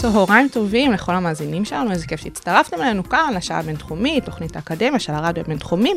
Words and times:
צהריים 0.00 0.48
טובים 0.48 0.92
לכל 0.92 1.12
המאזינים 1.12 1.64
שלנו, 1.64 1.90
איזה 1.90 2.06
כיף 2.06 2.20
שהצטרפתם 2.20 2.82
אלינו 2.82 3.08
כאן, 3.08 3.32
לשעה 3.36 3.58
הבינתחומית, 3.58 4.24
תוכנית 4.24 4.56
האקדמיה 4.56 4.98
של 4.98 5.12
הרדיו 5.12 5.44
הבינתחומי, 5.44 5.94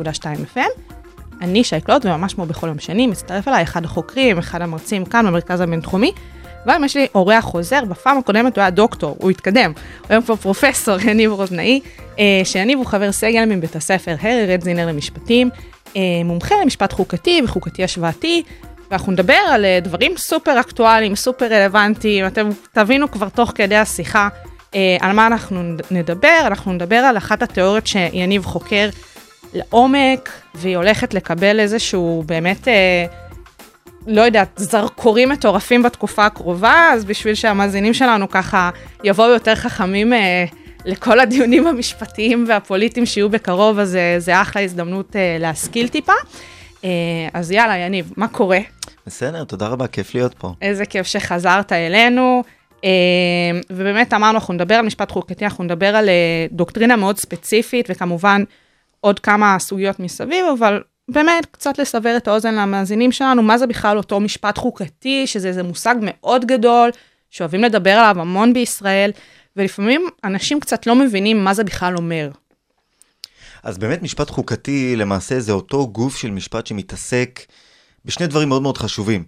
106.2 0.00 0.24
FM. 0.54 0.92
אני 1.40 1.64
שי 1.64 1.80
קלוט, 1.80 2.06
וממש 2.06 2.34
כמו 2.34 2.46
בכל 2.46 2.66
יום 2.66 2.78
שני, 2.78 3.06
מצטרף 3.06 3.48
אליי 3.48 3.62
אחד 3.62 3.84
החוקרים, 3.84 4.38
אחד 4.38 4.62
המרצים 4.62 5.04
כאן 5.04 5.26
במרכז 5.26 5.60
הבינתחומי. 5.60 6.12
והיום 6.66 6.84
יש 6.84 6.96
לי 6.96 7.06
אורח 7.14 7.44
חוזר, 7.44 7.84
בפעם 7.84 8.18
הקודמת 8.18 8.56
הוא 8.56 8.62
היה 8.62 8.70
דוקטור, 8.70 9.16
הוא 9.18 9.30
התקדם. 9.30 9.72
הוא 10.00 10.06
היום 10.10 10.22
כבר 10.22 10.36
פרופסור 10.36 11.00
יניב 11.08 11.32
רוזנאי, 11.32 11.80
אה, 12.18 12.40
שיניב 12.44 12.78
הוא 12.78 12.86
חבר 12.86 13.12
סגל 13.12 13.44
מבית 13.44 13.76
הספר 13.76 14.14
הרי 14.20 14.46
רדזינר 14.46 14.86
למשפטים, 14.86 15.50
אה, 15.96 16.02
מומחה 16.24 16.54
למשפט 16.62 16.92
חוקתי 16.92 17.40
וחוקתי 17.44 17.84
השוואתי, 17.84 18.42
ואנחנו 18.90 19.12
נדבר 19.12 19.38
על 19.48 19.64
אה, 19.64 19.78
דברים 19.82 20.16
סופר 20.16 20.60
אקטואליים, 20.60 21.16
סופר 21.16 21.46
רלוונטיים, 21.46 22.26
אתם 22.26 22.48
תבינו 22.72 23.10
כבר 23.10 23.28
תוך 23.28 23.52
כדי 23.54 23.76
השיחה 23.76 24.28
אה, 24.74 24.96
על 25.00 25.12
מה 25.12 25.26
אנחנו 25.26 25.62
נדבר, 25.90 26.40
אנחנו 26.46 26.72
נדבר 26.72 26.96
על 26.96 27.16
אחת 27.16 27.42
התיאוריות 27.42 27.86
שיניב 27.86 28.44
חוקר 28.44 28.88
לעומק, 29.54 30.30
והיא 30.54 30.76
הולכת 30.76 31.14
לקבל 31.14 31.60
איזשהו 31.60 32.22
באמת, 32.26 32.68
אה, 32.68 33.06
לא 34.06 34.22
יודעת, 34.22 34.48
זרקורים 34.56 35.28
מטורפים 35.28 35.82
בתקופה 35.82 36.26
הקרובה, 36.26 36.90
אז 36.94 37.04
בשביל 37.04 37.34
שהמאזינים 37.34 37.94
שלנו 37.94 38.28
ככה 38.28 38.70
יבואו 39.04 39.28
יותר 39.28 39.54
חכמים 39.54 40.12
אה, 40.12 40.44
לכל 40.84 41.20
הדיונים 41.20 41.66
המשפטיים 41.66 42.44
והפוליטיים 42.48 43.06
שיהיו 43.06 43.28
בקרוב, 43.28 43.78
אז 43.78 43.96
אה, 43.96 44.14
זה 44.18 44.42
אחלה 44.42 44.62
הזדמנות 44.62 45.16
אה, 45.16 45.36
להשכיל 45.40 45.88
טיפה. 45.88 46.12
אה, 46.84 46.88
אז 47.32 47.50
יאללה, 47.50 47.76
יניב, 47.76 48.12
מה 48.16 48.28
קורה? 48.28 48.58
בסדר, 49.10 49.44
תודה 49.44 49.68
רבה, 49.68 49.86
כיף 49.86 50.14
להיות 50.14 50.34
פה. 50.34 50.52
איזה 50.62 50.86
כיף 50.86 51.06
שחזרת 51.06 51.72
אלינו. 51.72 52.42
אה, 52.84 52.90
ובאמת 53.70 54.14
אמרנו, 54.14 54.38
אנחנו 54.38 54.54
נדבר 54.54 54.74
על 54.74 54.86
משפט 54.86 55.10
חוקתי, 55.10 55.44
אנחנו 55.44 55.64
נדבר 55.64 55.96
על 55.96 56.08
אה, 56.08 56.46
דוקטרינה 56.52 56.96
מאוד 56.96 57.18
ספציפית, 57.18 57.86
וכמובן 57.88 58.42
עוד 59.00 59.20
כמה 59.20 59.56
סוגיות 59.58 60.00
מסביב, 60.00 60.44
אבל 60.58 60.82
באמת 61.08 61.46
קצת 61.50 61.78
לסבר 61.78 62.16
את 62.16 62.28
האוזן 62.28 62.54
למאזינים 62.54 63.12
שלנו, 63.12 63.42
מה 63.42 63.58
זה 63.58 63.66
בכלל 63.66 63.96
אותו 63.96 64.20
משפט 64.20 64.58
חוקתי, 64.58 65.26
שזה 65.26 65.48
איזה 65.48 65.62
מושג 65.62 65.94
מאוד 66.00 66.44
גדול, 66.44 66.90
שאוהבים 67.30 67.62
לדבר 67.62 67.90
עליו 67.90 68.20
המון 68.20 68.52
בישראל, 68.52 69.10
ולפעמים 69.56 70.08
אנשים 70.24 70.60
קצת 70.60 70.86
לא 70.86 70.94
מבינים 70.94 71.44
מה 71.44 71.54
זה 71.54 71.64
בכלל 71.64 71.96
אומר. 71.96 72.30
אז 73.62 73.78
באמת 73.78 74.02
משפט 74.02 74.30
חוקתי 74.30 74.96
למעשה 74.96 75.40
זה 75.40 75.52
אותו 75.52 75.88
גוף 75.88 76.16
של 76.16 76.30
משפט 76.30 76.66
שמתעסק 76.66 77.40
בשני 78.04 78.26
דברים 78.26 78.48
מאוד 78.48 78.62
מאוד 78.62 78.78
חשובים. 78.78 79.24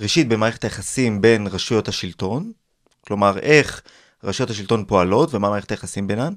ראשית, 0.00 0.28
במערכת 0.28 0.64
היחסים 0.64 1.20
בין 1.20 1.46
רשויות 1.46 1.88
השלטון, 1.88 2.52
כלומר 3.06 3.38
איך 3.38 3.82
רשויות 4.24 4.50
השלטון 4.50 4.84
פועלות 4.84 5.34
ומה 5.34 5.50
מערכת 5.50 5.70
היחסים 5.70 6.06
בינן, 6.06 6.32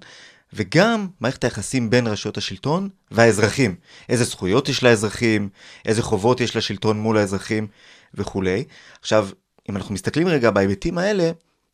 וגם 0.54 1.08
מערכת 1.20 1.44
היחסים 1.44 1.90
בין 1.90 2.08
רשויות 2.08 2.38
השלטון 2.38 2.90
והאזרחים. 3.12 3.76
איזה 4.10 4.24
זכויות 4.24 4.70
יש 4.70 4.84
לאזרחים, 4.84 5.50
איזה 5.86 6.02
חובות 6.02 6.42
יש 6.42 6.56
לשלטון 6.56 7.00
מול 7.00 7.18
האזרחים 7.18 7.68
וכולי. 8.14 8.64
עכשיו, 9.02 9.30
אם 9.70 9.78
אנחנו 9.78 9.94
מסתכלים 9.94 10.28
רגע 10.28 10.52
בהיבטים 10.52 10.98
האלה, 10.98 11.32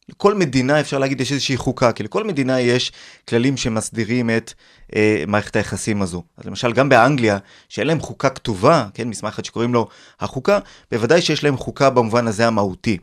לכל 0.09 0.33
מדינה 0.33 0.79
אפשר 0.79 0.97
להגיד 0.97 1.21
יש 1.21 1.31
איזושהי 1.31 1.57
חוקה, 1.57 1.91
כי 1.91 2.03
לכל 2.03 2.23
מדינה 2.23 2.61
יש 2.61 2.91
כללים 3.29 3.57
שמסדירים 3.57 4.29
את 4.29 4.53
אה, 4.95 5.23
מערכת 5.27 5.55
היחסים 5.55 6.01
הזו. 6.01 6.23
אז 6.37 6.45
למשל 6.45 6.73
גם 6.73 6.89
באנגליה, 6.89 7.37
שאין 7.69 7.87
להם 7.87 7.99
חוקה 7.99 8.29
כתובה, 8.29 8.87
כן, 8.93 9.07
מסמך 9.07 9.33
אחד 9.33 9.45
שקוראים 9.45 9.73
לו 9.73 9.87
החוקה, 10.19 10.59
בוודאי 10.91 11.21
שיש 11.21 11.43
להם 11.43 11.57
חוקה 11.57 11.89
במובן 11.89 12.27
הזה 12.27 12.47
המהותי. 12.47 12.97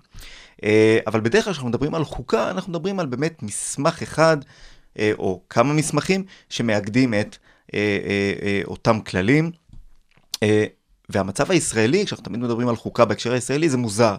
אה, 0.65 0.99
אבל 1.07 1.21
בדרך 1.21 1.45
כלל 1.45 1.53
כשאנחנו 1.53 1.69
מדברים 1.69 1.95
על 1.95 2.05
חוקה, 2.05 2.51
אנחנו 2.51 2.73
מדברים 2.73 3.01
על 3.01 3.07
באמת 3.07 3.43
מסמך 3.43 4.03
אחד, 4.03 4.37
אה, 4.99 5.13
או 5.19 5.43
כמה 5.51 5.73
מסמכים, 5.73 6.25
שמאגדים 6.49 7.15
את 7.15 7.37
אה, 7.75 7.99
אה, 8.05 8.33
אה, 8.43 8.61
אותם 8.65 9.01
כללים. 9.01 9.51
אה, 10.43 10.65
והמצב 11.09 11.51
הישראלי, 11.51 12.07
כשאנחנו 12.07 12.25
תמיד 12.25 12.41
מדברים 12.41 12.69
על 12.69 12.77
חוקה 12.77 13.05
בהקשר 13.05 13.33
הישראלי, 13.33 13.69
זה 13.69 13.77
מוזר. 13.77 14.17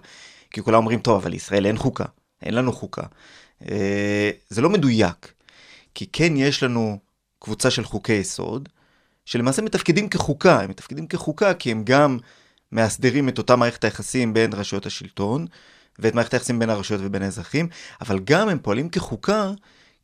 כי 0.51 0.61
כולם 0.61 0.77
אומרים, 0.77 0.99
טוב, 0.99 1.21
אבל 1.21 1.31
לישראל 1.31 1.65
אין 1.65 1.77
חוקה. 1.77 2.05
אין 2.43 2.53
לנו 2.53 2.73
חוקה. 2.73 3.03
אה, 3.69 4.31
זה 4.49 4.61
לא 4.61 4.69
מדויק, 4.69 5.33
כי 5.95 6.05
כן 6.13 6.37
יש 6.37 6.63
לנו 6.63 6.99
קבוצה 7.39 7.71
של 7.71 7.83
חוקי 7.83 8.13
יסוד, 8.13 8.69
שלמעשה 9.25 9.61
מתפקדים 9.61 10.09
כחוקה, 10.09 10.59
הם 10.61 10.69
מתפקדים 10.69 11.07
כחוקה 11.07 11.53
כי 11.53 11.71
הם 11.71 11.83
גם 11.83 12.17
מאסדרים 12.71 13.29
את 13.29 13.37
אותה 13.37 13.55
מערכת 13.55 13.83
היחסים 13.83 14.33
בין 14.33 14.53
רשויות 14.53 14.85
השלטון, 14.85 15.45
ואת 15.99 16.15
מערכת 16.15 16.33
היחסים 16.33 16.59
בין 16.59 16.69
הרשויות 16.69 17.01
ובין 17.05 17.21
האזרחים, 17.21 17.67
אבל 18.01 18.19
גם 18.19 18.49
הם 18.49 18.59
פועלים 18.59 18.89
כחוקה, 18.89 19.51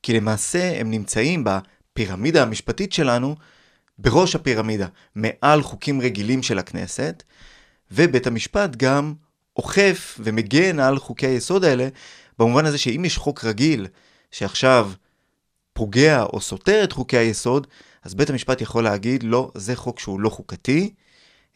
כי 0.03 0.13
למעשה 0.13 0.79
הם 0.79 0.91
נמצאים 0.91 1.43
בפירמידה 1.43 2.41
המשפטית 2.41 2.93
שלנו, 2.93 3.35
בראש 3.97 4.35
הפירמידה, 4.35 4.87
מעל 5.15 5.61
חוקים 5.61 6.01
רגילים 6.01 6.43
של 6.43 6.59
הכנסת, 6.59 7.23
ובית 7.91 8.27
המשפט 8.27 8.75
גם 8.75 9.13
אוכף 9.57 10.19
ומגן 10.23 10.79
על 10.79 10.99
חוקי 10.99 11.27
היסוד 11.27 11.63
האלה, 11.63 11.87
במובן 12.39 12.65
הזה 12.65 12.77
שאם 12.77 13.05
יש 13.05 13.17
חוק 13.17 13.43
רגיל 13.43 13.87
שעכשיו 14.31 14.91
פוגע 15.73 16.23
או 16.23 16.41
סותר 16.41 16.83
את 16.83 16.91
חוקי 16.91 17.17
היסוד, 17.17 17.67
אז 18.03 18.15
בית 18.15 18.29
המשפט 18.29 18.61
יכול 18.61 18.83
להגיד, 18.83 19.23
לא, 19.23 19.51
זה 19.55 19.75
חוק 19.75 19.99
שהוא 19.99 20.19
לא 20.19 20.29
חוקתי, 20.29 20.93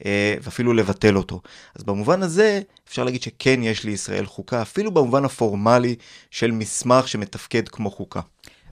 אה, 0.05 0.35
ואפילו 0.41 0.73
לבטל 0.73 1.17
אותו. 1.17 1.41
אז 1.75 1.83
במובן 1.83 2.23
הזה, 2.23 2.61
אפשר 2.87 3.03
להגיד 3.03 3.21
שכן 3.21 3.63
יש 3.63 3.83
לישראל 3.83 4.25
חוקה, 4.25 4.61
אפילו 4.61 4.91
במובן 4.91 5.25
הפורמלי 5.25 5.95
של 6.31 6.51
מסמך 6.51 7.07
שמתפקד 7.07 7.69
כמו 7.69 7.91
חוקה. 7.91 8.21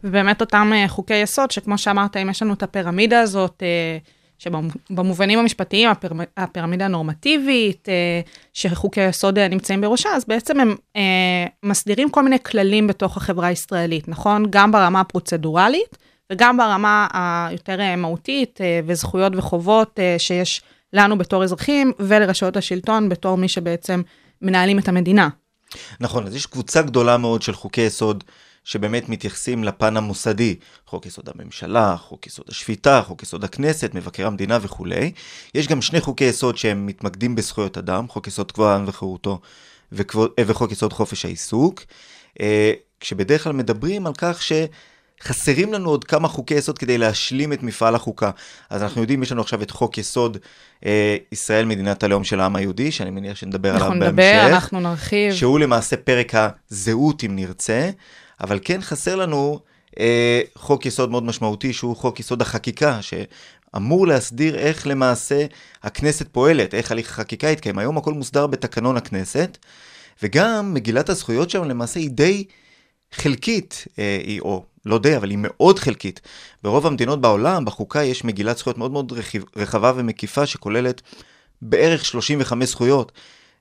ובאמת 0.03 0.41
אותם 0.41 0.71
אה, 0.75 0.87
חוקי 0.87 1.15
יסוד, 1.15 1.51
שכמו 1.51 1.77
שאמרת, 1.77 2.17
אם 2.17 2.29
יש 2.29 2.41
לנו 2.41 2.53
את 2.53 2.63
הפירמידה 2.63 3.21
הזאת, 3.21 3.63
אה, 3.63 3.97
שבמובנים 4.41 5.39
המשפטיים, 5.39 5.89
הפירמ... 5.89 6.19
הפירמידה 6.37 6.85
הנורמטיבית, 6.85 7.89
אה, 7.89 8.21
שחוקי 8.53 9.01
היסוד 9.01 9.37
אה, 9.37 9.47
נמצאים 9.47 9.81
בראשה, 9.81 10.09
אז 10.09 10.25
בעצם 10.27 10.59
הם 10.59 10.75
אה, 10.95 11.45
מסדירים 11.63 12.09
כל 12.09 12.23
מיני 12.23 12.39
כללים 12.43 12.87
בתוך 12.87 13.17
החברה 13.17 13.47
הישראלית, 13.47 14.07
נכון? 14.07 14.45
גם 14.49 14.71
ברמה 14.71 14.99
הפרוצדורלית 14.99 15.97
וגם 16.31 16.57
ברמה 16.57 17.07
היותר 17.13 17.79
אה, 17.79 17.95
מהותית 17.95 18.61
אה, 18.61 18.79
וזכויות 18.85 19.33
וחובות 19.35 19.99
אה, 19.99 20.15
שיש 20.17 20.61
לנו 20.93 21.17
בתור 21.17 21.43
אזרחים 21.43 21.91
ולרשויות 21.99 22.57
השלטון 22.57 23.09
בתור 23.09 23.37
מי 23.37 23.47
שבעצם 23.47 24.01
מנהלים 24.41 24.79
את 24.79 24.87
המדינה. 24.87 25.29
נכון, 25.99 26.27
אז 26.27 26.35
יש 26.35 26.45
קבוצה 26.45 26.81
גדולה 26.81 27.17
מאוד 27.17 27.41
של 27.41 27.53
חוקי 27.53 27.81
יסוד 27.81 28.23
שבאמת 28.63 29.09
מתייחסים 29.09 29.63
לפן 29.63 29.97
המוסדי, 29.97 30.55
חוק 30.85 31.05
יסוד 31.05 31.29
הממשלה, 31.35 31.95
חוק 31.97 32.27
יסוד 32.27 32.45
השפיטה, 32.49 33.01
חוק 33.07 33.23
יסוד 33.23 33.43
הכנסת, 33.43 33.93
מבקר 33.93 34.27
המדינה 34.27 34.57
וכולי. 34.61 35.11
יש 35.55 35.67
גם 35.67 35.81
שני 35.81 36.01
חוקי 36.01 36.23
יסוד 36.23 36.57
שהם 36.57 36.85
מתמקדים 36.85 37.35
בזכויות 37.35 37.77
אדם, 37.77 38.07
חוק 38.07 38.27
יסוד 38.27 38.51
כבוד 38.51 38.67
האדם 38.67 38.83
וחירותו 38.87 39.39
וכבוד, 39.91 40.31
וחוק 40.39 40.71
יסוד 40.71 40.93
חופש 40.93 41.25
העיסוק, 41.25 41.83
אה, 42.41 42.73
כשבדרך 42.99 43.43
כלל 43.43 43.53
מדברים 43.53 44.07
על 44.07 44.13
כך 44.17 44.41
ש... 44.41 44.51
חסרים 45.23 45.73
לנו 45.73 45.89
עוד 45.89 46.03
כמה 46.03 46.27
חוקי 46.27 46.53
יסוד 46.53 46.77
כדי 46.77 46.97
להשלים 46.97 47.53
את 47.53 47.63
מפעל 47.63 47.95
החוקה. 47.95 48.31
אז 48.69 48.83
אנחנו 48.83 49.01
יודעים, 49.01 49.23
יש 49.23 49.31
לנו 49.31 49.41
עכשיו 49.41 49.61
את 49.61 49.71
חוק 49.71 49.97
יסוד 49.97 50.37
אה, 50.85 51.17
ישראל 51.31 51.65
מדינת 51.65 52.03
הלאום 52.03 52.23
של 52.23 52.39
העם 52.39 52.55
היהודי, 52.55 52.91
שאני 52.91 53.09
מניח 53.09 53.37
שנדבר 53.37 53.75
עליו 53.75 53.89
בהמשך. 53.89 54.01
אנחנו 54.01 54.11
נדבר, 54.11 54.47
אנחנו 54.47 54.79
נרחיב. 54.79 55.33
שהוא 55.33 55.59
למעשה 55.59 55.97
פרק 55.97 56.31
הזהות, 56.71 57.23
אם 57.23 57.35
נרצה. 57.35 57.89
אבל 58.41 58.59
כן 58.63 58.81
חסר 58.81 59.15
לנו 59.15 59.59
אה, 59.99 60.41
חוק 60.55 60.85
יסוד 60.85 61.11
מאוד 61.11 61.23
משמעותי, 61.23 61.73
שהוא 61.73 61.95
חוק 61.95 62.19
יסוד 62.19 62.41
החקיקה, 62.41 62.99
שאמור 63.01 64.07
להסדיר 64.07 64.55
איך 64.55 64.87
למעשה 64.87 65.45
הכנסת 65.83 66.27
פועלת, 66.31 66.73
איך 66.73 66.91
הליך 66.91 67.09
החקיקה 67.09 67.47
יתקיים. 67.47 67.77
היום 67.77 67.97
הכל 67.97 68.13
מוסדר 68.13 68.47
בתקנון 68.47 68.97
הכנסת, 68.97 69.57
וגם 70.23 70.73
מגילת 70.73 71.09
הזכויות 71.09 71.49
שם 71.49 71.63
למעשה 71.63 71.99
היא 71.99 72.09
די 72.09 72.43
חלקית, 73.11 73.85
אה, 73.99 74.19
היא, 74.23 74.41
או 74.41 74.65
לא 74.85 74.99
די, 74.99 75.17
אבל 75.17 75.29
היא 75.29 75.37
מאוד 75.41 75.79
חלקית. 75.79 76.21
ברוב 76.63 76.87
המדינות 76.87 77.21
בעולם, 77.21 77.65
בחוקה 77.65 78.03
יש 78.03 78.23
מגילת 78.23 78.57
זכויות 78.57 78.77
מאוד 78.77 78.91
מאוד 78.91 79.13
רחבה 79.55 79.93
ומקיפה, 79.95 80.45
שכוללת 80.45 81.01
בערך 81.61 82.05
35 82.05 82.69
זכויות. 82.69 83.11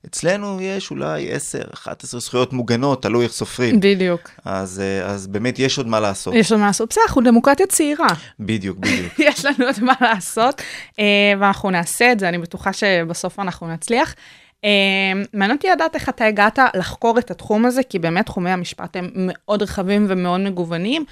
אצלנו 0.07 0.61
יש 0.61 0.91
אולי 0.91 1.29
10-11 1.75 1.87
זכויות 2.03 2.53
מוגנות, 2.53 3.03
תלוי 3.03 3.25
איך 3.25 3.33
סופרים. 3.33 3.81
בדיוק. 3.81 4.31
אז, 4.45 4.81
אה, 4.81 5.07
אז 5.07 5.27
באמת 5.27 5.59
יש 5.59 5.79
עוד 5.79 5.87
מה 5.87 6.01
לעשות. 6.01 6.35
יש 6.35 6.53
לנו 6.53 6.61
מה 6.61 6.67
לעשות. 6.67 6.89
בסדר, 6.89 7.03
אנחנו 7.07 7.23
דמוקרטיה 7.23 7.67
צעירה. 7.67 8.09
בדיוק, 8.41 8.79
בדיוק. 8.79 9.13
יש 9.29 9.45
לנו 9.45 9.67
עוד 9.67 9.83
מה 9.83 9.95
לעשות, 10.01 10.63
אה, 10.99 11.05
ואנחנו 11.41 11.71
נעשה 11.71 12.13
את 12.13 12.21
זה, 12.21 12.29
אני 12.29 12.39
בטוחה 12.39 12.73
שבסוף 12.73 13.41
אנחנו 13.41 13.69
נצליח. 13.69 14.15
אה, 14.65 14.71
מעניין 15.33 15.57
אותי 15.57 15.69
לדעת 15.69 15.95
איך 15.95 16.09
אתה 16.09 16.25
הגעת 16.25 16.59
לחקור 16.75 17.19
את 17.19 17.31
התחום 17.31 17.67
הזה, 17.67 17.83
כי 17.83 17.99
באמת 17.99 18.27
תחומי 18.27 18.51
המשפט 18.51 18.97
הם 18.97 19.11
מאוד 19.17 19.63
רחבים 19.63 20.07
ומאוד 20.09 20.41
מגוונים, 20.41 21.05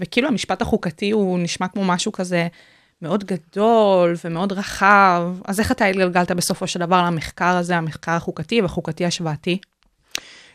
וכאילו 0.00 0.28
המשפט 0.28 0.62
החוקתי 0.62 1.10
הוא 1.10 1.38
נשמע 1.38 1.68
כמו 1.68 1.84
משהו 1.84 2.12
כזה 2.12 2.46
מאוד 3.02 3.24
גדול 3.24 4.14
ומאוד 4.24 4.52
רחב, 4.52 5.22
אז 5.44 5.60
איך 5.60 5.72
אתה 5.72 5.84
התגלגלת 5.84 6.30
בסופו 6.30 6.66
של 6.66 6.80
דבר 6.80 7.02
למחקר 7.02 7.56
הזה, 7.56 7.76
המחקר 7.76 8.12
החוקתי 8.12 8.62
והחוקתי 8.62 9.06
השוואתי? 9.06 9.58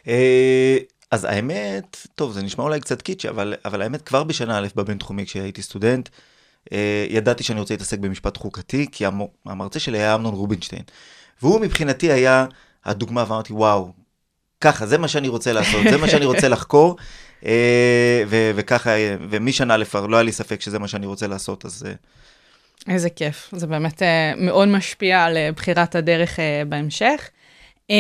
אה, 0.07 0.77
אז 1.11 1.23
האמת, 1.23 2.07
טוב, 2.15 2.31
זה 2.31 2.43
נשמע 2.43 2.63
אולי 2.63 2.79
קצת 2.79 3.01
קיצ'י, 3.01 3.29
אבל, 3.29 3.53
אבל 3.65 3.81
האמת, 3.81 4.01
כבר 4.01 4.23
בשנה 4.23 4.57
א' 4.57 4.67
בבינתחומי, 4.75 5.25
כשהייתי 5.25 5.61
סטודנט, 5.61 6.09
אה, 6.73 7.05
ידעתי 7.09 7.43
שאני 7.43 7.59
רוצה 7.59 7.73
להתעסק 7.73 7.99
במשפט 7.99 8.37
חוקתי, 8.37 8.87
כי 8.91 9.05
המ- 9.05 9.27
המרצה 9.45 9.79
שלי 9.79 9.97
היה 9.97 10.15
אמנון 10.15 10.33
רובינשטיין. 10.33 10.81
והוא 11.41 11.59
מבחינתי 11.61 12.11
היה 12.11 12.45
הדוגמה, 12.85 13.23
ואמרתי, 13.27 13.53
וואו, 13.53 13.91
ככה, 14.61 14.85
זה 14.85 14.97
מה 14.97 15.07
שאני 15.07 15.27
רוצה 15.27 15.53
לעשות, 15.53 15.83
זה 15.91 15.97
מה 15.97 16.07
שאני 16.07 16.25
רוצה 16.25 16.47
לחקור, 16.47 16.97
אה, 17.45 18.23
ו- 18.27 18.51
וככה, 18.55 18.91
ומשנה 19.29 19.75
א' 19.75 19.83
לא 20.07 20.15
היה 20.15 20.23
לי 20.23 20.31
ספק 20.31 20.61
שזה 20.61 20.79
מה 20.79 20.87
שאני 20.87 21.05
רוצה 21.05 21.27
לעשות, 21.27 21.65
אז... 21.65 21.85
אה, 22.89 22.93
איזה 22.93 23.09
כיף, 23.09 23.49
זה 23.51 23.67
באמת 23.67 24.01
uh, 24.01 24.05
מאוד 24.37 24.67
משפיע 24.67 25.23
על 25.23 25.37
uh, 25.37 25.55
בחירת 25.55 25.95
הדרך 25.95 26.35
uh, 26.35 26.65
בהמשך. 26.67 27.29
Um, 27.91 27.93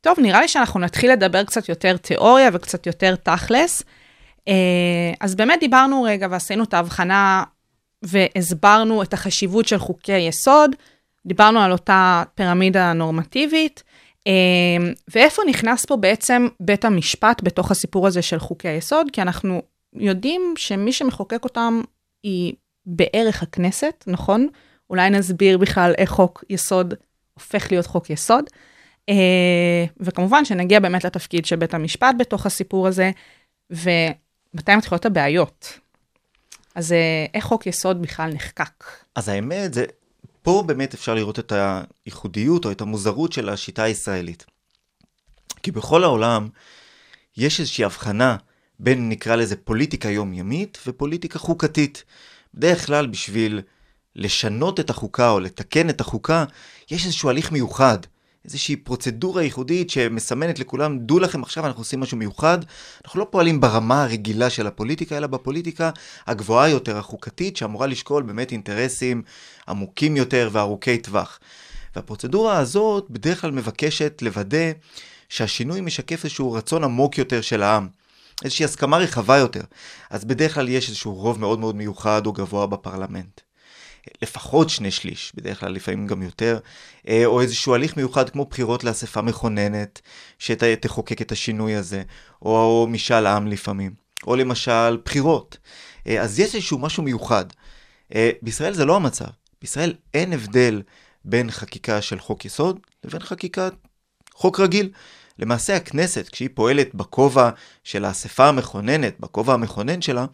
טוב, 0.00 0.20
נראה 0.20 0.40
לי 0.40 0.48
שאנחנו 0.48 0.80
נתחיל 0.80 1.12
לדבר 1.12 1.44
קצת 1.44 1.68
יותר 1.68 1.96
תיאוריה 1.96 2.50
וקצת 2.52 2.86
יותר 2.86 3.16
תכלס. 3.16 3.82
Uh, 4.38 4.52
אז 5.20 5.34
באמת 5.34 5.60
דיברנו 5.60 6.02
רגע 6.02 6.26
ועשינו 6.30 6.64
את 6.64 6.74
ההבחנה 6.74 7.44
והסברנו 8.02 9.02
את 9.02 9.14
החשיבות 9.14 9.68
של 9.68 9.78
חוקי 9.78 10.18
יסוד, 10.18 10.70
דיברנו 11.26 11.60
על 11.60 11.72
אותה 11.72 12.22
פירמידה 12.34 12.92
נורמטיבית, 12.92 13.82
um, 14.18 14.32
ואיפה 15.08 15.42
נכנס 15.48 15.84
פה 15.84 15.96
בעצם 15.96 16.48
בית 16.60 16.84
המשפט 16.84 17.42
בתוך 17.42 17.70
הסיפור 17.70 18.06
הזה 18.06 18.22
של 18.22 18.38
חוקי 18.38 18.68
היסוד, 18.68 19.06
כי 19.12 19.22
אנחנו 19.22 19.62
יודעים 19.94 20.54
שמי 20.56 20.92
שמחוקק 20.92 21.44
אותם 21.44 21.82
היא 22.22 22.54
בערך 22.86 23.42
הכנסת, 23.42 24.04
נכון? 24.06 24.48
אולי 24.90 25.10
נסביר 25.10 25.58
בכלל 25.58 25.92
איך 25.98 26.10
חוק 26.10 26.44
יסוד 26.50 26.94
הופך 27.34 27.70
להיות 27.70 27.86
חוק 27.86 28.10
יסוד. 28.10 28.44
Uh, 29.10 29.12
וכמובן 30.00 30.44
שנגיע 30.44 30.80
באמת 30.80 31.04
לתפקיד 31.04 31.46
של 31.46 31.56
בית 31.56 31.74
המשפט 31.74 32.14
בתוך 32.18 32.46
הסיפור 32.46 32.88
הזה, 32.88 33.10
ומתי 33.70 34.76
מתחילות 34.76 35.06
הבעיות. 35.06 35.78
אז 36.74 36.92
uh, 36.92 37.30
איך 37.34 37.44
חוק 37.44 37.66
יסוד 37.66 38.02
בכלל 38.02 38.32
נחקק? 38.32 38.84
אז 39.14 39.28
האמת, 39.28 39.74
זה, 39.74 39.84
פה 40.42 40.64
באמת 40.66 40.94
אפשר 40.94 41.14
לראות 41.14 41.38
את 41.38 41.52
הייחודיות 41.52 42.64
או 42.64 42.70
את 42.70 42.80
המוזרות 42.80 43.32
של 43.32 43.48
השיטה 43.48 43.82
הישראלית. 43.82 44.44
כי 45.62 45.70
בכל 45.70 46.04
העולם 46.04 46.48
יש 47.36 47.60
איזושהי 47.60 47.84
הבחנה 47.84 48.36
בין, 48.78 49.08
נקרא 49.08 49.36
לזה, 49.36 49.56
פוליטיקה 49.56 50.10
יומיומית 50.10 50.78
ופוליטיקה 50.86 51.38
חוקתית. 51.38 52.04
בדרך 52.54 52.86
כלל 52.86 53.06
בשביל 53.06 53.60
לשנות 54.16 54.80
את 54.80 54.90
החוקה 54.90 55.30
או 55.30 55.40
לתקן 55.40 55.90
את 55.90 56.00
החוקה, 56.00 56.44
יש 56.90 57.04
איזשהו 57.04 57.30
הליך 57.30 57.52
מיוחד, 57.52 57.98
איזושהי 58.44 58.76
פרוצדורה 58.76 59.42
ייחודית 59.42 59.90
שמסמנת 59.90 60.58
לכולם, 60.58 60.98
דעו 60.98 61.18
לכם 61.18 61.42
עכשיו 61.42 61.66
אנחנו 61.66 61.80
עושים 61.80 62.00
משהו 62.00 62.16
מיוחד, 62.16 62.58
אנחנו 63.04 63.20
לא 63.20 63.26
פועלים 63.30 63.60
ברמה 63.60 64.02
הרגילה 64.02 64.50
של 64.50 64.66
הפוליטיקה, 64.66 65.16
אלא 65.16 65.26
בפוליטיקה 65.26 65.90
הגבוהה 66.26 66.68
יותר, 66.68 66.96
החוקתית, 66.96 67.56
שאמורה 67.56 67.86
לשקול 67.86 68.22
באמת 68.22 68.52
אינטרסים 68.52 69.22
עמוקים 69.68 70.16
יותר 70.16 70.48
וארוכי 70.52 70.98
טווח. 70.98 71.38
והפרוצדורה 71.96 72.58
הזאת 72.58 73.06
בדרך 73.10 73.40
כלל 73.40 73.50
מבקשת 73.50 74.22
לוודא 74.22 74.72
שהשינוי 75.28 75.80
משקף 75.80 76.24
איזשהו 76.24 76.52
רצון 76.52 76.84
עמוק 76.84 77.18
יותר 77.18 77.40
של 77.40 77.62
העם. 77.62 77.88
איזושהי 78.44 78.64
הסכמה 78.64 78.96
רחבה 78.96 79.38
יותר. 79.38 79.62
אז 80.10 80.24
בדרך 80.24 80.54
כלל 80.54 80.68
יש 80.68 80.88
איזשהו 80.88 81.14
רוב 81.14 81.40
מאוד 81.40 81.58
מאוד 81.58 81.76
מיוחד 81.76 82.26
או 82.26 82.32
גבוה 82.32 82.66
בפרלמנט. 82.66 83.40
לפחות 84.22 84.70
שני 84.70 84.90
שליש, 84.90 85.32
בדרך 85.34 85.60
כלל 85.60 85.72
לפעמים 85.72 86.06
גם 86.06 86.22
יותר, 86.22 86.58
אה, 87.08 87.26
או 87.26 87.40
איזשהו 87.40 87.74
הליך 87.74 87.96
מיוחד 87.96 88.30
כמו 88.30 88.44
בחירות 88.44 88.84
לאספה 88.84 89.22
מכוננת, 89.22 90.00
שתחוקק 90.38 91.22
את 91.22 91.32
השינוי 91.32 91.74
הזה, 91.74 92.02
או 92.42 92.86
משאל 92.90 93.26
עם 93.26 93.46
לפעמים, 93.46 93.94
או 94.26 94.36
למשל 94.36 94.96
בחירות. 95.04 95.58
אה, 96.06 96.22
אז 96.22 96.40
יש 96.40 96.54
איזשהו 96.54 96.78
משהו 96.78 97.02
מיוחד. 97.02 97.44
אה, 98.14 98.30
בישראל 98.42 98.74
זה 98.74 98.84
לא 98.84 98.96
המצב. 98.96 99.26
בישראל 99.60 99.94
אין 100.14 100.32
הבדל 100.32 100.82
בין 101.24 101.50
חקיקה 101.50 102.02
של 102.02 102.18
חוק 102.18 102.44
יסוד 102.44 102.80
לבין 103.04 103.20
חקיקת 103.20 103.72
חוק 104.34 104.60
רגיל. 104.60 104.90
למעשה 105.40 105.76
הכנסת, 105.76 106.28
כשהיא 106.28 106.48
פועלת 106.54 106.94
בכובע 106.94 107.50
של 107.84 108.04
האספה 108.04 108.48
המכוננת, 108.48 109.20
בכובע 109.20 109.54
המכונן 109.54 110.02
שלה, 110.02 110.26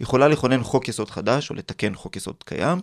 יכולה 0.00 0.28
לכונן 0.28 0.62
חוק 0.62 0.88
יסוד 0.88 1.10
חדש 1.10 1.50
או 1.50 1.54
לתקן 1.54 1.94
חוק 1.94 2.16
יסוד 2.16 2.42
קיים, 2.44 2.78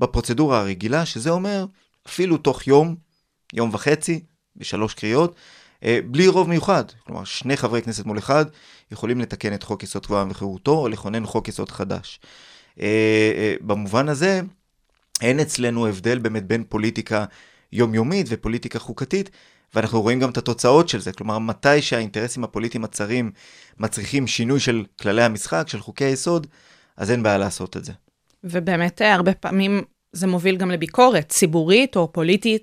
בפרוצדורה 0.00 0.60
הרגילה, 0.60 1.06
שזה 1.06 1.30
אומר 1.30 1.66
אפילו 2.06 2.36
תוך 2.36 2.66
יום, 2.66 2.96
יום 3.52 3.70
וחצי, 3.72 4.20
בשלוש 4.56 4.94
קריאות, 4.94 5.34
אה, 5.84 5.98
בלי 6.04 6.28
רוב 6.28 6.48
מיוחד. 6.48 6.84
כלומר, 7.06 7.24
שני 7.24 7.56
חברי 7.56 7.82
כנסת 7.82 8.04
מול 8.06 8.18
אחד 8.18 8.44
יכולים 8.92 9.20
לתקן 9.20 9.54
את 9.54 9.62
חוק 9.62 9.82
יסוד 9.82 10.06
כבוד 10.06 10.26
וחירותו 10.30 10.78
או 10.78 10.88
לכונן 10.88 11.26
חוק 11.26 11.48
יסוד 11.48 11.70
חדש. 11.70 12.20
אה, 12.80 12.86
אה, 13.36 13.54
במובן 13.60 14.08
הזה, 14.08 14.40
אין 15.22 15.40
אצלנו 15.40 15.86
הבדל 15.86 16.18
באמת 16.18 16.46
בין 16.46 16.64
פוליטיקה 16.68 17.24
יומיומית 17.72 18.26
ופוליטיקה 18.30 18.78
חוקתית, 18.78 19.30
ואנחנו 19.74 20.02
רואים 20.02 20.20
גם 20.20 20.30
את 20.30 20.36
התוצאות 20.36 20.88
של 20.88 21.00
זה. 21.00 21.12
כלומר, 21.12 21.38
מתי 21.38 21.82
שהאינטרסים 21.82 22.44
הפוליטיים 22.44 22.84
הצרים 22.84 23.30
מצריכים 23.78 24.26
שינוי 24.26 24.60
של 24.60 24.84
כללי 25.00 25.22
המשחק, 25.22 25.68
של 25.68 25.80
חוקי 25.80 26.04
היסוד, 26.04 26.46
אז 26.96 27.10
אין 27.10 27.22
בעיה 27.22 27.38
לעשות 27.38 27.76
את 27.76 27.84
זה. 27.84 27.92
ובאמת, 28.44 29.00
הרבה 29.00 29.34
פעמים 29.34 29.82
זה 30.12 30.26
מוביל 30.26 30.56
גם 30.56 30.70
לביקורת 30.70 31.28
ציבורית 31.28 31.96
או 31.96 32.12
פוליטית, 32.12 32.62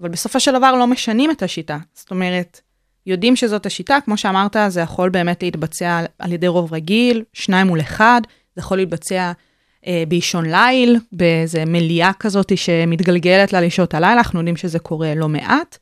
אבל 0.00 0.08
בסופו 0.08 0.40
של 0.40 0.52
דבר 0.52 0.72
לא 0.72 0.86
משנים 0.86 1.30
את 1.30 1.42
השיטה. 1.42 1.78
זאת 1.94 2.10
אומרת, 2.10 2.60
יודעים 3.06 3.36
שזאת 3.36 3.66
השיטה, 3.66 3.98
כמו 4.04 4.16
שאמרת, 4.16 4.56
זה 4.68 4.80
יכול 4.80 5.08
באמת 5.08 5.42
להתבצע 5.42 6.04
על 6.18 6.32
ידי 6.32 6.48
רוב 6.48 6.72
רגיל, 6.72 7.24
שניים 7.32 7.66
מול 7.66 7.80
אחד, 7.80 8.20
זה 8.56 8.60
יכול 8.60 8.76
להתבצע 8.76 9.32
אה, 9.86 10.02
באישון 10.08 10.50
ליל, 10.50 10.96
באיזה 11.12 11.64
מליאה 11.64 12.12
כזאת 12.12 12.58
שמתגלגלת 12.58 13.52
לה 13.52 13.60
לשעות 13.60 13.94
הלילה, 13.94 14.12
אנחנו 14.12 14.38
יודעים 14.38 14.56
שזה 14.56 14.78
קורה 14.78 15.14
לא 15.14 15.28
מעט, 15.28 15.78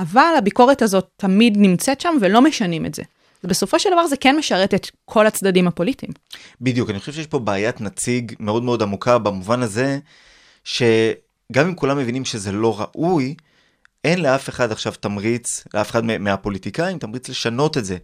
אבל 0.00 0.34
הביקורת 0.38 0.82
הזאת 0.82 1.08
תמיד 1.16 1.54
נמצאת 1.56 2.00
שם 2.00 2.16
ולא 2.20 2.42
משנים 2.42 2.86
את 2.86 2.94
זה. 2.94 3.02
ובסופו 3.44 3.78
של 3.78 3.90
דבר 3.92 4.06
זה 4.06 4.16
כן 4.16 4.36
משרת 4.36 4.74
את 4.74 4.86
כל 5.04 5.26
הצדדים 5.26 5.68
הפוליטיים. 5.68 6.12
בדיוק, 6.60 6.90
אני 6.90 6.98
חושב 6.98 7.12
שיש 7.12 7.26
פה 7.26 7.38
בעיית 7.38 7.80
נציג 7.80 8.32
מאוד 8.40 8.62
מאוד 8.62 8.82
עמוקה 8.82 9.18
במובן 9.18 9.62
הזה, 9.62 9.98
שגם 10.64 11.66
אם 11.66 11.74
כולם 11.74 11.98
מבינים 11.98 12.24
שזה 12.24 12.52
לא 12.52 12.80
ראוי, 12.80 13.34
אין 14.04 14.22
לאף 14.22 14.48
אחד 14.48 14.72
עכשיו 14.72 14.92
תמריץ, 15.00 15.64
לאף 15.74 15.90
אחד 15.90 16.04
מהפוליטיקאים, 16.04 16.98
תמריץ 16.98 17.28
לשנות 17.28 17.78
את 17.78 17.84
זה. 17.84 17.96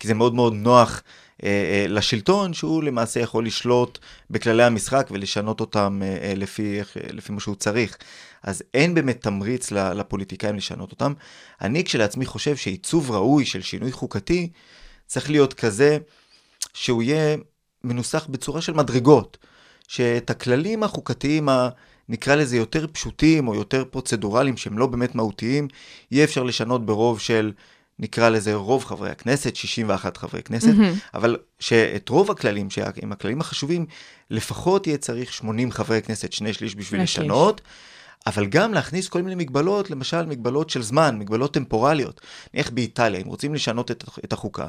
כי 0.00 0.08
זה 0.08 0.14
מאוד 0.14 0.34
מאוד 0.34 0.54
נוח 0.54 1.02
אה, 1.44 1.48
אה, 1.48 1.86
לשלטון, 1.88 2.54
שהוא 2.54 2.82
למעשה 2.82 3.20
יכול 3.20 3.46
לשלוט 3.46 3.98
בכללי 4.30 4.62
המשחק 4.62 5.08
ולשנות 5.10 5.60
אותם 5.60 6.00
אה, 6.02 6.16
אה, 6.22 6.34
לפי, 6.36 6.80
אה, 6.80 6.84
לפי 7.12 7.32
מה 7.32 7.40
שהוא 7.40 7.54
צריך. 7.54 7.96
אז 8.42 8.62
אין 8.74 8.94
באמת 8.94 9.20
תמריץ 9.20 9.70
לפוליטיקאים 9.70 10.56
לשנות 10.56 10.90
אותם. 10.90 11.12
אני 11.60 11.84
כשלעצמי 11.84 12.26
חושב 12.26 12.56
שעיצוב 12.56 13.10
ראוי 13.10 13.44
של 13.44 13.62
שינוי 13.62 13.92
חוקתי 13.92 14.48
צריך 15.06 15.30
להיות 15.30 15.54
כזה 15.54 15.98
שהוא 16.74 17.02
יהיה 17.02 17.36
מנוסח 17.84 18.26
בצורה 18.30 18.60
של 18.60 18.72
מדרגות, 18.72 19.38
שאת 19.88 20.30
הכללים 20.30 20.82
החוקתיים 20.82 21.48
ה... 21.48 21.68
נקרא 22.08 22.34
לזה 22.34 22.56
יותר 22.56 22.86
פשוטים 22.92 23.48
או 23.48 23.54
יותר 23.54 23.84
פרוצדורליים 23.90 24.56
שהם 24.56 24.78
לא 24.78 24.86
באמת 24.86 25.14
מהותיים, 25.14 25.68
יהיה 26.10 26.24
אפשר 26.24 26.42
לשנות 26.42 26.86
ברוב 26.86 27.20
של, 27.20 27.52
נקרא 27.98 28.28
לזה 28.28 28.54
רוב 28.54 28.84
חברי 28.84 29.10
הכנסת, 29.10 29.56
61 29.56 30.16
חברי 30.16 30.42
כנסת, 30.42 30.68
mm-hmm. 30.68 31.14
אבל 31.14 31.36
שאת 31.58 32.08
רוב 32.08 32.30
הכללים, 32.30 32.70
שהם 32.70 33.12
הכללים 33.12 33.40
החשובים, 33.40 33.86
לפחות 34.30 34.86
יהיה 34.86 34.98
צריך 34.98 35.32
80 35.32 35.70
חברי 35.70 36.02
כנסת, 36.02 36.32
שני 36.32 36.52
שליש 36.52 36.74
בשביל 36.74 37.02
לשנות. 37.02 37.60
אבל 38.26 38.46
גם 38.46 38.74
להכניס 38.74 39.08
כל 39.08 39.22
מיני 39.22 39.34
מגבלות, 39.34 39.90
למשל 39.90 40.26
מגבלות 40.26 40.70
של 40.70 40.82
זמן, 40.82 41.18
מגבלות 41.18 41.54
טמפורליות. 41.54 42.20
נניח 42.54 42.70
באיטליה, 42.70 43.20
אם 43.20 43.26
רוצים 43.26 43.54
לשנות 43.54 43.90
את, 43.90 44.04
את 44.24 44.32
החוקה, 44.32 44.66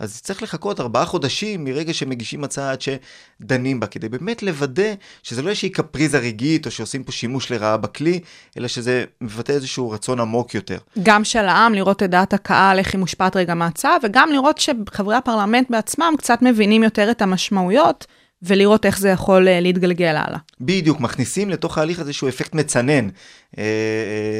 אז 0.00 0.20
צריך 0.22 0.42
לחכות 0.42 0.80
ארבעה 0.80 1.04
חודשים 1.04 1.64
מרגע 1.64 1.94
שמגישים 1.94 2.44
הצעה 2.44 2.70
עד 2.70 2.80
שדנים 2.80 3.80
בה, 3.80 3.86
כדי 3.86 4.08
באמת 4.08 4.42
לוודא 4.42 4.92
שזה 5.22 5.42
לא 5.42 5.48
איזושהי 5.48 5.70
קפריזה 5.70 6.18
רגעית, 6.18 6.66
או 6.66 6.70
שעושים 6.70 7.04
פה 7.04 7.12
שימוש 7.12 7.52
לרעה 7.52 7.76
בכלי, 7.76 8.20
אלא 8.56 8.68
שזה 8.68 9.04
מבטא 9.20 9.52
איזשהו 9.52 9.90
רצון 9.90 10.20
עמוק 10.20 10.54
יותר. 10.54 10.78
גם 11.02 11.24
של 11.24 11.44
העם, 11.44 11.74
לראות 11.74 12.02
את 12.02 12.10
דעת 12.10 12.32
הקהל, 12.32 12.78
איך 12.78 12.94
היא 12.94 12.98
מושפעת 12.98 13.36
רגע 13.36 13.54
מההצעה, 13.54 13.96
וגם 14.02 14.32
לראות 14.32 14.58
שחברי 14.58 15.16
הפרלמנט 15.16 15.70
בעצמם 15.70 16.14
קצת 16.18 16.42
מבינים 16.42 16.82
יותר 16.82 17.10
את 17.10 17.22
המשמעויות. 17.22 18.06
ולראות 18.42 18.86
איך 18.86 18.98
זה 18.98 19.08
יכול 19.08 19.48
אה, 19.48 19.60
להתגלגל 19.60 20.16
הלאה. 20.16 20.38
בדיוק, 20.60 21.00
מכניסים 21.00 21.50
לתוך 21.50 21.78
ההליך 21.78 21.98
הזה 21.98 22.08
איזשהו 22.08 22.28
אפקט 22.28 22.54
מצנן. 22.54 23.08
אה, 23.58 23.64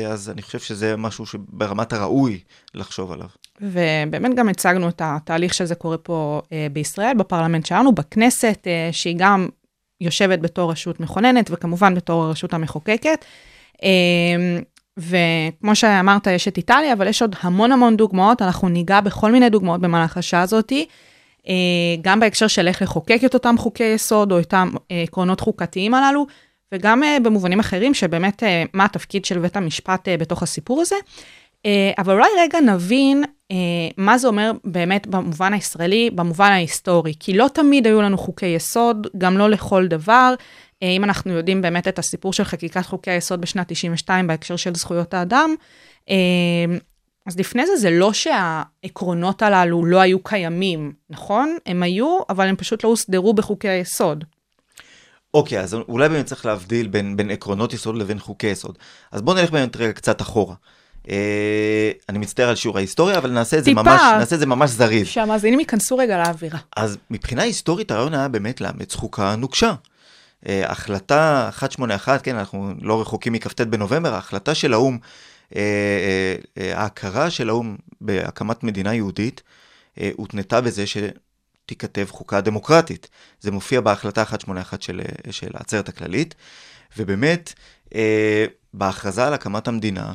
אה, 0.05 0.13
אז 0.13 0.31
אני 0.31 0.43
חושב 0.43 0.59
שזה 0.59 0.97
משהו 0.97 1.27
שברמת 1.27 1.93
הראוי 1.93 2.39
לחשוב 2.75 3.13
עליו. 3.13 3.27
ובאמת 3.61 4.35
גם 4.35 4.49
הצגנו 4.49 4.89
את 4.89 5.03
התהליך 5.05 5.55
שזה 5.55 5.75
קורה 5.75 5.99
פה 5.99 6.43
בישראל, 6.73 7.17
בפרלמנט 7.17 7.67
שלנו, 7.67 7.93
בכנסת, 7.93 8.67
שהיא 8.93 9.17
גם 9.19 9.49
יושבת 10.01 10.39
בתור 10.39 10.71
רשות 10.71 11.01
מכוננת, 11.01 11.51
וכמובן 11.51 11.95
בתור 11.95 12.23
הרשות 12.23 12.55
המחוקקת. 12.55 13.25
וכמו 14.99 15.75
שאמרת, 15.75 16.27
יש 16.27 16.49
את 16.49 16.57
איטליה, 16.57 16.93
אבל 16.93 17.09
יש 17.09 17.23
עוד 17.23 17.37
המון 17.41 17.73
המון 17.73 17.97
דוגמאות, 17.97 18.43
אנחנו 18.43 18.69
ניגע 18.69 19.01
בכל 19.01 19.33
מיני 19.33 19.51
דוגמאות 19.51 19.81
במהלך 19.81 20.17
השעה 20.17 20.43
הזאתי. 20.43 20.87
אה, 21.51 21.97
גם 22.03 22.21
בהקשר 22.21 22.47
של 22.47 22.69
איך 22.69 22.83
לחוקק 22.83 23.21
את 23.27 23.35
אותם 23.35 23.55
חוקי 23.59 23.85
יסוד 23.85 24.33
או 24.33 24.39
אותם 24.39 24.71
אה, 24.91 25.03
עקרונות 25.03 25.41
חוקתיים 25.41 25.95
הללו, 25.95 26.27
וגם 26.75 27.03
אה, 27.03 27.17
במובנים 27.23 27.61
אחרים 27.61 27.95
שבאמת 27.95 28.43
מה 28.73 28.85
התפקיד 28.85 29.25
של 29.25 29.39
בית 29.39 29.57
המשפט 29.57 30.09
בתוך 30.19 30.43
הסיפור 30.43 30.81
הזה. 30.81 30.97
אבל 31.99 32.15
אולי 32.15 32.29
רגע 32.41 32.61
נבין 32.61 33.25
מה 33.97 34.19
זה 34.19 34.29
אומר 34.29 34.53
באמת 34.65 35.07
במובן 35.07 35.53
הישראלי, 35.53 36.11
במובן 36.15 36.51
ההיסטורי, 36.53 37.13
כי 37.21 37.33
לא 37.33 37.47
תמיד 37.55 37.87
היו 37.87 38.03
לנו 38.03 38.19
חוקי 38.19 38.47
יסוד, 38.47 39.07
גם 39.19 39.39
לא 39.39 39.51
לכל 39.51 39.87
דבר. 39.87 40.35
אם 40.83 41.05
אנחנו 41.05 41.33
יודעים 41.33 41.63
באמת 41.63 41.89
את 41.89 41.99
הסיפור 41.99 42.33
של 42.33 42.45
חקיקת 42.45 42.87
חוקי 42.87 43.11
היסוד 43.11 43.41
בשנת 43.41 43.73
92 43.73 44.27
בהקשר 44.27 44.57
של 44.57 44.75
זכויות 44.75 45.15
האדם, 45.15 45.55
אז 47.27 47.39
לפני 47.39 47.67
זה, 47.67 47.77
זה 47.77 47.91
לא 47.91 48.13
שהעקרונות 48.13 49.43
הללו 49.43 49.85
לא 49.85 50.01
היו 50.01 50.23
קיימים, 50.23 50.93
נכון? 51.11 51.57
הם 51.67 51.83
היו, 51.83 52.19
אבל 52.29 52.47
הם 52.47 52.57
פשוט 52.57 52.85
לא 52.85 52.89
הוסדרו 52.89 53.35
בחוקי 53.35 53.69
היסוד. 53.69 54.25
אוקיי, 55.35 55.59
okay, 55.59 55.63
אז 55.63 55.75
אולי 55.75 56.09
באמת 56.09 56.27
צריך 56.27 56.47
להבדיל 56.47 56.87
בין, 56.87 57.17
בין 57.17 57.31
עקרונות 57.31 57.73
יסוד 57.73 57.97
לבין 57.97 58.19
חוקי 58.19 58.47
יסוד. 58.47 58.79
אז 59.13 59.23
בואו 59.23 59.37
נלך 59.37 59.51
באמת 59.51 59.77
רגע 59.77 59.93
קצת 59.93 60.21
אחורה. 60.21 60.55
אה, 61.11 61.91
אני 62.09 62.19
מצטער 62.19 62.49
על 62.49 62.55
שיעור 62.55 62.77
ההיסטוריה, 62.77 63.19
אבל 63.19 63.31
נעשה 63.31 63.59
את, 63.59 63.65
זה 63.65 63.75
ממש, 63.75 64.01
נעשה 64.19 64.35
את 64.35 64.41
זה 64.41 64.47
ממש 64.47 64.71
זריז. 64.71 65.07
שהמאזינים 65.07 65.61
ייכנסו 65.61 65.97
רגע 65.97 66.19
לאווירה. 66.19 66.59
אז 66.77 66.99
מבחינה 67.11 67.43
היסטורית 67.43 67.91
הרעיון 67.91 68.15
היה 68.15 68.29
באמת 68.29 68.61
לאמץ 68.61 68.95
חוקה 68.95 69.37
נוקשה. 69.37 69.75
אה, 70.49 70.71
החלטה 70.71 71.51
181, 71.63 72.23
כן, 72.23 72.37
אנחנו 72.37 72.73
לא 72.81 73.01
רחוקים 73.01 73.33
מכ"ט 73.33 73.61
בנובמבר, 73.61 74.15
ההחלטה 74.15 74.55
של 74.55 74.73
האו"ם 74.73 74.99
ההכרה 76.57 77.31
של 77.31 77.49
האו"ם 77.49 77.77
בהקמת 78.01 78.65
מדינה 78.65 78.95
יהודית 78.95 79.43
הותנתה 80.17 80.61
בזה 80.61 80.85
שתיכתב 80.87 82.07
חוקה 82.11 82.41
דמוקרטית. 82.41 83.09
זה 83.41 83.51
מופיע 83.51 83.81
בהחלטה 83.81 84.25
181 84.29 84.83
של, 84.83 85.01
של 85.31 85.51
העצרת 85.55 85.89
הכללית, 85.89 86.35
ובאמת, 86.97 87.55
בהכרזה 88.75 89.27
על 89.27 89.35
הקמת 89.35 89.69
המדינה, 89.69 90.13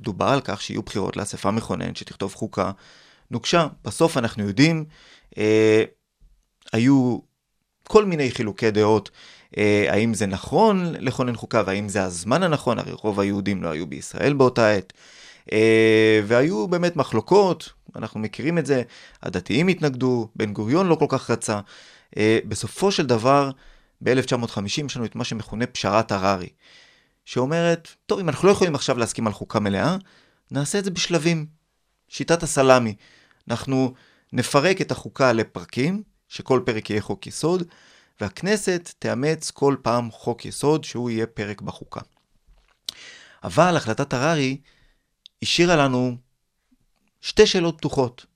דובר 0.00 0.26
על 0.26 0.40
כך 0.44 0.62
שיהיו 0.62 0.82
בחירות 0.82 1.16
לאספה 1.16 1.50
מכוננת 1.50 1.96
שתכתוב 1.96 2.34
חוקה 2.34 2.70
נוקשה. 3.30 3.66
בסוף 3.84 4.16
אנחנו 4.16 4.46
יודעים, 4.46 4.84
היו 6.72 7.18
כל 7.88 8.04
מיני 8.04 8.30
חילוקי 8.30 8.70
דעות 8.70 9.10
אה, 9.10 9.16
האם 9.88 10.14
זה 10.14 10.26
נכון 10.26 10.94
לכונן 10.98 11.36
חוקה 11.36 11.62
והאם 11.66 11.88
זה 11.88 12.02
הזמן 12.02 12.42
הנכון, 12.42 12.78
הרי 12.78 12.92
רוב 12.92 13.20
היהודים 13.20 13.62
לא 13.62 13.68
היו 13.68 13.86
בישראל 13.86 14.32
באותה 14.32 14.70
עת. 14.70 14.92
אה, 15.52 16.20
והיו 16.26 16.68
באמת 16.68 16.96
מחלוקות, 16.96 17.72
אנחנו 17.96 18.20
מכירים 18.20 18.58
את 18.58 18.66
זה, 18.66 18.82
הדתיים 19.22 19.68
התנגדו, 19.68 20.28
בן 20.36 20.52
גוריון 20.52 20.86
לא 20.86 20.94
כל 20.94 21.06
כך 21.08 21.30
רצה. 21.30 21.60
אה, 22.16 22.38
בסופו 22.44 22.92
של 22.92 23.06
דבר, 23.06 23.50
ב-1950 24.00 24.86
יש 24.86 24.96
לנו 24.96 25.04
את 25.04 25.16
מה 25.16 25.24
שמכונה 25.24 25.66
פשרת 25.66 26.12
הררי, 26.12 26.48
שאומרת, 27.24 27.88
טוב, 28.06 28.18
אם 28.18 28.28
אנחנו 28.28 28.48
לא 28.48 28.52
יכולים 28.52 28.74
עכשיו 28.74 28.98
להסכים 28.98 29.26
על 29.26 29.32
חוקה 29.32 29.60
מלאה, 29.60 29.96
נעשה 30.50 30.78
את 30.78 30.84
זה 30.84 30.90
בשלבים. 30.90 31.46
שיטת 32.08 32.42
הסלאמי. 32.42 32.94
אנחנו 33.48 33.94
נפרק 34.32 34.80
את 34.80 34.90
החוקה 34.90 35.32
לפרקים, 35.32 36.02
שכל 36.28 36.60
פרק 36.64 36.90
יהיה 36.90 37.00
חוק 37.00 37.26
יסוד, 37.26 37.62
והכנסת 38.20 38.94
תאמץ 38.98 39.50
כל 39.50 39.76
פעם 39.82 40.10
חוק 40.10 40.44
יסוד 40.44 40.84
שהוא 40.84 41.10
יהיה 41.10 41.26
פרק 41.26 41.60
בחוקה. 41.60 42.00
אבל 43.44 43.76
החלטת 43.76 44.12
הררי 44.12 44.56
השאירה 45.42 45.76
לנו 45.76 46.16
שתי 47.20 47.46
שאלות 47.46 47.78
פתוחות. 47.78 48.26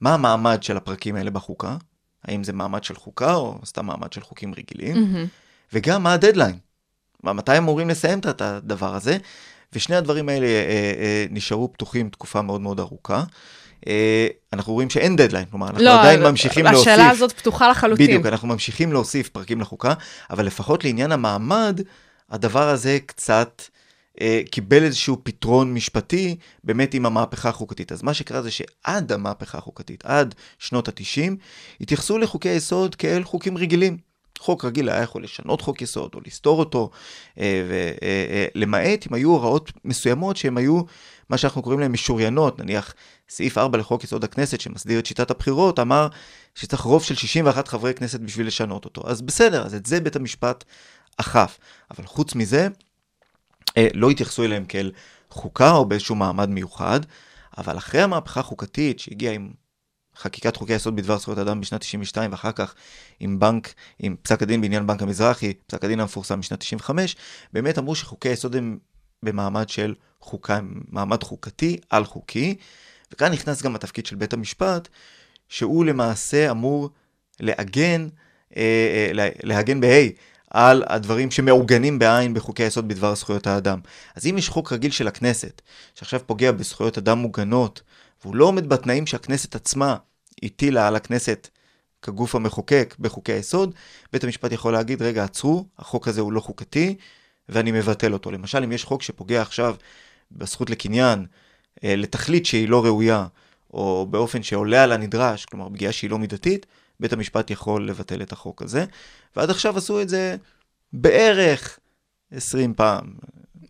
מה 0.00 0.14
המעמד 0.14 0.62
של 0.62 0.76
הפרקים 0.76 1.16
האלה 1.16 1.30
בחוקה? 1.30 1.76
האם 2.24 2.44
זה 2.44 2.52
מעמד 2.52 2.84
של 2.84 2.94
חוקה 2.94 3.34
או 3.34 3.58
סתם 3.64 3.86
מעמד 3.86 4.12
של 4.12 4.20
חוקים 4.20 4.54
רגילים? 4.54 4.96
Mm-hmm. 4.96 5.28
וגם 5.72 6.02
מה 6.02 6.12
הדדליין? 6.12 6.58
מתי 7.24 7.52
הם 7.52 7.62
אמורים 7.62 7.88
לסיים 7.88 8.18
את 8.18 8.40
הדבר 8.40 8.94
הזה? 8.94 9.18
ושני 9.72 9.96
הדברים 9.96 10.28
האלה 10.28 10.46
אה, 10.46 10.92
אה, 11.00 11.26
נשארו 11.30 11.72
פתוחים 11.72 12.10
תקופה 12.10 12.42
מאוד 12.42 12.60
מאוד 12.60 12.80
ארוכה. 12.80 13.24
אה, 13.86 14.26
אנחנו 14.52 14.72
רואים 14.72 14.90
שאין 14.90 15.16
דדליין, 15.16 15.44
כלומר, 15.50 15.66
אנחנו 15.66 15.84
לא, 15.84 16.00
עדיין 16.00 16.22
ממשיכים 16.22 16.64
להוסיף. 16.64 16.88
השאלה 16.88 17.10
הזאת 17.10 17.32
פתוחה 17.32 17.70
לחלוטין. 17.70 18.06
בדיוק, 18.06 18.26
אנחנו 18.26 18.48
ממשיכים 18.48 18.92
להוסיף 18.92 19.28
פרקים 19.28 19.60
לחוקה, 19.60 19.94
אבל 20.30 20.46
לפחות 20.46 20.84
לעניין 20.84 21.12
המעמד, 21.12 21.80
הדבר 22.30 22.68
הזה 22.68 22.98
קצת 23.06 23.62
אה, 24.20 24.40
קיבל 24.50 24.82
איזשהו 24.82 25.16
פתרון 25.22 25.74
משפטי, 25.74 26.36
באמת 26.64 26.94
עם 26.94 27.06
המהפכה 27.06 27.48
החוקתית. 27.48 27.92
אז 27.92 28.02
מה 28.02 28.14
שקרה 28.14 28.42
זה 28.42 28.50
שעד 28.50 29.12
המהפכה 29.12 29.58
החוקתית, 29.58 30.04
עד 30.04 30.34
שנות 30.58 30.88
ה-90, 30.88 31.32
התייחסו 31.80 32.18
לחוקי 32.18 32.48
היסוד 32.48 32.94
כאל 32.94 33.24
חוקים 33.24 33.58
רגילים. 33.58 34.10
חוק 34.40 34.64
רגיל 34.64 34.88
היה 34.88 35.02
יכול 35.02 35.24
לשנות 35.24 35.60
חוק 35.60 35.82
יסוד 35.82 36.10
או 36.14 36.20
לסתור 36.26 36.58
אותו, 36.58 36.90
אה, 37.38 37.62
ולמעט 38.54 38.84
אה, 38.84 39.08
אם 39.10 39.14
היו 39.14 39.30
הוראות 39.30 39.72
מסוימות 39.84 40.36
שהן 40.36 40.56
היו 40.56 40.82
מה 41.30 41.38
שאנחנו 41.38 41.62
קוראים 41.62 41.80
להן 41.80 41.92
משוריינות, 41.92 42.60
נניח 42.60 42.94
סעיף 43.30 43.58
4 43.58 43.78
לחוק 43.78 44.04
יסוד 44.04 44.24
הכנסת 44.24 44.60
שמסדיר 44.60 44.98
את 44.98 45.06
שיטת 45.06 45.30
הבחירות, 45.30 45.78
אמר 45.78 46.08
שצריך 46.54 46.82
רוב 46.82 47.02
של 47.02 47.14
61 47.14 47.68
חברי 47.68 47.94
כנסת 47.94 48.20
בשביל 48.20 48.46
לשנות 48.46 48.84
אותו. 48.84 49.02
אז 49.06 49.22
בסדר, 49.22 49.66
אז 49.66 49.74
את 49.74 49.86
זה 49.86 50.00
בית 50.00 50.16
המשפט 50.16 50.64
אכף. 51.16 51.58
אבל 51.90 52.06
חוץ 52.06 52.34
מזה, 52.34 52.68
אה, 53.76 53.88
לא 53.94 54.10
התייחסו 54.10 54.44
אליהם 54.44 54.64
כאל 54.64 54.92
חוקה 55.30 55.72
או 55.72 55.84
באיזשהו 55.84 56.14
מעמד 56.14 56.48
מיוחד, 56.48 57.00
אבל 57.58 57.78
אחרי 57.78 58.02
המהפכה 58.02 58.40
החוקתית 58.40 59.00
שהגיעה 59.00 59.34
עם 59.34 59.50
חקיקת 60.16 60.56
חוקי 60.56 60.72
היסוד 60.72 60.96
בדבר 60.96 61.18
זכויות 61.18 61.38
אדם 61.38 61.60
בשנת 61.60 61.80
92, 61.80 62.30
ואחר 62.30 62.52
כך 62.52 62.74
עם 63.20 63.38
בנק, 63.38 63.74
עם 63.98 64.16
פסק 64.22 64.42
הדין 64.42 64.60
בעניין 64.60 64.86
בנק 64.86 65.02
המזרחי, 65.02 65.54
פסק 65.66 65.84
הדין 65.84 66.00
המפורסם 66.00 66.40
בשנת 66.40 66.60
95, 66.60 67.16
באמת 67.52 67.78
אמרו 67.78 67.94
שחוקי 67.94 68.28
היסוד 68.28 68.56
הם 68.56 68.78
במעמד 69.22 69.68
של 69.68 69.94
חוקה, 70.20 70.60
מעמד 70.88 71.22
חוקתי 71.22 71.76
על 71.90 72.04
חוקי, 72.04 72.56
וכאן 73.12 73.32
נכנס 73.32 73.62
גם 73.62 73.74
התפקיד 73.74 74.06
של 74.06 74.16
בית 74.16 74.32
המשפט, 74.32 74.88
שהוא 75.48 75.84
למעשה 75.84 76.50
אמור 76.50 76.90
לעגן, 77.40 78.08
אה, 78.56 79.10
אה, 79.18 79.28
להגן 79.42 79.80
בה' 79.80 80.08
על 80.50 80.84
הדברים 80.86 81.30
שמעוגנים 81.30 81.98
בעין 81.98 82.34
בחוקי 82.34 82.62
היסוד 82.62 82.88
בדבר 82.88 83.14
זכויות 83.14 83.46
האדם. 83.46 83.80
אז 84.16 84.26
אם 84.26 84.38
יש 84.38 84.48
חוק 84.48 84.72
רגיל 84.72 84.90
של 84.90 85.08
הכנסת, 85.08 85.62
שעכשיו 85.94 86.20
פוגע 86.26 86.52
בזכויות 86.52 86.98
אדם 86.98 87.18
מוגנות, 87.18 87.82
והוא 88.22 88.36
לא 88.36 88.44
עומד 88.44 88.68
בתנאים 88.68 89.06
שהכנסת 89.06 89.54
עצמה 89.54 89.96
הטילה 90.42 90.88
על 90.88 90.96
הכנסת 90.96 91.48
כגוף 92.02 92.34
המחוקק 92.34 92.96
בחוקי 92.98 93.32
היסוד, 93.32 93.74
בית 94.12 94.24
המשפט 94.24 94.52
יכול 94.52 94.72
להגיד, 94.72 95.02
רגע, 95.02 95.24
עצרו, 95.24 95.66
החוק 95.78 96.08
הזה 96.08 96.20
הוא 96.20 96.32
לא 96.32 96.40
חוקתי, 96.40 96.96
ואני 97.48 97.72
מבטל 97.72 98.12
אותו. 98.12 98.30
למשל, 98.30 98.62
אם 98.64 98.72
יש 98.72 98.84
חוק 98.84 99.02
שפוגע 99.02 99.42
עכשיו 99.42 99.74
בזכות 100.32 100.70
לקניין, 100.70 101.26
לתכלית 101.82 102.46
שהיא 102.46 102.68
לא 102.68 102.84
ראויה, 102.84 103.26
או 103.74 104.06
באופן 104.10 104.42
שעולה 104.42 104.84
על 104.84 104.92
הנדרש, 104.92 105.44
כלומר 105.44 105.68
פגיעה 105.68 105.92
שהיא 105.92 106.10
לא 106.10 106.18
מידתית, 106.18 106.66
בית 107.00 107.12
המשפט 107.12 107.50
יכול 107.50 107.88
לבטל 107.88 108.22
את 108.22 108.32
החוק 108.32 108.62
הזה. 108.62 108.84
ועד 109.36 109.50
עכשיו 109.50 109.78
עשו 109.78 110.00
את 110.00 110.08
זה 110.08 110.36
בערך 110.92 111.78
20 112.32 112.74
פעם. 112.74 113.04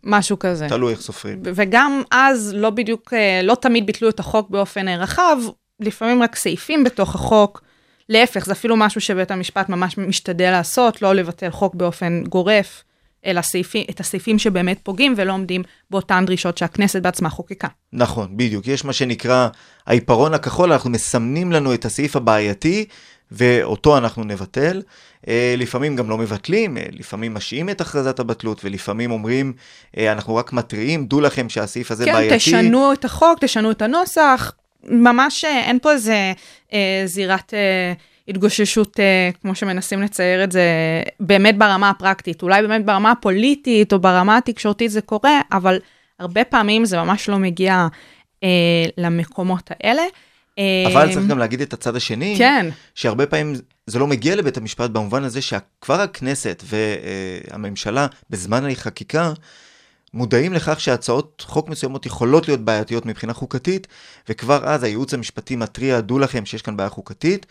משהו 0.03 0.39
כזה. 0.39 0.67
תלוי 0.69 0.91
איך 0.91 1.01
סופרים. 1.01 1.41
וגם 1.43 2.01
אז 2.11 2.53
לא 2.55 2.69
בדיוק, 2.69 3.13
אה, 3.13 3.41
לא 3.43 3.55
תמיד 3.55 3.85
ביטלו 3.85 4.09
את 4.09 4.19
החוק 4.19 4.49
באופן 4.49 4.87
אה, 4.87 4.97
רחב, 4.97 5.37
לפעמים 5.79 6.23
רק 6.23 6.35
סעיפים 6.35 6.83
בתוך 6.83 7.15
החוק. 7.15 7.63
להפך, 8.09 8.45
זה 8.45 8.51
אפילו 8.51 8.75
משהו 8.75 9.01
שבית 9.01 9.31
המשפט 9.31 9.69
ממש 9.69 9.97
משתדל 9.97 10.51
לעשות, 10.51 11.01
לא 11.01 11.13
לבטל 11.13 11.49
חוק 11.49 11.75
באופן 11.75 12.23
גורף. 12.23 12.83
אלא 13.25 13.41
סעיפים, 13.41 13.85
את 13.89 13.99
הסעיפים 13.99 14.39
שבאמת 14.39 14.79
פוגעים 14.83 15.13
ולא 15.17 15.33
עומדים 15.33 15.63
באותן 15.89 16.25
דרישות 16.25 16.57
שהכנסת 16.57 17.01
בעצמה 17.01 17.29
חוקקה. 17.29 17.67
נכון, 17.93 18.37
בדיוק. 18.37 18.67
יש 18.67 18.85
מה 18.85 18.93
שנקרא 18.93 19.47
העיפרון 19.87 20.33
הכחול, 20.33 20.71
אנחנו 20.71 20.89
מסמנים 20.89 21.51
לנו 21.51 21.73
את 21.73 21.85
הסעיף 21.85 22.15
הבעייתי, 22.15 22.85
ואותו 23.31 23.97
אנחנו 23.97 24.23
נבטל. 24.23 24.81
אה, 25.27 25.55
לפעמים 25.57 25.95
גם 25.95 26.09
לא 26.09 26.17
מבטלים, 26.17 26.77
אה, 26.77 26.83
לפעמים 26.91 27.33
משעים 27.33 27.69
את 27.69 27.81
הכרזת 27.81 28.19
הבטלות, 28.19 28.65
ולפעמים 28.65 29.11
אומרים, 29.11 29.53
אה, 29.97 30.11
אנחנו 30.11 30.35
רק 30.35 30.53
מתריעים, 30.53 31.05
דעו 31.05 31.21
לכם 31.21 31.49
שהסעיף 31.49 31.91
הזה 31.91 32.05
כן, 32.05 32.13
בעייתי. 32.13 32.51
כן, 32.51 32.59
תשנו 32.61 32.93
את 32.93 33.05
החוק, 33.05 33.39
תשנו 33.39 33.71
את 33.71 33.81
הנוסח. 33.81 34.51
ממש 34.83 35.45
אין 35.45 35.79
פה 35.79 35.91
איזה 35.91 36.33
אה, 36.73 37.03
זירת 37.05 37.53
אה, 37.53 37.93
התגוששות, 38.31 38.99
אה, 38.99 39.29
כמו 39.41 39.55
שמנסים 39.55 40.01
לצייר 40.01 40.43
את 40.43 40.51
זה, 40.51 40.63
באמת 41.19 41.57
ברמה 41.57 41.89
הפרקטית. 41.89 42.43
אולי 42.43 42.61
באמת 42.61 42.85
ברמה 42.85 43.11
הפוליטית 43.11 43.93
או 43.93 43.99
ברמה 43.99 44.37
התקשורתית 44.37 44.91
זה 44.91 45.01
קורה, 45.01 45.41
אבל 45.51 45.79
הרבה 46.19 46.43
פעמים 46.43 46.85
זה 46.85 46.97
ממש 46.97 47.29
לא 47.29 47.39
מגיע 47.39 47.87
אה, 48.43 48.49
למקומות 48.97 49.69
האלה. 49.71 50.01
אה, 50.59 50.83
אבל 50.87 51.13
צריך 51.13 51.27
גם 51.27 51.37
להגיד 51.37 51.61
את 51.61 51.73
הצד 51.73 51.95
השני, 51.95 52.35
כן. 52.37 52.69
שהרבה 52.95 53.25
פעמים 53.25 53.55
זה 53.87 53.99
לא 53.99 54.07
מגיע 54.07 54.35
לבית 54.35 54.57
המשפט 54.57 54.89
במובן 54.89 55.23
הזה 55.23 55.41
שכבר 55.41 56.01
הכנסת 56.01 56.63
והממשלה 56.65 58.07
בזמן 58.29 58.69
החקיקה 58.69 59.33
מודעים 60.13 60.53
לכך 60.53 60.79
שהצעות 60.79 61.43
חוק 61.47 61.69
מסוימות 61.69 62.05
יכולות 62.05 62.47
להיות 62.47 62.61
בעייתיות 62.61 63.05
מבחינה 63.05 63.33
חוקתית, 63.33 63.87
וכבר 64.29 64.65
אז 64.65 64.83
הייעוץ 64.83 65.13
המשפטי 65.13 65.55
מתריע, 65.55 66.01
דעו 66.01 66.19
לכם 66.19 66.45
שיש 66.45 66.61
כאן 66.61 66.77
בעיה 66.77 66.89
חוקתית, 66.89 67.45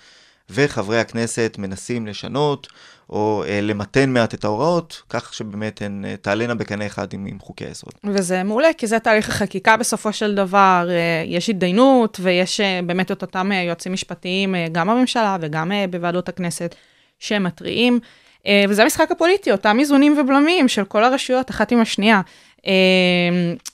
וחברי 0.50 1.00
הכנסת 1.00 1.56
מנסים 1.58 2.06
לשנות 2.06 2.66
או 3.10 3.44
אה, 3.48 3.60
למתן 3.60 4.10
מעט 4.10 4.34
את 4.34 4.44
ההוראות, 4.44 5.02
כך 5.08 5.34
שבאמת 5.34 5.82
הן 5.82 6.04
אה, 6.04 6.16
תעלנה 6.16 6.54
בקנה 6.54 6.86
אחד 6.86 7.12
עם, 7.12 7.26
עם 7.26 7.38
חוקי 7.38 7.64
היסוד. 7.64 7.92
וזה 8.04 8.42
מעולה, 8.42 8.68
כי 8.78 8.86
זה 8.86 8.98
תהליך 8.98 9.28
החקיקה 9.28 9.76
בסופו 9.76 10.12
של 10.12 10.34
דבר, 10.34 10.88
אה, 10.90 11.22
יש 11.26 11.50
התדיינות 11.50 12.20
ויש 12.22 12.60
אה, 12.60 12.80
באמת 12.86 13.12
את 13.12 13.22
אותם 13.22 13.52
אה, 13.52 13.62
יועצים 13.62 13.92
משפטיים, 13.92 14.54
אה, 14.54 14.66
גם 14.72 14.88
בממשלה 14.88 15.36
וגם 15.40 15.72
אה, 15.72 15.84
בוועדות 15.90 16.28
הכנסת, 16.28 16.74
שמתריעים. 17.18 18.00
אה, 18.46 18.64
וזה 18.68 18.82
המשחק 18.82 19.10
הפוליטי, 19.10 19.52
אותם 19.52 19.76
איזונים 19.80 20.18
ובלמים 20.18 20.68
של 20.68 20.84
כל 20.84 21.04
הרשויות, 21.04 21.50
אחת 21.50 21.72
עם 21.72 21.80
השנייה. 21.80 22.20
אה, 22.66 22.72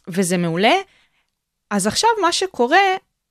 וזה 0.09 0.37
מעולה. 0.37 0.75
אז 1.71 1.87
עכשיו 1.87 2.11
מה 2.23 2.33
שקורה 2.33 2.79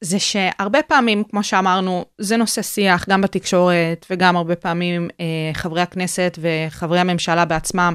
זה 0.01 0.19
שהרבה 0.19 0.81
פעמים, 0.81 1.23
כמו 1.23 1.43
שאמרנו, 1.43 2.05
זה 2.17 2.37
נושא 2.37 2.61
שיח 2.61 3.09
גם 3.09 3.21
בתקשורת, 3.21 4.05
וגם 4.09 4.35
הרבה 4.35 4.55
פעמים 4.55 5.09
אה, 5.19 5.53
חברי 5.53 5.81
הכנסת 5.81 6.39
וחברי 6.41 6.99
הממשלה 6.99 7.45
בעצמם 7.45 7.93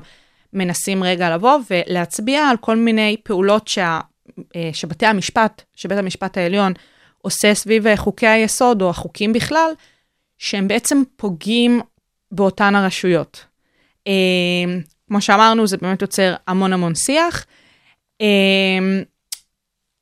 מנסים 0.53 1.05
רגע 1.05 1.35
לבוא 1.35 1.59
ולהצביע 1.71 2.49
על 2.49 2.57
כל 2.57 2.77
מיני 2.77 3.17
פעולות 3.23 3.69
שה, 3.69 4.01
אה, 4.57 4.71
שבתי 4.73 5.07
המשפט, 5.07 5.63
שבית 5.75 5.99
המשפט 5.99 6.37
העליון 6.37 6.73
עושה 7.23 7.55
סביב 7.55 7.87
אה, 7.87 7.97
חוקי 7.97 8.27
היסוד, 8.27 8.83
או 8.83 8.91
החוקים 8.91 9.33
בכלל, 9.33 9.73
שהם 10.39 10.69
בעצם 10.69 11.03
פוגעים 11.17 11.81
באותן 12.33 12.75
הרשויות. 12.75 13.45
אה, 14.07 14.13
כמו 15.09 15.21
שאמרנו, 15.21 15.67
זה 15.67 15.77
באמת 15.77 16.03
יוצר 16.03 16.35
המון 16.47 16.73
המון 16.73 16.95
שיח. 16.95 17.47
אה, 18.21 19.03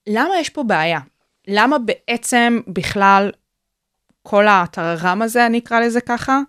למה 0.06 0.34
יש 0.40 0.48
פה 0.48 0.62
בעיה? 0.62 1.00
למה 1.48 1.76
בעצם 1.78 2.60
בכלל 2.68 3.30
כל 4.22 4.48
הטררם 4.48 5.22
הזה, 5.22 5.46
אני 5.46 5.58
אקרא 5.58 5.80
לזה 5.80 6.00
ככה, 6.00 6.40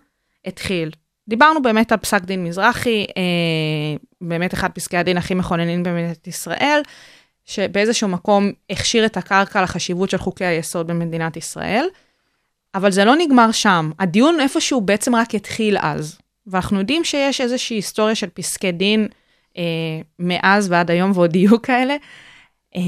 התחיל? 0.44 0.90
דיברנו 1.28 1.62
באמת 1.62 1.92
על 1.92 1.98
פסק 1.98 2.24
דין 2.24 2.44
מזרחי, 2.44 3.06
אה, 3.16 3.96
באמת 4.20 4.54
אחד 4.54 4.70
פסקי 4.70 4.96
הדין 4.96 5.16
הכי 5.16 5.34
מכוננים 5.34 5.82
במדינת 5.82 6.26
ישראל, 6.26 6.80
שבאיזשהו 7.44 8.08
מקום 8.08 8.52
הכשיר 8.70 9.06
את 9.06 9.16
הקרקע 9.16 9.62
לחשיבות 9.62 10.10
של 10.10 10.18
חוקי 10.18 10.44
היסוד 10.44 10.86
במדינת 10.86 11.36
ישראל, 11.36 11.86
אבל 12.74 12.90
זה 12.90 13.04
לא 13.04 13.16
נגמר 13.16 13.52
שם. 13.52 13.90
הדיון 13.98 14.40
איפשהו 14.40 14.80
בעצם 14.80 15.14
רק 15.14 15.34
התחיל 15.34 15.76
אז. 15.80 16.18
ואנחנו 16.46 16.78
יודעים 16.78 17.04
שיש 17.04 17.40
איזושהי 17.40 17.76
היסטוריה 17.76 18.14
של 18.14 18.28
פסקי 18.34 18.72
דין 18.72 19.08
אה, 19.56 19.62
מאז 20.18 20.70
ועד 20.70 20.90
היום, 20.90 21.12
ועוד 21.14 21.36
יהיו 21.36 21.62
כאלה. 21.62 21.96
אה, 22.76 22.80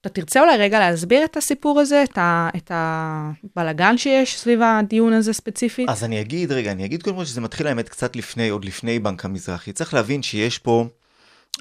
אתה 0.00 0.08
תרצה 0.08 0.40
אולי 0.40 0.56
רגע 0.56 0.78
להסביר 0.78 1.24
את 1.24 1.36
הסיפור 1.36 1.80
הזה, 1.80 2.02
את, 2.02 2.18
ה, 2.18 2.48
את 2.56 2.70
הבלגן 2.74 3.98
שיש 3.98 4.38
סביב 4.38 4.60
הדיון 4.62 5.12
הזה 5.12 5.32
ספציפית? 5.32 5.88
אז 5.88 6.04
אני 6.04 6.20
אגיד, 6.20 6.52
רגע, 6.52 6.72
אני 6.72 6.84
אגיד 6.84 7.02
קודם 7.02 7.16
כל 7.16 7.24
שזה 7.24 7.40
מתחיל 7.40 7.66
האמת 7.66 7.88
קצת 7.88 8.16
לפני, 8.16 8.48
עוד 8.48 8.64
לפני 8.64 8.98
בנק 8.98 9.24
המזרחי. 9.24 9.72
צריך 9.72 9.94
להבין 9.94 10.22
שיש 10.22 10.58
פה 10.58 10.86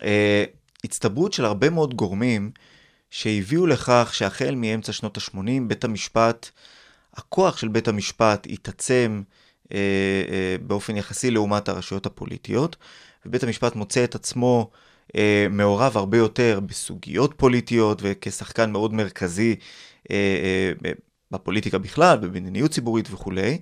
אה, 0.03 0.43
הצטברות 0.83 1.33
של 1.33 1.45
הרבה 1.45 1.69
מאוד 1.69 1.93
גורמים 1.93 2.51
שהביאו 3.09 3.67
לכך 3.67 4.09
שהחל 4.13 4.55
מאמצע 4.55 4.91
שנות 4.91 5.17
ה-80, 5.17 5.39
בית 5.67 5.83
המשפט, 5.83 6.49
הכוח 7.13 7.57
של 7.57 7.67
בית 7.67 7.87
המשפט 7.87 8.47
התעצם 8.49 9.21
אה, 9.71 9.77
אה, 10.29 10.55
באופן 10.61 10.97
יחסי 10.97 11.31
לעומת 11.31 11.69
הרשויות 11.69 12.05
הפוליטיות, 12.05 12.75
ובית 13.25 13.43
המשפט 13.43 13.75
מוצא 13.75 14.03
את 14.03 14.15
עצמו 14.15 14.69
אה, 15.15 15.47
מעורב 15.49 15.97
הרבה 15.97 16.17
יותר 16.17 16.59
בסוגיות 16.65 17.33
פוליטיות 17.37 17.99
וכשחקן 18.03 18.71
מאוד 18.71 18.93
מרכזי 18.93 19.55
אה, 20.11 20.15
אה, 20.85 20.91
בפוליטיקה 21.31 21.77
בכלל, 21.77 22.17
במדיניות 22.17 22.71
ציבורית 22.71 23.07
וכולי. 23.11 23.57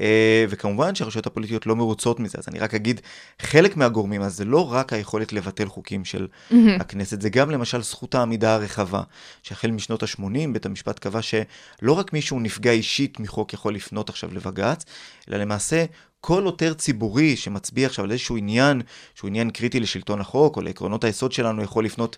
אה, 0.00 0.44
וכמובן 0.48 0.94
שהרשויות 0.94 1.26
הפוליטיות 1.26 1.66
לא 1.66 1.76
מרוצות 1.76 2.20
מזה, 2.20 2.38
אז 2.38 2.48
אני 2.48 2.58
רק 2.58 2.74
אגיד, 2.74 3.00
חלק 3.42 3.76
מהגורמים, 3.76 4.22
אז 4.22 4.36
זה 4.36 4.44
לא 4.44 4.72
רק 4.72 4.92
היכולת 4.92 5.32
לבטל 5.32 5.68
חוקים 5.68 6.04
של 6.04 6.28
Mm-hmm. 6.50 6.54
הכנסת, 6.80 7.20
זה 7.20 7.30
גם 7.30 7.50
למשל 7.50 7.82
זכות 7.82 8.14
העמידה 8.14 8.54
הרחבה, 8.54 9.02
שהחל 9.42 9.70
משנות 9.70 10.02
ה-80 10.02 10.52
בית 10.52 10.66
המשפט 10.66 10.98
קבע 10.98 11.22
שלא 11.22 11.92
רק 11.92 12.12
מישהו 12.12 12.40
נפגע 12.40 12.70
אישית 12.70 13.20
מחוק 13.20 13.52
יכול 13.52 13.74
לפנות 13.74 14.08
עכשיו 14.08 14.34
לבג"ץ, 14.34 14.84
אלא 15.28 15.36
למעשה 15.36 15.84
כל 16.24 16.44
עותר 16.44 16.74
ציבורי 16.74 17.36
שמצביע 17.36 17.86
עכשיו 17.86 18.04
על 18.04 18.10
איזשהו 18.10 18.36
עניין, 18.36 18.82
שהוא 19.14 19.28
עניין 19.28 19.50
קריטי 19.50 19.80
לשלטון 19.80 20.20
החוק 20.20 20.56
או 20.56 20.62
לעקרונות 20.62 21.04
היסוד 21.04 21.32
שלנו, 21.32 21.62
יכול 21.62 21.84
לפנות 21.84 22.16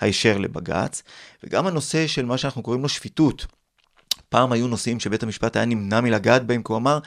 הישר 0.00 0.38
לבג"ץ. 0.38 1.02
וגם 1.44 1.66
הנושא 1.66 2.06
של 2.06 2.24
מה 2.24 2.38
שאנחנו 2.38 2.62
קוראים 2.62 2.82
לו 2.82 2.88
שפיטות. 2.88 3.46
פעם 4.28 4.52
היו 4.52 4.68
נושאים 4.68 5.00
שבית 5.00 5.22
המשפט 5.22 5.56
היה 5.56 5.64
נמנע 5.64 6.00
מלגעת 6.00 6.46
בהם, 6.46 6.62
כי 6.62 6.72
הוא 6.72 6.76
אמר, 6.76 6.98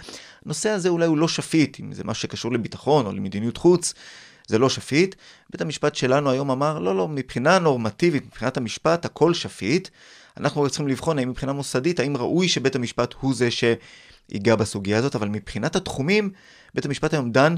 הנושא 0.46 0.70
הזה 0.70 0.90
אולי 0.90 1.06
הוא 1.06 1.18
לא 1.18 1.28
שפיט, 1.28 1.80
אם 1.80 1.94
זה 1.94 2.04
משהו 2.04 2.22
שקשור 2.22 2.52
לביטחון 2.52 3.06
או 3.06 3.12
למדיניות 3.12 3.58
חוץ, 3.58 3.94
זה 4.48 4.58
לא 4.58 4.70
שפיט. 4.70 5.16
בית 5.50 5.62
המשפט 5.62 5.96
שלנו 5.96 6.30
היום 6.30 6.52
אמר, 6.52 6.80
לא, 6.80 6.98
לא, 6.98 7.08
מבחינה 7.08 7.60
נורמטיבית, 7.60 8.26
מבחינת 8.26 8.58
המשפט, 8.58 9.06
הכל 9.06 9.34
שפיט. 9.34 9.90
אנחנו 10.38 10.70
צריכים 10.70 10.88
לבחון 10.88 11.20
האם 11.20 11.30
מבחינה 11.30 11.54
מוסדית, 11.54 12.00
האם 12.00 12.18
ראוי 12.18 12.48
שבית 12.48 12.76
המשפט 12.76 13.14
הוא 13.20 13.34
זה 13.34 13.52
שיגע 14.32 14.56
בסוגיה 14.56 14.98
הזאת, 14.98 15.16
אבל 15.16 15.30
מבחינת 15.30 15.76
התחומים, 15.76 16.32
בית 16.74 16.86
המשפט 16.86 17.14
היום 17.14 17.32
דן 17.32 17.56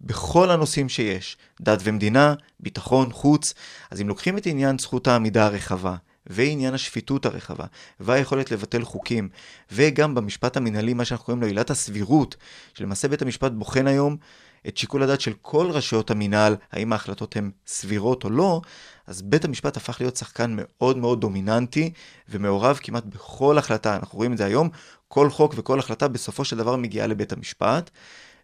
בכל 0.00 0.50
הנושאים 0.50 0.88
שיש, 0.88 1.36
דת 1.60 1.78
ומדינה, 1.82 2.34
ביטחון, 2.60 3.12
חוץ. 3.12 3.54
אז 3.90 4.00
אם 4.00 4.08
לוקחים 4.08 4.38
את 4.38 4.46
עניין 4.46 4.78
זכות 4.78 5.08
העמידה 5.08 5.46
הרחבה, 5.46 5.96
ועניין 6.26 6.74
השפיטות 6.74 7.26
הרחבה, 7.26 7.64
והיכולת 8.00 8.50
לבטל 8.50 8.84
חוקים, 8.84 9.28
וגם 9.72 10.14
במשפט 10.14 10.56
המנהלי, 10.56 10.94
מה 10.94 11.04
שאנחנו 11.04 11.24
קוראים 11.26 11.42
לו 11.42 11.46
עילת 11.46 11.70
הסבירות, 11.70 12.36
שלמעשה 12.74 13.08
בית 13.08 13.22
המשפט 13.22 13.52
בוחן 13.52 13.86
היום 13.86 14.16
את 14.68 14.76
שיקול 14.76 15.02
הדעת 15.02 15.20
של 15.20 15.32
כל 15.42 15.70
רשויות 15.70 16.10
המינהל, 16.10 16.56
האם 16.72 16.92
ההחלטות 16.92 17.36
הן 17.36 17.50
סבירות 17.66 18.24
או 18.24 18.30
לא, 18.30 18.60
אז 19.06 19.22
בית 19.22 19.44
המשפט 19.44 19.76
הפך 19.76 20.00
להיות 20.00 20.16
שחקן 20.16 20.56
מאוד 20.56 20.96
מאוד 20.96 21.20
דומיננטי, 21.20 21.92
ומעורב 22.28 22.78
כמעט 22.82 23.04
בכל 23.04 23.58
החלטה. 23.58 23.96
אנחנו 23.96 24.16
רואים 24.16 24.32
את 24.32 24.38
זה 24.38 24.44
היום, 24.44 24.68
כל 25.12 25.30
חוק 25.30 25.54
וכל 25.56 25.78
החלטה 25.78 26.08
בסופו 26.08 26.44
של 26.44 26.56
דבר 26.56 26.76
מגיעה 26.76 27.06
לבית 27.06 27.32
המשפט. 27.32 27.90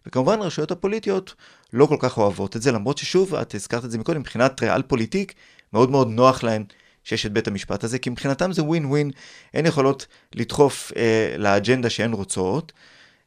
וכמובן 0.05 0.41
הרשויות 0.41 0.71
הפוליטיות 0.71 1.35
לא 1.73 1.85
כל 1.85 1.95
כך 1.99 2.17
אוהבות 2.17 2.55
את 2.55 2.61
זה, 2.61 2.71
למרות 2.71 2.97
ששוב, 2.97 3.35
את 3.35 3.55
הזכרת 3.55 3.85
את 3.85 3.91
זה 3.91 3.97
מקודם, 3.97 4.19
מבחינת 4.19 4.63
ריאל 4.63 4.81
פוליטיק, 4.81 5.33
מאוד 5.73 5.91
מאוד 5.91 6.07
נוח 6.07 6.43
להן 6.43 6.63
שיש 7.03 7.25
את 7.25 7.31
בית 7.31 7.47
המשפט 7.47 7.83
הזה, 7.83 7.99
כי 7.99 8.09
מבחינתם 8.09 8.51
זה 8.51 8.63
ווין 8.63 8.85
ווין, 8.85 9.11
הן 9.53 9.65
יכולות 9.65 10.07
לדחוף 10.35 10.91
אה, 10.95 11.35
לאג'נדה 11.37 11.89
שהן 11.89 12.13
רוצות, 12.13 12.73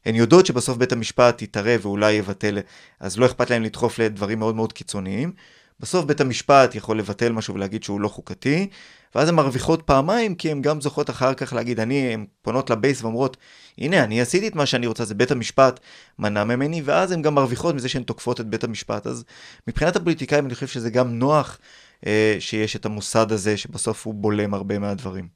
הן 0.07 0.14
יודעות 0.14 0.46
שבסוף 0.46 0.79
בית 0.79 0.92
המשפט 0.92 1.42
יתערב 1.42 1.87
ואולי 1.87 2.12
יבטל, 2.12 2.59
אז 3.00 3.18
לא 3.18 3.26
אכפת 3.26 3.50
להם 3.50 3.62
לדחוף 3.62 3.98
לדברים 3.98 4.38
מאוד 4.38 4.55
מאוד 4.55 4.72
קיצוניים. 4.72 5.33
בסוף 5.81 6.05
בית 6.05 6.21
המשפט 6.21 6.75
יכול 6.75 6.99
לבטל 6.99 7.33
משהו 7.33 7.55
ולהגיד 7.55 7.83
שהוא 7.83 8.01
לא 8.01 8.09
חוקתי, 8.09 8.69
ואז 9.14 9.29
הן 9.29 9.35
מרוויחות 9.35 9.83
פעמיים, 9.83 10.35
כי 10.35 10.51
הן 10.51 10.62
גם 10.62 10.81
זוכות 10.81 11.11
אחר 11.11 11.35
כך 11.35 11.53
להגיד, 11.53 11.81
אני, 11.81 12.14
הן 12.14 12.27
פונות 12.43 12.71
לבייס 12.71 13.03
ואומרות, 13.03 13.37
הנה, 13.79 14.05
אני 14.05 14.21
עשיתי 14.21 14.49
את 14.49 14.55
מה 14.55 14.66
שאני 14.66 14.87
רוצה, 14.87 15.05
זה 15.05 15.14
בית 15.14 15.31
המשפט 15.31 15.81
מנע 16.19 16.45
ממני, 16.45 16.83
ואז 16.85 17.12
הן 17.12 17.23
גם 17.23 17.35
מרוויחות 17.35 17.75
מזה 17.75 17.88
שהן 17.88 18.03
תוקפות 18.03 18.40
את 18.40 18.47
בית 18.47 18.64
המשפט. 18.64 19.07
אז 19.07 19.25
מבחינת 19.69 19.97
הפוליטיקאים 19.97 20.47
אני 20.47 20.55
חושב 20.55 20.66
שזה 20.66 20.90
גם 20.90 21.19
נוח 21.19 21.59
אה, 22.07 22.37
שיש 22.38 22.77
את 22.77 22.87
המוסד 22.87 23.33
הזה, 23.33 23.57
שבסוף 23.57 24.07
הוא 24.07 24.14
בולם 24.14 24.55
הרבה 24.55 24.79
מהדברים. 24.79 25.29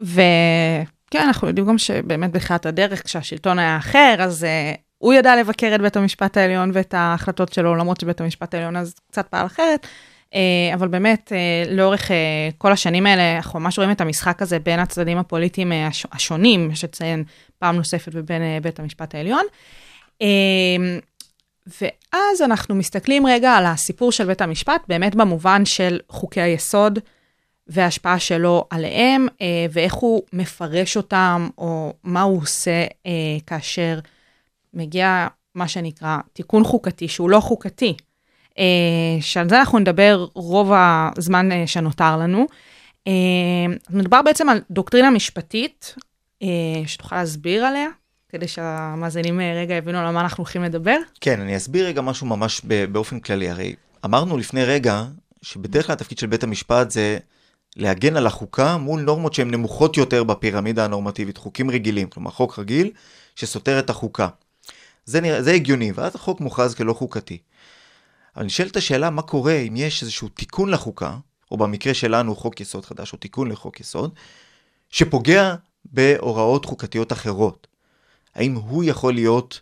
וכן, 0.00 1.22
אנחנו 1.26 1.48
יודעים 1.48 1.66
גם 1.66 1.78
שבאמת 1.78 2.32
בתחילת 2.32 2.66
הדרך, 2.66 3.04
כשהשלטון 3.04 3.58
היה 3.58 3.76
אחר, 3.76 4.16
אז 4.18 4.44
uh, 4.44 4.78
הוא 4.98 5.14
ידע 5.14 5.36
לבקר 5.36 5.74
את 5.74 5.80
בית 5.80 5.96
המשפט 5.96 6.36
העליון 6.36 6.70
ואת 6.74 6.94
ההחלטות 6.94 7.52
שלו, 7.52 7.74
למרות 7.74 8.00
שבית 8.00 8.20
המשפט 8.20 8.54
העליון 8.54 8.76
אז 8.76 8.94
קצת 9.10 9.26
פעל 9.26 9.46
אחרת. 9.46 9.86
אה, 10.34 10.74
אבל 10.74 10.88
באמת, 10.88 11.32
אה, 11.32 11.72
לאורך 11.74 12.10
אה, 12.10 12.16
כל 12.58 12.72
השנים 12.72 13.06
האלה, 13.06 13.36
אנחנו 13.36 13.60
ממש 13.60 13.78
רואים 13.78 13.90
את 13.90 14.00
המשחק 14.00 14.42
הזה 14.42 14.58
בין 14.58 14.80
הצדדים 14.80 15.18
הפוליטיים 15.18 15.72
הש- 15.72 16.06
השונים, 16.12 16.70
יש 16.70 16.84
לציין 16.84 17.24
פעם 17.58 17.76
נוספת 17.76 18.12
ובין 18.14 18.42
בית 18.62 18.80
המשפט 18.80 19.14
העליון. 19.14 19.44
ואז 21.66 22.42
אנחנו 22.44 22.74
מסתכלים 22.74 23.26
רגע 23.26 23.52
על 23.52 23.66
הסיפור 23.66 24.12
של 24.12 24.26
בית 24.26 24.40
המשפט, 24.40 24.82
באמת 24.88 25.14
במובן 25.14 25.64
של 25.64 25.98
חוקי 26.08 26.40
היסוד 26.40 26.98
וההשפעה 27.66 28.18
שלו 28.18 28.64
עליהם, 28.70 29.26
ואיך 29.70 29.94
הוא 29.94 30.22
מפרש 30.32 30.96
אותם, 30.96 31.48
או 31.58 31.92
מה 32.04 32.22
הוא 32.22 32.42
עושה 32.42 32.84
כאשר 33.46 33.98
מגיע 34.78 35.26
מה 35.54 35.68
שנקרא 35.68 36.18
תיקון 36.32 36.64
חוקתי 36.64 37.08
שהוא 37.08 37.30
לא 37.30 37.40
חוקתי. 37.40 37.94
אה, 38.58 38.64
שעל 39.20 39.48
זה 39.48 39.58
אנחנו 39.58 39.78
נדבר 39.78 40.26
רוב 40.34 40.72
הזמן 41.16 41.52
אה, 41.52 41.66
שנותר 41.66 42.16
לנו. 42.16 42.46
אה, 43.06 43.12
מדובר 43.90 44.22
בעצם 44.22 44.48
על 44.48 44.60
דוקטרינה 44.70 45.10
משפטית, 45.10 45.94
אה, 46.42 46.48
שתוכל 46.86 47.16
להסביר 47.16 47.64
עליה, 47.64 47.88
כדי 48.28 48.48
שהמאזינים 48.48 49.40
אה, 49.40 49.52
רגע 49.60 49.74
יבינו 49.74 49.98
על 49.98 50.10
מה 50.14 50.20
אנחנו 50.20 50.42
הולכים 50.42 50.62
לדבר. 50.62 50.96
כן, 51.20 51.40
אני 51.40 51.56
אסביר 51.56 51.86
רגע 51.86 52.00
משהו 52.00 52.26
ממש 52.26 52.60
באופן 52.92 53.20
כללי. 53.20 53.50
הרי 53.50 53.74
אמרנו 54.04 54.38
לפני 54.38 54.64
רגע 54.64 55.04
שבדרך 55.42 55.86
כלל 55.86 55.92
התפקיד 55.92 56.18
של 56.18 56.26
בית 56.26 56.42
המשפט 56.42 56.90
זה 56.90 57.18
להגן 57.76 58.16
על 58.16 58.26
החוקה 58.26 58.76
מול 58.76 59.00
נורמות 59.00 59.34
שהן 59.34 59.50
נמוכות 59.50 59.96
יותר 59.96 60.24
בפירמידה 60.24 60.84
הנורמטיבית, 60.84 61.36
חוקים 61.36 61.70
רגילים, 61.70 62.08
כלומר 62.08 62.30
חוק 62.30 62.58
רגיל 62.58 62.90
שסותר 63.36 63.78
את 63.78 63.90
החוקה. 63.90 64.28
זה, 65.08 65.20
נראה, 65.20 65.42
זה 65.42 65.52
הגיוני, 65.52 65.92
ואז 65.94 66.14
החוק 66.14 66.40
מוכרז 66.40 66.74
כלא 66.74 66.92
חוקתי. 66.92 67.38
אבל 68.36 68.44
נשאלת 68.44 68.76
השאלה 68.76 69.10
מה 69.10 69.22
קורה 69.22 69.54
אם 69.54 69.76
יש 69.76 70.02
איזשהו 70.02 70.28
תיקון 70.28 70.70
לחוקה, 70.70 71.16
או 71.50 71.56
במקרה 71.56 71.94
שלנו 71.94 72.36
חוק 72.36 72.60
יסוד 72.60 72.84
חדש, 72.84 73.12
או 73.12 73.18
תיקון 73.18 73.50
לחוק 73.50 73.80
יסוד, 73.80 74.14
שפוגע 74.90 75.54
בהוראות 75.84 76.64
חוקתיות 76.64 77.12
אחרות. 77.12 77.66
האם 78.34 78.54
הוא 78.54 78.84
יכול 78.84 79.14
להיות 79.14 79.60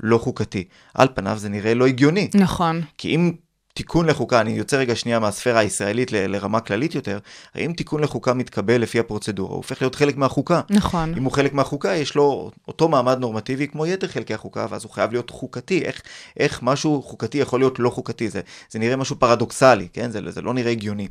לא 0.00 0.18
חוקתי? 0.18 0.64
על 0.94 1.08
פניו 1.14 1.38
זה 1.38 1.48
נראה 1.48 1.74
לא 1.74 1.86
הגיוני. 1.86 2.30
נכון. 2.34 2.82
כי 2.98 3.14
אם 3.14 3.32
תיקון 3.74 4.06
לחוקה, 4.06 4.40
אני 4.40 4.50
יוצא 4.50 4.76
רגע 4.76 4.96
שנייה 4.96 5.18
מהספירה 5.18 5.60
הישראלית 5.60 6.12
ל- 6.12 6.26
לרמה 6.26 6.60
כללית 6.60 6.94
יותר, 6.94 7.18
האם 7.54 7.72
תיקון 7.72 8.00
לחוקה 8.00 8.34
מתקבל 8.34 8.80
לפי 8.80 8.98
הפרוצדורה? 8.98 9.50
הוא 9.50 9.56
הופך 9.56 9.82
להיות 9.82 9.94
חלק 9.94 10.16
מהחוקה. 10.16 10.60
נכון. 10.70 11.14
אם 11.16 11.24
הוא 11.24 11.32
חלק 11.32 11.52
מהחוקה, 11.52 11.94
יש 11.94 12.14
לו 12.14 12.50
אותו 12.68 12.88
מעמד 12.88 13.18
נורמטיבי 13.18 13.68
כמו 13.68 13.86
יתר 13.86 14.08
חלקי 14.08 14.34
החוקה, 14.34 14.66
ואז 14.70 14.84
הוא 14.84 14.92
חייב 14.92 15.12
להיות 15.12 15.30
חוקתי. 15.30 15.82
איך, 15.84 16.02
איך 16.36 16.62
משהו 16.62 17.02
חוקתי 17.02 17.38
יכול 17.38 17.60
להיות 17.60 17.78
לא 17.78 17.90
חוקתי? 17.90 18.28
זה, 18.28 18.40
זה 18.70 18.78
נראה 18.78 18.96
משהו 18.96 19.16
פרדוקסלי, 19.16 19.88
כן? 19.92 20.10
זה, 20.10 20.20
זה 20.30 20.42
לא 20.42 20.54
נראה 20.54 20.70
הגיוני. 20.70 21.08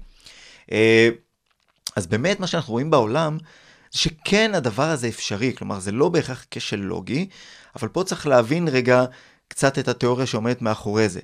אה, 0.71 1.09
אז 1.95 2.07
באמת 2.07 2.39
מה 2.39 2.47
שאנחנו 2.47 2.71
רואים 2.71 2.91
בעולם, 2.91 3.37
זה 3.91 3.99
שכן 3.99 4.51
הדבר 4.55 4.89
הזה 4.89 5.07
אפשרי, 5.07 5.53
כלומר 5.57 5.79
זה 5.79 5.91
לא 5.91 6.09
בהכרח 6.09 6.45
כשל 6.51 6.79
לוגי, 6.79 7.27
אבל 7.75 7.87
פה 7.87 8.03
צריך 8.03 8.27
להבין 8.27 8.67
רגע 8.67 9.05
קצת 9.47 9.79
את 9.79 9.87
התיאוריה 9.87 10.25
שעומדת 10.25 10.61
מאחורי 10.61 11.09
זה. 11.09 11.19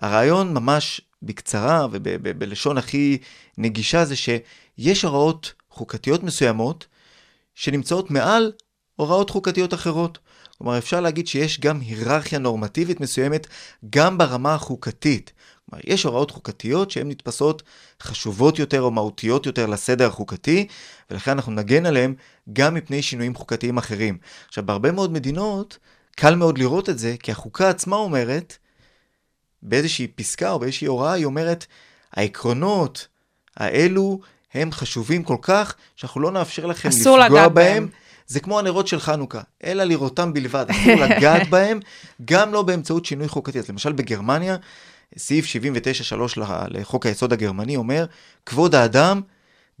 הרעיון 0.00 0.54
ממש 0.54 1.00
בקצרה 1.22 1.86
ובלשון 1.90 2.78
הכי 2.78 3.18
נגישה 3.58 4.04
זה 4.04 4.14
שיש 4.16 5.02
הוראות 5.04 5.52
חוקתיות 5.70 6.22
מסוימות 6.22 6.86
שנמצאות 7.54 8.10
מעל 8.10 8.52
הוראות 8.96 9.30
חוקתיות 9.30 9.74
אחרות. 9.74 10.18
כלומר, 10.58 10.78
אפשר 10.78 11.00
להגיד 11.00 11.26
שיש 11.26 11.60
גם 11.60 11.80
היררכיה 11.80 12.38
נורמטיבית 12.38 13.00
מסוימת 13.00 13.46
גם 13.90 14.18
ברמה 14.18 14.54
החוקתית. 14.54 15.32
כלומר, 15.70 15.82
יש 15.86 16.04
הוראות 16.04 16.30
חוקתיות 16.30 16.90
שהן 16.90 17.08
נתפסות 17.08 17.62
חשובות 18.02 18.58
יותר 18.58 18.82
או 18.82 18.90
מהותיות 18.90 19.46
יותר 19.46 19.66
לסדר 19.66 20.06
החוקתי, 20.06 20.66
ולכן 21.10 21.30
אנחנו 21.30 21.52
נגן 21.52 21.86
עליהן 21.86 22.14
גם 22.52 22.74
מפני 22.74 23.02
שינויים 23.02 23.34
חוקתיים 23.34 23.78
אחרים. 23.78 24.18
עכשיו, 24.48 24.66
בהרבה 24.66 24.92
מאוד 24.92 25.12
מדינות, 25.12 25.78
קל 26.16 26.34
מאוד 26.34 26.58
לראות 26.58 26.88
את 26.88 26.98
זה, 26.98 27.14
כי 27.22 27.32
החוקה 27.32 27.68
עצמה 27.70 27.96
אומרת, 27.96 28.58
באיזושהי 29.62 30.06
פסקה 30.06 30.50
או 30.50 30.58
באיזושהי 30.58 30.86
הוראה, 30.86 31.12
היא 31.12 31.24
אומרת, 31.24 31.66
העקרונות 32.12 33.08
האלו 33.56 34.20
הם 34.54 34.72
חשובים 34.72 35.22
כל 35.22 35.36
כך, 35.42 35.74
שאנחנו 35.96 36.20
לא 36.20 36.30
נאפשר 36.30 36.66
לכם 36.66 36.88
לפגוע 36.88 37.48
בהם. 37.48 37.52
בהם. 37.54 37.88
זה 38.26 38.40
כמו 38.40 38.58
הנרות 38.58 38.88
של 38.88 39.00
חנוכה, 39.00 39.40
אלא 39.64 39.84
לראותם 39.84 40.32
בלבד, 40.32 40.66
אסור 40.70 40.94
לגעת 40.94 41.48
בהם, 41.50 41.80
גם 42.24 42.52
לא 42.52 42.62
באמצעות 42.62 43.04
שינוי 43.04 43.28
חוקתי. 43.28 43.58
אז 43.58 43.68
למשל 43.68 43.92
בגרמניה, 43.92 44.56
סעיף 45.18 45.46
79.3 46.36 46.40
לחוק 46.68 47.06
היסוד 47.06 47.32
הגרמני 47.32 47.76
אומר, 47.76 48.06
כבוד 48.46 48.74
האדם, 48.74 49.20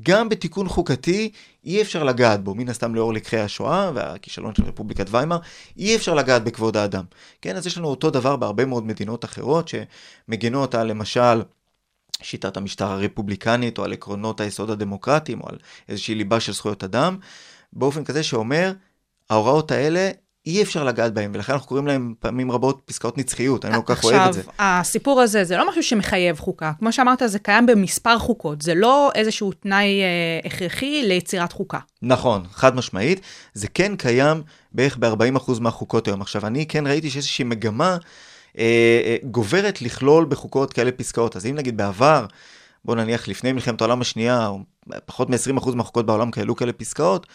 גם 0.02 0.28
בתיקון 0.28 0.68
חוקתי 0.68 1.30
אי 1.64 1.82
אפשר 1.82 2.04
לגעת 2.04 2.44
בו, 2.44 2.54
מן 2.54 2.68
הסתם 2.68 2.94
לאור 2.94 3.12
לקחי 3.12 3.38
השואה 3.38 3.90
והכישלון 3.94 4.54
של 4.54 4.64
רפובליקת 4.64 5.06
ויימאר, 5.10 5.38
אי 5.76 5.96
אפשר 5.96 6.14
לגעת 6.14 6.44
בכבוד 6.44 6.76
האדם. 6.76 7.04
כן, 7.42 7.56
אז 7.56 7.66
יש 7.66 7.78
לנו 7.78 7.88
אותו 7.88 8.10
דבר 8.10 8.36
בהרבה 8.36 8.64
מאוד 8.64 8.86
מדינות 8.86 9.24
אחרות 9.24 9.68
שמגנות 9.68 10.74
על 10.74 10.86
למשל 10.86 11.42
שיטת 12.22 12.56
המשטר 12.56 12.86
הרפובליקנית 12.86 13.78
או 13.78 13.84
על 13.84 13.92
עקרונות 13.92 14.40
היסוד 14.40 14.70
הדמוקרטיים 14.70 15.40
או 15.40 15.48
על 15.48 15.58
איזושהי 15.88 16.14
ליבה 16.14 16.40
של 16.40 16.52
זכויות 16.52 16.84
אדם, 16.84 17.18
באופן 17.72 18.04
כזה 18.04 18.22
שאומר, 18.22 18.72
ההוראות 19.30 19.70
האלה 19.70 20.10
אי 20.46 20.62
אפשר 20.62 20.84
לגעת 20.84 21.14
בהם, 21.14 21.30
ולכן 21.34 21.52
אנחנו 21.52 21.68
קוראים 21.68 21.86
להם 21.86 22.14
פעמים 22.18 22.52
רבות 22.52 22.80
פסקאות 22.84 23.18
נצחיות, 23.18 23.64
אני 23.64 23.74
לא 23.74 23.80
כל 23.80 23.94
כך 23.94 24.04
אוהב 24.04 24.28
את 24.28 24.32
זה. 24.32 24.40
עכשיו, 24.40 24.54
הסיפור 24.58 25.20
הזה 25.20 25.44
זה 25.44 25.56
לא 25.56 25.68
משהו 25.68 25.82
שמחייב 25.82 26.38
חוקה. 26.38 26.72
כמו 26.78 26.92
שאמרת, 26.92 27.22
זה 27.26 27.38
קיים 27.38 27.66
במספר 27.66 28.18
חוקות. 28.18 28.62
זה 28.62 28.74
לא 28.74 29.10
איזשהו 29.14 29.52
תנאי 29.52 30.02
אה, 30.02 30.40
הכרחי 30.44 31.02
ליצירת 31.02 31.52
חוקה. 31.52 31.78
נכון, 32.02 32.42
חד 32.52 32.76
משמעית. 32.76 33.20
זה 33.54 33.68
כן 33.68 33.96
קיים 33.96 34.42
בערך 34.72 34.96
ב-40% 34.96 35.60
מהחוקות 35.60 36.08
היום. 36.08 36.22
עכשיו, 36.22 36.46
אני 36.46 36.66
כן 36.66 36.86
ראיתי 36.86 37.10
שיש 37.10 37.16
איזושהי 37.16 37.44
מגמה 37.44 37.96
אה, 38.58 39.00
אה, 39.04 39.16
גוברת 39.24 39.82
לכלול 39.82 40.24
בחוקות 40.24 40.72
כאלה 40.72 40.92
פסקאות. 40.92 41.36
אז 41.36 41.46
אם 41.46 41.54
נגיד 41.54 41.76
בעבר, 41.76 42.26
בוא 42.84 42.94
נניח 42.94 43.28
לפני 43.28 43.52
מלחמת 43.52 43.80
העולם 43.80 44.00
השנייה, 44.00 44.50
פחות 45.06 45.30
מ-20% 45.30 45.74
מהחוקות 45.74 46.06
בעולם 46.06 46.30
כאלו 46.30 46.56
כאלה 46.56 46.72
פסקאות, 46.72 47.26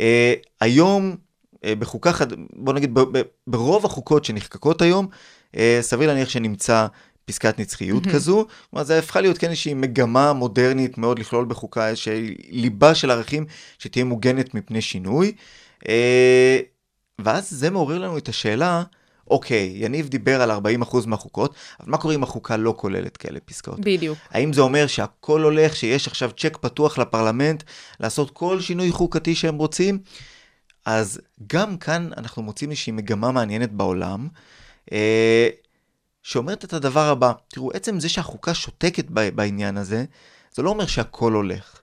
אה, 0.00 0.34
היום 0.60 1.16
בחוקה, 1.66 2.12
חד... 2.12 2.26
בוא 2.52 2.72
נגיד 2.72 2.94
ב- 2.94 3.18
ב- 3.18 3.22
ברוב 3.46 3.86
החוקות 3.86 4.24
שנחקקות 4.24 4.82
היום, 4.82 5.08
אה, 5.56 5.78
סביר 5.80 6.08
להניח 6.08 6.28
שנמצא 6.28 6.86
פסקת 7.24 7.58
נצחיות 7.58 8.06
mm-hmm. 8.06 8.12
כזו. 8.12 8.46
כלומר, 8.70 8.84
זה 8.84 8.98
הפכה 8.98 9.20
להיות 9.20 9.38
כן 9.38 9.50
איזושהי 9.50 9.74
מגמה 9.74 10.32
מודרנית 10.32 10.98
מאוד 10.98 11.18
לכלול 11.18 11.44
בחוקה 11.44 11.88
איזושהי 11.88 12.34
ליבה 12.50 12.94
של 12.94 13.10
ערכים 13.10 13.46
שתהיה 13.78 14.04
מוגנת 14.04 14.54
מפני 14.54 14.82
שינוי. 14.82 15.32
אה, 15.88 16.58
ואז 17.18 17.50
זה 17.50 17.70
מעורר 17.70 17.98
לנו 17.98 18.18
את 18.18 18.28
השאלה, 18.28 18.82
אוקיי, 19.30 19.72
יניב 19.74 20.08
דיבר 20.08 20.42
על 20.42 20.50
40% 20.50 21.06
מהחוקות, 21.06 21.54
אבל 21.80 21.90
מה 21.90 21.98
קורה 21.98 22.14
אם 22.14 22.22
החוקה 22.22 22.56
לא 22.56 22.74
כוללת 22.76 23.16
כאלה 23.16 23.40
פסקאות? 23.40 23.80
בדיוק. 23.80 24.18
האם 24.30 24.52
זה 24.52 24.60
אומר 24.60 24.86
שהכל 24.86 25.42
הולך, 25.42 25.76
שיש 25.76 26.08
עכשיו 26.08 26.30
צ'ק 26.36 26.56
פתוח 26.56 26.98
לפרלמנט 26.98 27.62
לעשות 28.00 28.30
כל 28.30 28.60
שינוי 28.60 28.92
חוקתי 28.92 29.34
שהם 29.34 29.56
רוצים? 29.56 29.98
אז 30.88 31.20
גם 31.46 31.76
כאן 31.76 32.10
אנחנו 32.16 32.42
מוצאים 32.42 32.70
איזושהי 32.70 32.92
מגמה 32.92 33.32
מעניינת 33.32 33.72
בעולם, 33.72 34.28
אה, 34.92 35.48
שאומרת 36.22 36.64
את 36.64 36.72
הדבר 36.72 37.08
הבא. 37.08 37.32
תראו, 37.48 37.70
עצם 37.72 38.00
זה 38.00 38.08
שהחוקה 38.08 38.54
שותקת 38.54 39.04
בעניין 39.10 39.76
הזה, 39.76 40.04
זה 40.54 40.62
לא 40.62 40.70
אומר 40.70 40.86
שהכל 40.86 41.32
הולך. 41.32 41.80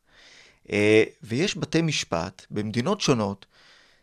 אה, 0.71 1.03
ויש 1.23 1.57
בתי 1.57 1.81
משפט 1.81 2.45
במדינות 2.51 3.01
שונות, 3.01 3.45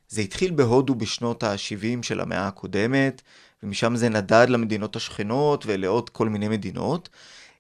זה 0.09 0.21
התחיל 0.21 0.51
בהודו 0.51 0.95
בשנות 0.95 1.43
ה-70 1.43 2.03
של 2.03 2.21
המאה 2.21 2.47
הקודמת, 2.47 3.23
ומשם 3.63 3.97
זה 3.97 4.09
נדד 4.09 4.47
למדינות 4.49 4.97
השכנות 4.97 5.65
ולעוד 5.67 6.11
כל 6.11 6.29
מיני 6.29 6.49
מדינות, 6.49 7.09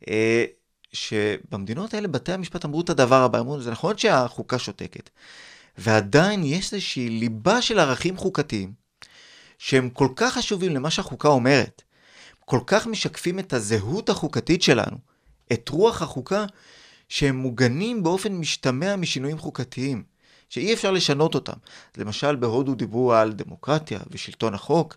אה, 0.08 0.44
שבמדינות 0.92 1.94
האלה 1.94 2.08
בתי 2.08 2.32
המשפט 2.32 2.64
אמרו 2.64 2.80
את 2.80 2.90
הדבר 2.90 3.22
הבא, 3.22 3.40
אמרו, 3.40 3.60
זה 3.60 3.70
נכון 3.70 3.98
שהחוקה 3.98 4.58
שותקת, 4.58 5.10
ועדיין 5.78 6.44
יש 6.44 6.72
איזושהי 6.72 7.08
ליבה 7.08 7.62
של 7.62 7.78
ערכים 7.78 8.16
חוקתיים, 8.16 8.72
שהם 9.58 9.90
כל 9.90 10.08
כך 10.16 10.34
חשובים 10.34 10.74
למה 10.74 10.90
שהחוקה 10.90 11.28
אומרת, 11.28 11.82
כל 12.44 12.60
כך 12.66 12.86
משקפים 12.86 13.38
את 13.38 13.52
הזהות 13.52 14.08
החוקתית 14.08 14.62
שלנו, 14.62 14.96
את 15.52 15.68
רוח 15.68 16.02
החוקה, 16.02 16.44
שהם 17.08 17.36
מוגנים 17.36 18.02
באופן 18.02 18.32
משתמע 18.32 18.96
משינויים 18.96 19.38
חוקתיים, 19.38 20.02
שאי 20.48 20.72
אפשר 20.72 20.90
לשנות 20.90 21.34
אותם. 21.34 21.52
למשל, 21.96 22.36
בהודו 22.36 22.74
דיברו 22.74 23.12
על 23.12 23.32
דמוקרטיה 23.32 24.00
ושלטון 24.10 24.54
החוק, 24.54 24.96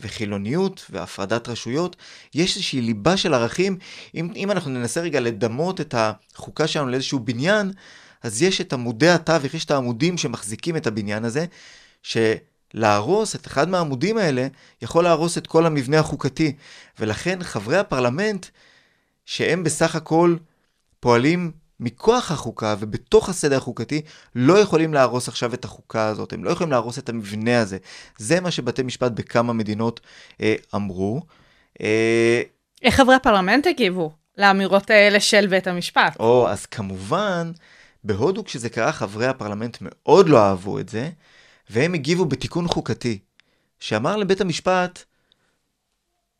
וחילוניות 0.00 0.86
והפרדת 0.90 1.48
רשויות. 1.48 1.96
יש 2.34 2.56
איזושהי 2.56 2.80
ליבה 2.80 3.16
של 3.16 3.34
ערכים. 3.34 3.78
אם, 4.14 4.32
אם 4.36 4.50
אנחנו 4.50 4.70
ננסה 4.70 5.00
רגע 5.00 5.20
לדמות 5.20 5.80
את 5.80 5.94
החוקה 5.98 6.66
שלנו 6.66 6.88
לאיזשהו 6.88 7.18
בניין, 7.18 7.72
אז 8.22 8.42
יש 8.42 8.60
את 8.60 8.72
עמודי 8.72 9.08
התווך, 9.08 9.54
יש 9.54 9.64
את 9.64 9.70
העמודים 9.70 10.18
שמחזיקים 10.18 10.76
את 10.76 10.86
הבניין 10.86 11.24
הזה, 11.24 11.46
להרוס 12.74 13.36
את 13.36 13.46
אחד 13.46 13.68
מהעמודים 13.68 14.18
האלה, 14.18 14.46
יכול 14.82 15.04
להרוס 15.04 15.38
את 15.38 15.46
כל 15.46 15.66
המבנה 15.66 15.98
החוקתי. 15.98 16.52
ולכן 16.98 17.42
חברי 17.42 17.76
הפרלמנט, 17.78 18.46
שהם 19.26 19.64
בסך 19.64 19.96
הכל 19.96 20.36
פועלים 21.00 21.52
מכוח 21.80 22.30
החוקה 22.30 22.74
ובתוך 22.78 23.28
הסדר 23.28 23.56
החוקתי, 23.56 24.02
לא 24.34 24.58
יכולים 24.58 24.94
להרוס 24.94 25.28
עכשיו 25.28 25.54
את 25.54 25.64
החוקה 25.64 26.06
הזאת, 26.06 26.32
הם 26.32 26.44
לא 26.44 26.50
יכולים 26.50 26.70
להרוס 26.70 26.98
את 26.98 27.08
המבנה 27.08 27.60
הזה. 27.60 27.78
זה 28.18 28.40
מה 28.40 28.50
שבתי 28.50 28.82
משפט 28.82 29.12
בכמה 29.12 29.52
מדינות 29.52 30.00
אה, 30.40 30.54
אמרו. 30.74 31.22
אה, 31.80 32.42
איך 32.82 32.94
חברי 32.94 33.14
הפרלמנט 33.14 33.66
הגיבו 33.66 34.10
לאמירות 34.38 34.90
האלה 34.90 35.20
של 35.20 35.46
בית 35.46 35.66
המשפט? 35.66 36.16
או, 36.20 36.48
אז 36.48 36.66
כמובן, 36.66 37.52
בהודו 38.04 38.44
כשזה 38.44 38.68
קרה, 38.68 38.92
חברי 38.92 39.26
הפרלמנט 39.26 39.78
מאוד 39.80 40.28
לא 40.28 40.38
אהבו 40.38 40.78
את 40.78 40.88
זה, 40.88 41.10
והם 41.70 41.94
הגיבו 41.94 42.24
בתיקון 42.24 42.68
חוקתי, 42.68 43.18
שאמר 43.80 44.16
לבית 44.16 44.40
המשפט, 44.40 45.04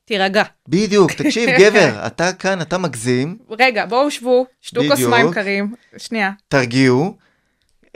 תירגע. 0.08 0.42
בדיוק, 0.68 1.12
תקשיב, 1.12 1.50
גבר, 1.60 2.06
אתה 2.06 2.32
כאן, 2.32 2.62
אתה 2.62 2.78
מגזים, 2.78 3.38
רגע, 3.58 3.86
בואו 3.86 4.10
שבו, 4.10 4.46
שתו 4.60 4.80
כוס. 4.88 5.00
מים 5.00 5.32
קרים. 5.32 5.74
שנייה. 5.96 6.30
תרגיעו, 6.48 7.16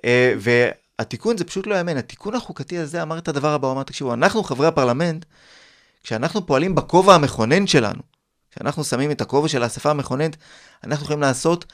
אה, 0.05 0.35
והתיקון 0.39 1.37
זה 1.37 1.45
פשוט 1.45 1.67
לא 1.67 1.75
יאמן. 1.75 1.97
התיקון 1.97 2.35
החוקתי 2.35 2.79
הזה 2.79 3.03
אמר 3.03 3.19
את 3.19 3.29
הדבר 3.29 3.49
הבא, 3.49 3.67
הוא 3.67 3.75
אמר, 3.75 3.83
תקשיבו, 3.83 4.15
אנחנו 4.15 4.43
חברי 4.43 4.67
הפרלמנט, 4.67 5.25
כשאנחנו 6.05 6.47
פועלים 6.47 6.75
בכובע 6.75 7.15
המכונן 7.15 7.67
שלנו, 7.67 8.03
כשאנחנו 8.51 8.85
שמים 8.85 9.11
את 9.11 9.21
הכובע 9.21 9.49
של 9.49 9.63
האספה 9.63 9.91
המכוננת, 9.91 10.37
אנחנו 10.85 11.05
יכולים 11.05 11.21
לעשות 11.21 11.65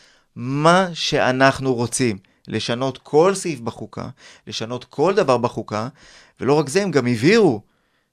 מה 0.41 0.89
שאנחנו 0.95 1.75
רוצים. 1.75 2.19
לשנות 2.49 2.99
כל 2.99 3.35
סעיף 3.35 3.61
בחוקה, 3.61 4.09
לשנות 4.47 4.85
כל 4.85 5.15
דבר 5.15 5.37
בחוקה, 5.37 5.89
ולא 6.41 6.53
רק 6.53 6.69
זה, 6.69 6.83
הם 6.83 6.91
גם 6.91 7.07
הבהירו 7.07 7.63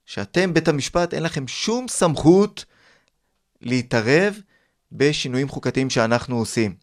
שאתם, 0.06 0.54
בית 0.54 0.68
המשפט, 0.68 1.14
אין 1.14 1.22
לכם 1.22 1.48
שום 1.48 1.88
סמכות 1.88 2.64
להתערב 3.62 4.40
בשינויים 4.92 5.48
חוקתיים 5.48 5.90
שאנחנו 5.90 6.38
עושים. 6.38 6.74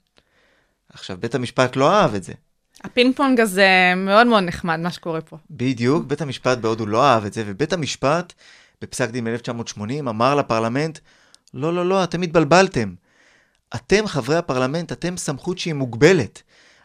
עכשיו, 0.93 1.17
בית 1.19 1.35
המשפט 1.35 1.75
לא 1.75 1.91
אהב 1.91 2.15
את 2.15 2.23
זה. 2.23 2.33
הפינג 2.83 3.15
פונג 3.15 3.39
הזה 3.39 3.93
מאוד 3.97 4.27
מאוד 4.27 4.43
נחמד, 4.43 4.79
מה 4.79 4.91
שקורה 4.91 5.21
פה. 5.21 5.37
בדיוק, 5.49 6.05
בית 6.05 6.21
המשפט 6.21 6.57
בהודו 6.57 6.85
לא 6.85 7.05
אהב 7.05 7.25
את 7.25 7.33
זה, 7.33 7.43
ובית 7.45 7.73
המשפט 7.73 8.33
בפסק 8.81 9.09
דין 9.09 9.27
מ-1980 9.27 9.99
אמר 9.99 10.35
לפרלמנט, 10.35 10.99
לא, 11.53 11.73
לא, 11.73 11.89
לא, 11.89 12.03
אתם 12.03 12.21
התבלבלתם. 12.21 12.93
אתם, 13.75 14.07
חברי 14.07 14.35
הפרלמנט, 14.35 14.91
אתם 14.91 15.17
סמכות 15.17 15.57
שהיא 15.57 15.73
מוגבלת. 15.73 16.41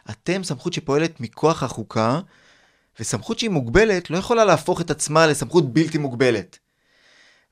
אתם 0.09 0.43
סמכות 0.43 0.73
שפועלת 0.73 1.19
מכוח 1.19 1.63
החוקה, 1.63 2.19
וסמכות 2.99 3.39
שהיא 3.39 3.49
מוגבלת 3.49 4.09
לא 4.09 4.17
יכולה 4.17 4.45
להפוך 4.45 4.81
את 4.81 4.91
עצמה 4.91 5.27
לסמכות 5.27 5.73
בלתי 5.73 5.97
מוגבלת. 5.97 6.59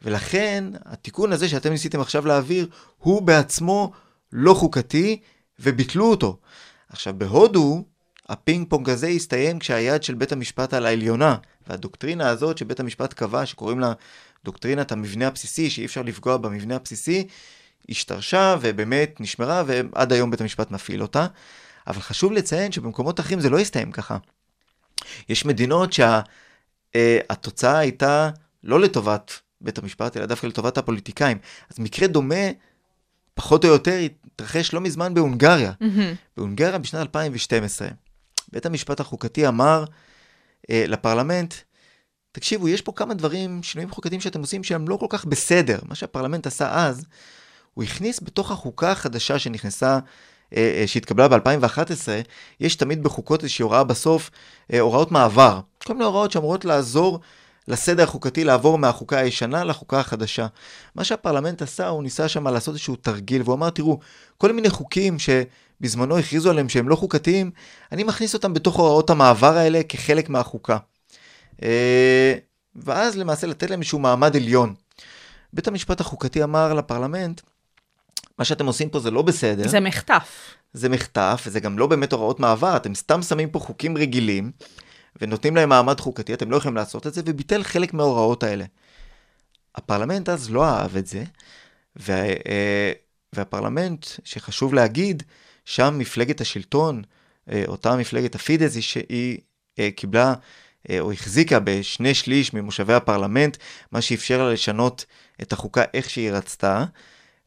ולכן, 0.01 0.63
התיקון 0.85 1.33
הזה 1.33 1.49
שאתם 1.49 1.69
ניסיתם 1.69 2.01
עכשיו 2.01 2.27
להעביר, 2.27 2.67
הוא 2.97 3.21
בעצמו 3.21 3.91
לא 4.31 4.53
חוקתי, 4.53 5.19
וביטלו 5.59 6.05
אותו. 6.05 6.37
עכשיו, 6.89 7.13
בהודו, 7.17 7.83
הפינג 8.29 8.69
פונג 8.69 8.89
הזה 8.89 9.07
הסתיים 9.07 9.59
כשהיד 9.59 10.03
של 10.03 10.15
בית 10.15 10.31
המשפט 10.31 10.73
על 10.73 10.85
העליונה, 10.85 11.35
והדוקטרינה 11.67 12.29
הזאת 12.29 12.57
שבית 12.57 12.79
המשפט 12.79 13.13
קבע, 13.13 13.45
שקוראים 13.45 13.79
לה 13.79 13.93
דוקטרינת 14.45 14.91
המבנה 14.91 15.27
הבסיסי, 15.27 15.69
שאי 15.69 15.85
אפשר 15.85 16.01
לפגוע 16.01 16.37
במבנה 16.37 16.75
הבסיסי, 16.75 17.27
השתרשה 17.89 18.55
ובאמת 18.61 19.21
נשמרה, 19.21 19.63
ועד 19.67 20.13
היום 20.13 20.31
בית 20.31 20.41
המשפט 20.41 20.71
מפעיל 20.71 21.01
אותה. 21.01 21.27
אבל 21.87 22.01
חשוב 22.01 22.31
לציין 22.31 22.71
שבמקומות 22.71 23.19
אחרים 23.19 23.39
זה 23.39 23.49
לא 23.49 23.59
הסתיים 23.59 23.91
ככה. 23.91 24.17
יש 25.29 25.45
מדינות 25.45 25.93
שהתוצאה 25.93 27.73
שה, 27.73 27.79
הייתה 27.79 28.29
לא 28.63 28.79
לטובת 28.79 29.39
בית 29.61 29.77
המשפט, 29.77 30.17
אלא 30.17 30.25
דווקא 30.25 30.47
לטובת 30.47 30.77
הפוליטיקאים. 30.77 31.37
אז 31.69 31.79
מקרה 31.79 32.07
דומה, 32.07 32.45
פחות 33.33 33.65
או 33.65 33.69
יותר, 33.69 33.97
התרחש 34.35 34.73
לא 34.73 34.81
מזמן 34.81 35.13
בהונגריה. 35.13 35.71
בהונגריה 36.37 36.77
בשנת 36.77 37.01
2012. 37.01 37.87
בית 38.51 38.65
המשפט 38.65 38.99
החוקתי 38.99 39.47
אמר 39.47 39.85
אה, 40.69 40.85
לפרלמנט, 40.87 41.53
תקשיבו, 42.31 42.67
יש 42.67 42.81
פה 42.81 42.91
כמה 42.95 43.13
דברים, 43.13 43.63
שינויים 43.63 43.91
חוקתיים 43.91 44.21
שאתם 44.21 44.39
עושים 44.39 44.63
שהם 44.63 44.87
לא 44.87 44.97
כל 44.97 45.05
כך 45.09 45.25
בסדר. 45.25 45.79
מה 45.89 45.95
שהפרלמנט 45.95 46.47
עשה 46.47 46.85
אז, 46.87 47.05
הוא 47.77 47.83
הכניס 47.83 48.19
בתוך 48.23 48.51
החוקה 48.51 48.91
החדשה 48.91 49.39
שנכנסה, 49.39 49.99
אה, 50.55 50.79
אה, 50.81 50.87
שהתקבלה 50.87 51.27
ב-2011, 51.27 52.07
יש 52.59 52.75
תמיד 52.75 53.03
בחוקות 53.03 53.43
איזושהי 53.43 53.63
הוראה 53.63 53.83
בסוף, 53.83 54.31
אה, 54.73 54.79
הוראות 54.79 55.11
מעבר. 55.11 55.59
כל 55.83 55.93
מיני 55.93 56.05
הוראות 56.05 56.31
שאמורות 56.31 56.65
לעזור 56.65 57.19
לסדר 57.67 58.03
החוקתי 58.03 58.43
לעבור 58.43 58.77
מהחוקה 58.77 59.17
הישנה 59.17 59.63
לחוקה 59.63 59.99
החדשה. 59.99 60.47
מה 60.95 61.03
שהפרלמנט 61.03 61.61
עשה, 61.61 61.87
הוא 61.87 62.03
ניסה 62.03 62.27
שם 62.27 62.47
לעשות 62.47 62.73
איזשהו 62.73 62.95
תרגיל, 62.95 63.41
והוא 63.41 63.55
אמר, 63.55 63.69
תראו, 63.69 63.99
כל 64.37 64.51
מיני 64.51 64.69
חוקים 64.69 65.17
שבזמנו 65.19 66.17
הכריזו 66.17 66.49
עליהם 66.49 66.69
שהם 66.69 66.89
לא 66.89 66.95
חוקתיים, 66.95 67.51
אני 67.91 68.03
מכניס 68.03 68.33
אותם 68.33 68.53
בתוך 68.53 68.75
הוראות 68.75 69.09
המעבר 69.09 69.57
האלה 69.57 69.81
כחלק 69.89 70.29
מהחוקה. 70.29 70.77
ואז 72.75 73.17
למעשה 73.17 73.47
לתת 73.47 73.69
להם 73.69 73.79
איזשהו 73.79 73.99
מעמד 73.99 74.35
עליון. 74.35 74.73
בית 75.53 75.67
המשפט 75.67 76.01
החוקתי 76.01 76.43
אמר 76.43 76.73
לפרלמנט, 76.73 77.41
מה 78.39 78.45
שאתם 78.45 78.65
עושים 78.65 78.89
פה 78.89 78.99
זה 78.99 79.11
לא 79.11 79.21
בסדר. 79.21 79.67
זה 79.67 79.79
מחטף. 79.79 80.55
זה 80.73 80.89
מחטף, 80.89 81.43
וזה 81.45 81.59
גם 81.59 81.79
לא 81.79 81.87
באמת 81.87 82.13
הוראות 82.13 82.39
מעבר, 82.39 82.75
אתם 82.75 82.95
סתם 82.95 83.21
שמים 83.21 83.49
פה 83.49 83.59
חוקים 83.59 83.97
רגילים, 83.97 84.51
ונותנים 85.21 85.55
להם 85.55 85.69
מעמד 85.69 85.99
חוקתי, 85.99 86.33
אתם 86.33 86.51
לא 86.51 86.57
יכולים 86.57 86.75
לעשות 86.75 87.07
את 87.07 87.13
זה, 87.13 87.21
וביטל 87.25 87.63
חלק 87.63 87.93
מההוראות 87.93 88.43
האלה. 88.43 88.65
הפרלמנט 89.75 90.29
אז 90.29 90.49
לא 90.49 90.65
אהב 90.65 90.97
את 90.97 91.07
זה, 91.07 91.23
וה, 91.95 92.23
אה, 92.25 92.91
והפרלמנט, 93.33 94.05
שחשוב 94.23 94.73
להגיד, 94.73 95.23
שם 95.65 95.95
מפלגת 95.97 96.41
השלטון, 96.41 97.01
אה, 97.51 97.63
אותה 97.67 97.95
מפלגת 97.95 98.35
הפידז, 98.35 98.75
היא 98.75 98.83
שהיא 98.83 99.37
אה, 99.79 99.89
קיבלה 99.95 100.33
או 100.99 101.11
החזיקה 101.11 101.59
בשני 101.59 102.13
שליש 102.13 102.53
ממושבי 102.53 102.93
הפרלמנט, 102.93 103.57
מה 103.91 104.01
שאפשר 104.01 104.43
לה 104.43 104.53
לשנות 104.53 105.05
את 105.41 105.53
החוקה 105.53 105.83
איך 105.93 106.09
שהיא 106.09 106.31
רצתה. 106.31 106.85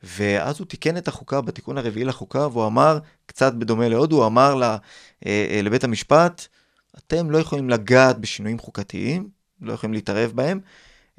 ואז 0.02 0.58
הוא 0.58 0.66
תיקן 0.66 0.96
את 0.96 1.08
החוקה 1.08 1.40
בתיקון 1.40 1.78
הרביעי 1.78 2.04
לחוקה, 2.04 2.46
והוא 2.46 2.66
אמר, 2.66 2.98
קצת 3.26 3.54
בדומה 3.54 3.88
להודו, 3.88 4.16
הוא 4.16 4.26
אמר 4.26 4.54
לה, 4.54 4.76
אה, 5.26 5.60
לבית 5.62 5.84
המשפט, 5.84 6.46
אתם 6.98 7.30
לא 7.30 7.38
יכולים 7.38 7.70
לגעת 7.70 8.18
בשינויים 8.18 8.58
חוקתיים, 8.58 9.28
לא 9.60 9.72
יכולים 9.72 9.94
להתערב 9.94 10.32
בהם. 10.34 10.60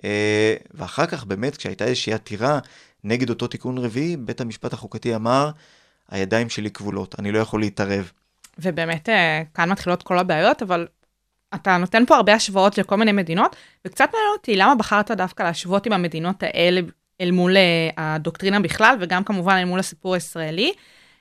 אה, 0.04 0.56
ואחר 0.74 1.06
כך 1.06 1.26
באמת, 1.26 1.58
כשהייתה 1.58 1.86
איזושהי 1.86 2.14
עתירה 2.14 2.60
נגד 3.04 3.30
אותו 3.30 3.48
תיקון 3.48 3.78
רביעי, 3.78 4.18
בית 4.18 4.42
המשפט 4.42 4.74
החוקתי 4.74 5.16
אמר, 5.16 5.52
הידיים 6.10 6.50
שלי 6.50 6.72
כבולות, 6.72 7.16
אני 7.20 7.32
לא 7.32 7.40
יכול 7.40 7.60
להתערב. 7.60 8.12
ובאמת, 8.60 9.10
אה, 9.10 9.42
כאן 9.54 9.72
מתחילות 9.72 10.04
כל 10.04 10.20
הבעיות, 10.20 10.62
אבל 10.62 10.88
אתה 11.56 11.78
נותן 11.78 12.06
פה 12.06 12.16
הרבה 12.16 12.34
השוואות 12.34 12.78
לכל 12.78 12.96
מיני 12.96 13.12
מדינות, 13.12 13.56
וקצת 13.86 14.10
מעניין 14.14 14.32
אותי 14.38 14.56
למה 14.56 14.76
בחרת 14.76 15.12
דווקא 15.12 15.44
להשוות 15.44 15.86
עם 15.86 15.94
המדינות 15.94 16.44
האלה 16.44 16.82
אל 17.22 17.32
מול 17.32 17.58
uh, 17.58 17.60
הדוקטרינה 17.98 18.60
בכלל, 18.60 18.96
וגם 19.00 19.24
כמובן 19.24 19.56
אל 19.56 19.66
מול 19.66 19.80
הסיפור 19.80 20.14
הישראלי. 20.14 20.74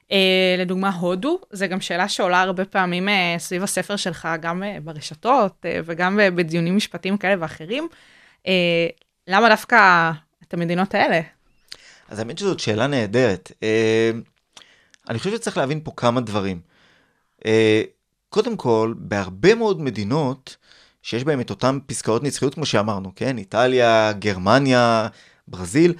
Uh, 0.08 0.12
לדוגמה, 0.58 0.90
הודו, 0.90 1.38
זו 1.50 1.66
גם 1.66 1.80
שאלה 1.80 2.08
שעולה 2.08 2.40
הרבה 2.40 2.64
פעמים 2.64 3.08
uh, 3.08 3.12
סביב 3.38 3.62
הספר 3.62 3.96
שלך, 3.96 4.28
גם 4.40 4.62
ברשתות 4.84 5.64
וגם 5.84 6.20
בדיונים 6.34 6.76
משפטיים 6.76 7.16
כאלה 7.16 7.34
ואחרים. 7.40 7.88
למה 9.28 9.48
דווקא 9.48 10.10
את 10.42 10.54
המדינות 10.54 10.94
האלה? 10.94 11.20
אז 12.08 12.18
האמת 12.18 12.38
שזאת 12.38 12.60
שאלה 12.60 12.86
נהדרת. 12.86 13.52
אני 15.08 15.18
חושב 15.18 15.30
שצריך 15.30 15.56
להבין 15.56 15.80
פה 15.84 15.92
כמה 15.96 16.20
דברים. 16.20 16.60
קודם 18.28 18.56
כל, 18.56 18.94
בהרבה 18.96 19.54
מאוד 19.54 19.80
מדינות 19.80 20.56
שיש 21.02 21.24
בהן 21.24 21.40
את 21.40 21.50
אותן 21.50 21.78
פסקאות 21.86 22.22
נצחיות, 22.22 22.54
כמו 22.54 22.66
שאמרנו, 22.66 23.12
כן? 23.16 23.38
איטליה, 23.38 24.12
גרמניה, 24.18 25.08
ברזיל, 25.50 25.94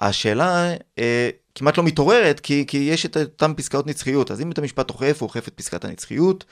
השאלה 0.00 0.72
אה, 0.98 1.30
כמעט 1.54 1.78
לא 1.78 1.84
מתעוררת, 1.84 2.40
כי, 2.40 2.64
כי 2.68 2.76
יש 2.76 3.06
את 3.06 3.16
אותן 3.16 3.52
פסקאות 3.56 3.86
נצחיות. 3.86 4.30
אז 4.30 4.40
אם 4.40 4.48
בית 4.48 4.58
המשפט 4.58 4.90
אוכף, 4.90 5.16
הוא 5.20 5.26
אוכף 5.26 5.48
את 5.48 5.52
פסקת 5.54 5.84
הנצחיות. 5.84 6.44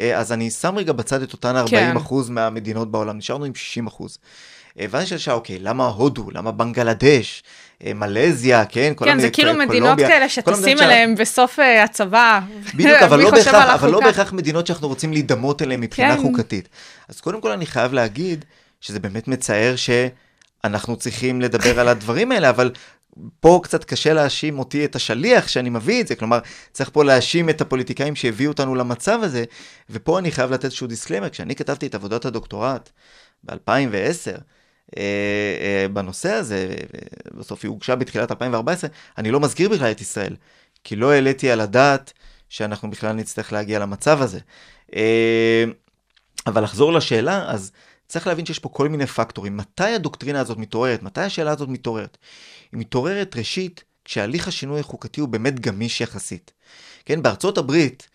אה, 0.00 0.18
אז 0.18 0.32
אני 0.32 0.50
שם 0.50 0.74
רגע 0.76 0.92
בצד 0.92 1.22
את 1.22 1.32
אותן 1.32 1.56
40% 1.56 1.68
כן. 1.68 2.32
מהמדינות 2.34 2.90
בעולם, 2.90 3.18
נשארנו 3.18 3.44
עם 3.44 3.52
60%. 3.88 4.04
אה, 4.80 4.86
ואז 4.90 5.02
יש 5.02 5.24
שאלה, 5.24 5.36
אוקיי, 5.36 5.58
למה 5.58 5.86
הודו? 5.86 6.30
למה 6.30 6.52
בנגלדש? 6.52 7.42
אה, 7.84 7.94
מלזיה, 7.94 8.64
כן? 8.64 8.92
כן, 9.04 9.20
זה 9.20 9.30
כאילו 9.30 9.54
מדינות 9.54 9.98
כאלה 9.98 10.28
שטסים 10.28 10.78
אליהם 10.78 11.14
בסוף 11.14 11.58
uh, 11.58 11.62
הצבא. 11.84 12.40
בדיוק, 12.74 13.02
אבל, 13.02 13.20
לא 13.24 13.30
בהכרח, 13.30 13.54
אבל 13.54 13.90
לא 13.90 14.00
בהכרח 14.00 14.32
מדינות 14.32 14.66
שאנחנו 14.66 14.88
רוצים 14.88 15.12
להידמות 15.12 15.62
אליהן 15.62 15.80
מבחינה 15.80 16.16
כן. 16.16 16.22
חוקתית. 16.22 16.68
אז 17.08 17.20
קודם 17.20 17.40
כל 17.40 17.50
אני 17.50 17.66
חייב 17.66 17.92
להגיד 17.92 18.44
שזה 18.80 19.00
באמת 19.00 19.28
מצער 19.28 19.76
ש... 19.76 19.90
אנחנו 20.64 20.96
צריכים 20.96 21.40
לדבר 21.40 21.80
על 21.80 21.88
הדברים 21.88 22.32
האלה, 22.32 22.50
אבל 22.50 22.72
פה 23.40 23.60
קצת 23.62 23.84
קשה 23.84 24.12
להאשים 24.12 24.58
אותי 24.58 24.84
את 24.84 24.96
השליח 24.96 25.48
שאני 25.48 25.70
מביא 25.70 26.00
את 26.00 26.08
זה, 26.08 26.14
כלומר, 26.14 26.38
צריך 26.72 26.90
פה 26.92 27.04
להאשים 27.04 27.50
את 27.50 27.60
הפוליטיקאים 27.60 28.16
שהביאו 28.16 28.52
אותנו 28.52 28.74
למצב 28.74 29.18
הזה, 29.22 29.44
ופה 29.90 30.18
אני 30.18 30.30
חייב 30.30 30.50
לתת 30.50 30.64
איזשהו 30.64 30.86
דיסקלמר, 30.86 31.28
כשאני 31.28 31.56
כתבתי 31.56 31.86
את 31.86 31.94
עבודת 31.94 32.24
הדוקטורט 32.24 32.90
ב-2010, 33.44 34.40
אה, 34.96 35.02
אה, 35.60 35.86
בנושא 35.92 36.32
הזה, 36.32 36.74
בסוף 37.34 37.64
היא 37.64 37.68
הוגשה 37.68 37.96
בתחילת 37.96 38.30
2014, 38.30 38.90
אני 39.18 39.30
לא 39.30 39.40
מזכיר 39.40 39.68
בכלל 39.68 39.90
את 39.90 40.00
ישראל, 40.00 40.36
כי 40.84 40.96
לא 40.96 41.12
העליתי 41.12 41.50
על 41.50 41.60
הדעת 41.60 42.12
שאנחנו 42.48 42.90
בכלל 42.90 43.12
נצטרך 43.12 43.52
להגיע 43.52 43.78
למצב 43.78 44.22
הזה. 44.22 44.38
אה, 44.96 45.64
אבל 46.46 46.62
לחזור 46.64 46.92
לשאלה, 46.92 47.50
אז 47.50 47.72
צריך 48.08 48.26
להבין 48.26 48.46
שיש 48.46 48.58
פה 48.58 48.68
כל 48.68 48.88
מיני 48.88 49.06
פקטורים. 49.06 49.56
מתי 49.56 49.84
הדוקטרינה 49.84 50.40
הזאת 50.40 50.58
מתעוררת? 50.58 51.02
מתי 51.02 51.20
השאלה 51.20 51.50
הזאת 51.50 51.68
מתעוררת? 51.68 52.18
היא 52.72 52.80
מתעוררת 52.80 53.36
ראשית 53.36 53.84
כשהליך 54.04 54.48
השינוי 54.48 54.80
החוקתי 54.80 55.20
הוא 55.20 55.28
באמת 55.28 55.60
גמיש 55.60 56.00
יחסית. 56.00 56.52
כן, 57.04 57.22
בארצות 57.22 57.58
הברית, 57.58 58.08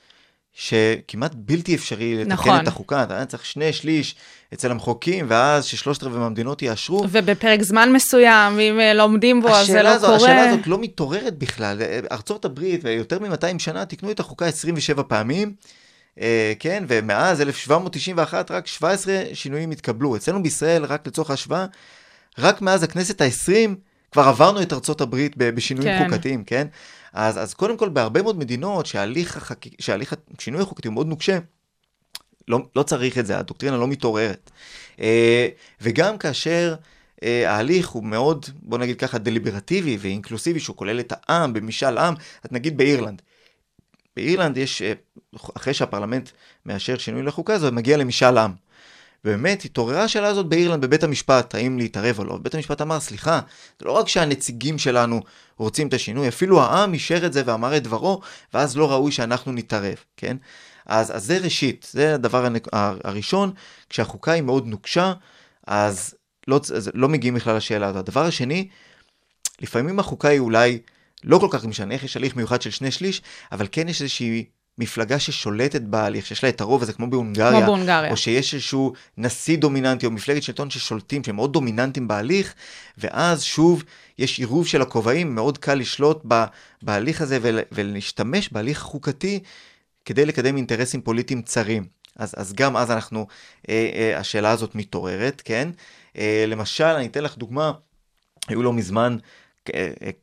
שכמעט 0.53 1.31
בלתי 1.35 1.75
אפשרי 1.75 2.15
לתקן 2.15 2.33
נכון. 2.33 2.59
את 2.59 2.67
החוקה, 2.67 3.03
אתה 3.03 3.25
צריך 3.25 3.45
שני 3.45 3.73
שליש 3.73 4.15
אצל 4.53 4.71
המחוקקים, 4.71 5.25
ואז 5.29 5.65
ששלושת 5.65 6.03
רבעי 6.03 6.19
מהמדינות 6.19 6.61
יאשרו. 6.61 7.05
ובפרק 7.11 7.61
זמן 7.61 7.93
מסוים, 7.93 8.59
אם 8.59 8.79
אה, 8.79 8.93
לומדים 8.93 9.41
בו, 9.41 9.49
אז 9.49 9.67
זה 9.67 9.83
לא 9.83 9.89
הזאת, 9.89 10.05
קורה. 10.05 10.15
השאלה 10.15 10.49
הזאת 10.49 10.67
לא 10.67 10.79
מתעוררת 10.79 11.37
בכלל. 11.37 11.81
ארצות 12.11 12.45
הברית, 12.45 12.81
ויותר 12.83 13.19
מ-200 13.19 13.59
שנה, 13.59 13.85
תיקנו 13.85 14.11
את 14.11 14.19
החוקה 14.19 14.45
27 14.45 15.03
פעמים, 15.03 15.53
כן, 16.59 16.83
ומאז 16.87 17.41
1791 17.41 18.51
רק 18.51 18.67
17 18.67 19.23
שינויים 19.33 19.71
התקבלו. 19.71 20.15
אצלנו 20.15 20.43
בישראל, 20.43 20.85
רק 20.85 21.07
לצורך 21.07 21.29
ההשוואה, 21.29 21.65
רק 22.37 22.61
מאז 22.61 22.83
הכנסת 22.83 23.21
ה-20 23.21 23.75
כבר 24.11 24.23
עברנו 24.23 24.61
את 24.61 24.73
ארצות 24.73 25.01
הברית 25.01 25.37
בשינויים 25.37 25.99
כן. 25.99 26.09
חוקתיים, 26.09 26.43
כן? 26.43 26.67
אז, 27.13 27.37
אז 27.37 27.53
קודם 27.53 27.77
כל, 27.77 27.89
בהרבה 27.89 28.21
מאוד 28.21 28.37
מדינות 28.37 28.85
שההליך, 28.85 29.37
החק... 29.37 29.65
שההליך 29.79 30.13
השינוי 30.37 30.61
החוקתי 30.61 30.87
הוא 30.87 30.93
מאוד 30.93 31.07
נוקשה, 31.07 31.39
לא, 32.47 32.59
לא 32.75 32.83
צריך 32.83 33.17
את 33.17 33.25
זה, 33.25 33.37
הדוקטרינה 33.37 33.77
לא 33.77 33.87
מתעוררת. 33.87 34.51
אה, 34.99 35.47
וגם 35.81 36.17
כאשר 36.17 36.75
אה, 37.23 37.51
ההליך 37.51 37.89
הוא 37.89 38.03
מאוד, 38.03 38.45
בוא 38.61 38.77
נגיד 38.77 38.99
ככה, 38.99 39.17
דליברטיבי 39.17 39.97
ואינקלוסיבי, 39.99 40.59
שהוא 40.59 40.75
כולל 40.75 40.99
את 40.99 41.13
העם 41.15 41.53
במשאל 41.53 41.97
עם, 41.97 42.13
אז 42.43 42.51
נגיד 42.51 42.77
באירלנד. 42.77 43.21
באירלנד 44.15 44.57
יש, 44.57 44.81
אה, 44.81 44.93
אחרי 45.57 45.73
שהפרלמנט 45.73 46.29
מאשר 46.65 46.97
שינוי 46.97 47.23
לחוקה, 47.23 47.59
זה 47.59 47.71
מגיע 47.71 47.97
למשאל 47.97 48.37
עם. 48.37 48.51
באמת 49.23 49.65
התעוררה 49.65 50.03
השאלה 50.03 50.27
הזאת 50.27 50.45
באירלנד 50.45 50.85
בבית 50.85 51.03
המשפט, 51.03 51.55
האם 51.55 51.77
להתערב 51.77 52.19
או 52.19 52.23
לא. 52.23 52.37
בית 52.37 52.55
המשפט 52.55 52.81
אמר, 52.81 52.99
סליחה, 52.99 53.39
זה 53.79 53.85
לא 53.85 53.91
רק 53.91 54.07
שהנציגים 54.07 54.77
שלנו 54.77 55.21
רוצים 55.57 55.87
את 55.87 55.93
השינוי, 55.93 56.27
אפילו 56.27 56.61
העם 56.61 56.93
אישר 56.93 57.25
את 57.25 57.33
זה 57.33 57.43
ואמר 57.45 57.77
את 57.77 57.83
דברו, 57.83 58.21
ואז 58.53 58.77
לא 58.77 58.91
ראוי 58.91 59.11
שאנחנו 59.11 59.51
נתערב, 59.51 59.95
כן? 60.17 60.37
אז, 60.85 61.15
אז 61.15 61.25
זה 61.25 61.37
ראשית, 61.37 61.87
זה 61.91 62.15
הדבר 62.15 62.47
הראשון, 63.03 63.51
כשהחוקה 63.89 64.31
היא 64.31 64.41
מאוד 64.41 64.67
נוקשה, 64.67 65.13
אז 65.67 66.15
לא, 66.47 66.59
אז 66.75 66.91
לא 66.93 67.09
מגיעים 67.09 67.35
בכלל 67.35 67.55
לשאלה 67.57 67.87
הזאת. 67.87 68.07
הדבר 68.07 68.25
השני, 68.25 68.67
לפעמים 69.61 69.99
החוקה 69.99 70.27
היא 70.27 70.39
אולי 70.39 70.79
לא 71.23 71.37
כל 71.37 71.47
כך 71.49 71.65
משנה 71.65 71.93
איך 71.93 72.03
יש 72.03 72.17
הליך 72.17 72.35
מיוחד 72.35 72.61
של 72.61 72.69
שני 72.69 72.91
שליש, 72.91 73.21
אבל 73.51 73.67
כן 73.71 73.89
יש 73.89 74.01
איזושהי 74.01 74.45
מפלגה 74.79 75.19
ששולטת 75.19 75.81
בהליך, 75.81 76.25
שיש 76.25 76.43
לה 76.43 76.49
את 76.49 76.61
הרוב 76.61 76.81
הזה, 76.81 76.93
כמו 76.93 77.09
בהונגריה, 77.09 77.51
כמו 77.51 77.65
בהונגריה. 77.65 78.11
או 78.11 78.17
שיש 78.17 78.53
איזשהו 78.53 78.93
נשיא 79.17 79.57
דומיננטי 79.57 80.05
או 80.05 80.11
מפלגת 80.11 80.43
שלטון 80.43 80.69
ששולטים, 80.69 81.23
שהם 81.23 81.35
מאוד 81.35 81.53
דומיננטיים 81.53 82.07
בהליך, 82.07 82.53
ואז 82.97 83.43
שוב 83.43 83.83
יש 84.17 84.39
עירוב 84.39 84.67
של 84.67 84.81
הכובעים, 84.81 85.35
מאוד 85.35 85.57
קל 85.57 85.75
לשלוט 85.75 86.21
ב, 86.27 86.43
בהליך 86.81 87.21
הזה 87.21 87.39
ול, 87.41 87.59
ולהשתמש 87.71 88.49
בהליך 88.51 88.81
החוקתי 88.81 89.39
כדי 90.05 90.25
לקדם 90.25 90.57
אינטרסים 90.57 91.01
פוליטיים 91.01 91.41
צרים. 91.41 91.85
אז, 92.15 92.33
אז 92.37 92.53
גם 92.53 92.77
אז 92.77 92.91
אנחנו, 92.91 93.27
אה, 93.69 93.89
אה, 93.93 94.19
השאלה 94.19 94.51
הזאת 94.51 94.75
מתעוררת, 94.75 95.41
כן? 95.45 95.69
אה, 96.17 96.45
למשל, 96.47 96.83
אני 96.83 97.05
אתן 97.05 97.23
לך 97.23 97.37
דוגמה, 97.37 97.71
היו 98.47 98.63
לא 98.63 98.73
מזמן 98.73 99.17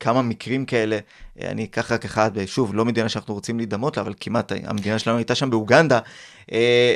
כמה 0.00 0.22
מקרים 0.22 0.64
כאלה, 0.64 0.98
אה, 1.40 1.50
אני 1.50 1.64
אקח 1.64 1.92
רק 1.92 2.04
אחד, 2.04 2.30
ושוב, 2.35 2.74
לא 2.74 2.85
מדינה 2.85 3.09
שאנחנו 3.09 3.35
רוצים 3.35 3.59
להידמות 3.59 3.96
לה, 3.96 4.02
אבל 4.02 4.14
כמעט 4.20 4.52
המדינה 4.64 4.98
שלנו 4.98 5.16
הייתה 5.16 5.35
שם 5.35 5.50
באוגנדה, 5.50 5.96
אה, 5.96 6.00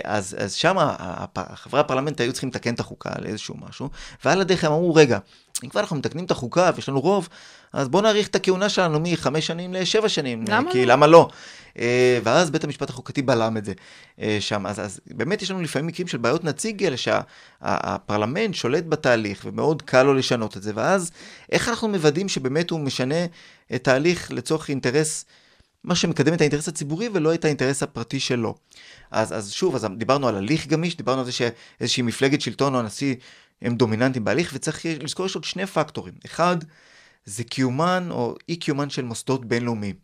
אז, 0.05 0.37
אז 0.39 0.55
שם 0.55 0.77
חברי 1.55 1.81
הפרלמנט 1.81 2.21
היו 2.21 2.33
צריכים 2.33 2.49
לתקן 2.49 2.75
את 2.75 2.81
החוקה 2.81 3.11
על 3.15 3.27
איזשהו 3.27 3.55
משהו, 3.69 3.89
ועל 4.25 4.41
הדרך 4.41 4.65
הם 4.65 4.73
אמרו, 4.73 4.95
רגע, 4.95 5.19
אם 5.65 5.69
כבר 5.69 5.81
אנחנו 5.81 5.97
מתקנים 5.97 6.25
את 6.25 6.31
החוקה 6.31 6.71
ויש 6.75 6.89
לנו 6.89 7.01
רוב, 7.01 7.29
אז 7.73 7.89
בואו 7.89 8.03
נאריך 8.03 8.29
את 8.29 8.37
הכהונה 8.37 8.69
שלנו 8.69 9.01
מחמש 9.01 9.47
שנים 9.47 9.75
לשבע 9.75 10.09
שנים. 10.09 10.45
למה 10.49 10.73
כי 10.73 10.87
לא? 10.87 10.93
למה 10.93 11.07
לא? 11.07 11.29
אה, 11.79 12.19
ואז 12.25 12.51
בית 12.51 12.65
המשפט 12.65 12.91
החוקתי 12.91 13.23
בלם 13.23 13.57
את 13.57 13.65
זה 13.65 13.73
אה, 14.21 14.37
שם. 14.41 14.67
אז, 14.67 14.81
אז 14.81 15.01
באמת 15.07 15.43
יש 15.43 15.51
לנו 15.51 15.63
לפעמים 15.63 15.87
מקרים 15.87 16.09
של 16.09 16.19
בעיות 16.19 16.45
נציג 16.45 16.85
אלה 16.85 16.97
שהפרלמנט 16.97 18.55
שולט 18.55 18.85
בתהליך 18.89 19.43
ומאוד 19.45 19.83
קל 19.83 20.03
לו 20.03 20.15
לשנות 20.15 20.57
את 20.57 20.63
זה, 20.63 20.73
ואז 20.75 21.11
איך 21.53 21.69
אנחנו 21.69 21.89
מוודאים 21.89 22.29
שבאמת 22.29 22.71
הוא 22.71 22.81
משנה 22.81 23.27
את 23.75 23.89
ההליך 23.89 24.33
לצורך 24.33 24.69
אינטרס, 24.69 25.25
מה 25.85 25.95
שמקדם 25.95 26.35
את 26.35 26.41
האינטרס 26.41 26.69
הציבורי 26.69 27.09
ולא 27.13 27.35
את 27.35 27.45
האינטרס 27.45 27.83
הפרטי 27.83 28.21
שלו. 28.21 28.55
אז, 29.11 29.33
אז 29.37 29.53
שוב, 29.53 29.75
אז 29.75 29.87
דיברנו 29.97 30.29
על 30.29 30.37
הליך 30.37 30.67
גמיש, 30.67 30.97
דיברנו 30.97 31.21
על 31.21 31.27
זה 31.27 31.33
שאיזושהי 31.33 32.03
מפלגת 32.03 32.41
שלטון 32.41 32.75
או 32.75 32.79
הנשיא 32.79 33.15
הם 33.63 33.75
דומיננטיים 33.75 34.25
בהליך, 34.25 34.51
וצריך 34.55 34.87
לזכור 35.03 35.27
יש 35.27 35.35
עוד 35.35 35.45
שני 35.45 35.67
פקטורים. 35.67 36.15
אחד, 36.27 36.57
זה 37.25 37.45
קיומן 37.45 38.09
או 38.11 38.35
אי 38.49 38.57
קיומן 38.57 38.91
של 38.91 39.05
מוסדות 39.05 39.45
בינלאומיים. 39.45 39.95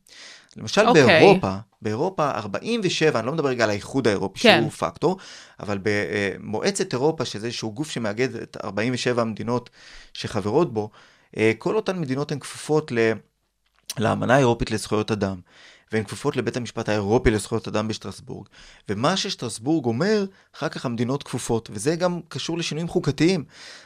למשל 0.57 0.89
אוקיי. 0.89 1.05
באירופה, 1.05 1.57
באירופה 1.83 2.31
47, 2.31 3.19
אני 3.19 3.27
לא 3.27 3.33
מדבר 3.33 3.49
רגע 3.49 3.65
על 3.65 3.71
האיחוד 3.71 4.09
האירופי 4.09 4.41
כן. 4.41 4.59
שהוא 4.61 4.71
פקטור, 4.71 5.17
אבל 5.61 5.79
במועצת 5.83 6.93
אירופה, 6.93 7.25
שזה 7.25 7.47
איזשהו 7.47 7.73
גוף 7.73 7.91
שמאגד 7.91 8.35
את 8.35 8.57
47 8.65 9.23
המדינות 9.23 9.71
שחברות 10.13 10.73
בו, 10.73 10.91
אה, 11.37 11.53
כל 11.59 11.77
אותן 11.77 12.01
מדינות 12.01 12.33
הן 12.33 12.39
כפופות 12.39 12.93
ל... 12.93 13.13
לאמנה 13.99 14.35
האירופית 14.35 14.71
לזכויות 14.71 15.11
אדם, 15.11 15.41
והן 15.93 16.05
כפופות 16.05 16.37
לבית 16.37 16.57
המשפט 16.57 16.89
האירופי 16.89 17.31
לזכויות 17.31 17.69
אדם 17.69 17.89
בשטרסבורג. 17.89 18.47
ומה 18.89 19.17
ששטרסבורג 19.17 19.85
אומר, 19.85 20.25
אחר 20.57 20.69
כך 20.69 20.87
המדינות 20.87 21.23
כפופות, 21.23 21.71
וזה 21.73 21.97
גם 21.97 22.21
קשור 22.29 22.59
לשינויים 22.59 22.89
חוקתיים. 22.89 23.45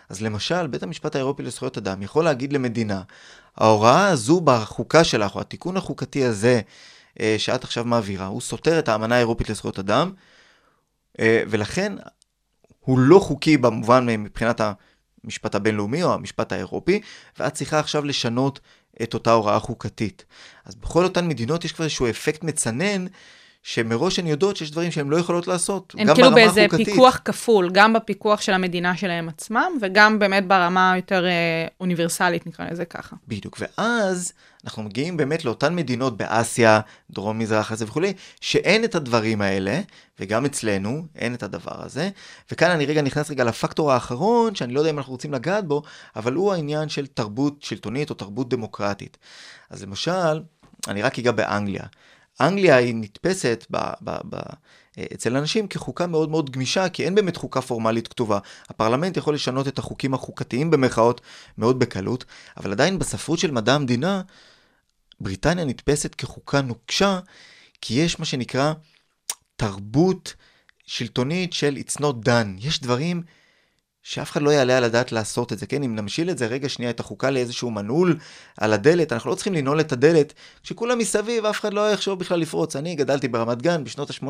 אז 0.09 0.23
למשל, 0.23 0.67
בית 0.67 0.83
המשפט 0.83 1.15
האירופי 1.15 1.43
לזכויות 1.43 1.79
אדם 1.79 2.03
יכול 2.03 2.25
להגיד 2.25 2.53
למדינה, 2.53 3.03
ההוראה 3.57 4.09
הזו 4.09 4.41
בחוקה 4.41 5.05
שלך, 5.05 5.35
או 5.35 5.41
התיקון 5.41 5.77
החוקתי 5.77 6.25
הזה 6.25 6.61
אה, 7.21 7.35
שאת 7.39 7.65
עכשיו 7.65 7.85
מעבירה, 7.85 8.27
הוא 8.27 8.41
סותר 8.41 8.79
את 8.79 8.89
האמנה 8.89 9.15
האירופית 9.15 9.51
לזכויות 9.51 9.79
אדם, 9.79 10.13
אה, 11.21 11.43
ולכן 11.49 11.93
הוא 12.81 12.99
לא 12.99 13.19
חוקי 13.19 13.57
במובן 13.57 14.07
מבחינת 14.07 14.61
המשפט 15.25 15.55
הבינלאומי 15.55 16.03
או 16.03 16.15
המשפט 16.15 16.53
האירופי, 16.53 17.01
ואת 17.39 17.55
צריכה 17.55 17.79
עכשיו 17.79 18.05
לשנות 18.05 18.61
את 19.03 19.15
אותה 19.15 19.33
הוראה 19.33 19.59
חוקתית. 19.59 20.25
אז 20.65 20.75
בכל 20.75 21.05
אותן 21.05 21.29
מדינות 21.29 21.65
יש 21.65 21.73
כבר 21.73 21.85
איזשהו 21.85 22.11
אפקט 22.11 22.43
מצנן, 22.45 23.07
שמראש 23.63 24.19
הן 24.19 24.27
יודעות 24.27 24.57
שיש 24.57 24.71
דברים 24.71 24.91
שהן 24.91 25.09
לא 25.09 25.17
יכולות 25.17 25.47
לעשות, 25.47 25.95
גם 25.99 26.15
כאילו 26.15 26.29
ברמה 26.29 26.35
באיזה 26.35 26.65
החוקתית. 26.65 26.87
פיקוח 26.87 27.21
כפול, 27.25 27.71
גם 27.73 27.93
בפיקוח 27.93 28.41
של 28.41 28.53
המדינה 28.53 28.97
שלהם 28.97 29.29
עצמם, 29.29 29.73
וגם 29.81 30.19
באמת 30.19 30.47
ברמה 30.47 30.93
יותר 30.97 31.27
אה, 31.27 31.67
אוניברסלית, 31.81 32.47
נקרא 32.47 32.67
לזה 32.71 32.85
ככה. 32.85 33.17
בדיוק, 33.29 33.59
ואז 33.61 34.33
אנחנו 34.65 34.83
מגיעים 34.83 35.17
באמת 35.17 35.45
לאותן 35.45 35.75
מדינות 35.75 36.17
באסיה, 36.17 36.81
דרום 37.11 37.39
מזרח 37.39 37.73
הזה 37.73 37.85
וכולי, 37.85 38.13
שאין 38.41 38.85
את 38.85 38.95
הדברים 38.95 39.43
האלה, 39.43 39.81
וגם 40.21 40.45
אצלנו 40.45 41.03
אין 41.17 41.35
את 41.35 41.43
הדבר 41.43 41.85
הזה, 41.85 42.11
וכאן 42.53 42.71
אני 42.71 42.87
רגע 42.87 43.03
נכנס 43.03 43.31
רגע 43.31 43.45
לפקטור 43.45 43.93
האחרון, 43.93 44.55
שאני 44.55 44.75
לא 44.75 44.81
יודע 44.81 44.91
אם 44.91 44.99
אנחנו 44.99 45.13
רוצים 45.13 45.33
לגעת 45.33 45.67
בו, 45.67 45.83
אבל 46.17 46.33
הוא 46.33 46.53
העניין 46.53 46.89
של 46.89 47.07
תרבות 47.07 47.63
שלטונית 47.63 48.11
או 48.11 48.15
תרבות 48.15 48.49
דמוקרטית. 48.49 49.19
אז 49.71 49.83
למשל, 49.83 50.41
אני 50.89 51.03
רק 51.03 51.19
אגע 51.19 51.33
באנגליה. 51.33 51.85
אנגליה 52.41 52.77
היא 52.77 52.95
נתפסת 52.95 53.67
ב, 53.71 53.77
ב, 54.01 54.11
ב, 54.29 54.37
אצל 55.15 55.37
אנשים 55.37 55.69
כחוקה 55.69 56.07
מאוד 56.07 56.31
מאוד 56.31 56.51
גמישה, 56.51 56.89
כי 56.89 57.05
אין 57.05 57.15
באמת 57.15 57.37
חוקה 57.37 57.61
פורמלית 57.61 58.09
כתובה. 58.09 58.39
הפרלמנט 58.69 59.17
יכול 59.17 59.35
לשנות 59.35 59.69
את 59.69 59.79
החוקים 59.79 60.15
החוקתיים 60.15 60.71
במרכאות 60.71 61.21
מאוד 61.59 61.79
בקלות, 61.79 62.25
אבל 62.57 62.73
עדיין 62.73 62.99
בספרות 62.99 63.39
של 63.39 63.51
מדע 63.51 63.75
המדינה, 63.75 64.23
בריטניה 65.21 65.65
נתפסת 65.65 66.15
כחוקה 66.15 66.61
נוקשה, 66.61 67.21
כי 67.81 67.95
יש 67.95 68.19
מה 68.19 68.25
שנקרא 68.25 68.73
תרבות 69.57 70.35
שלטונית 70.87 71.53
של 71.53 71.77
it's 71.77 72.01
not 72.01 72.27
done. 72.27 72.49
יש 72.59 72.81
דברים 72.81 73.23
שאף 74.03 74.31
אחד 74.31 74.43
לא 74.43 74.51
יעלה 74.51 74.77
על 74.77 74.85
הדעת 74.85 75.13
לעשות 75.13 75.53
את 75.53 75.59
זה, 75.59 75.67
כן? 75.67 75.83
אם 75.83 75.97
נמשיל 75.97 76.31
את 76.31 76.39
זה 76.39 76.47
רגע 76.47 76.69
שנייה, 76.69 76.91
את 76.91 77.01
החוקה 77.01 77.31
לאיזשהו 77.31 77.71
מנעול 77.71 78.19
על 78.57 78.73
הדלת, 78.73 79.13
אנחנו 79.13 79.31
לא 79.31 79.35
צריכים 79.35 79.55
לנעול 79.55 79.81
את 79.81 79.93
הדלת, 79.93 80.33
כשכולם 80.63 80.99
מסביב, 80.99 81.45
אף 81.45 81.61
אחד 81.61 81.75
לא 81.75 81.93
יחשוב 81.93 82.19
בכלל 82.19 82.39
לפרוץ. 82.41 82.77
אני 82.77 82.95
גדלתי 82.95 83.29
ברמת 83.29 83.63
גן 83.63 83.85
בשנות 83.85 84.11
ה-80, 84.11 84.27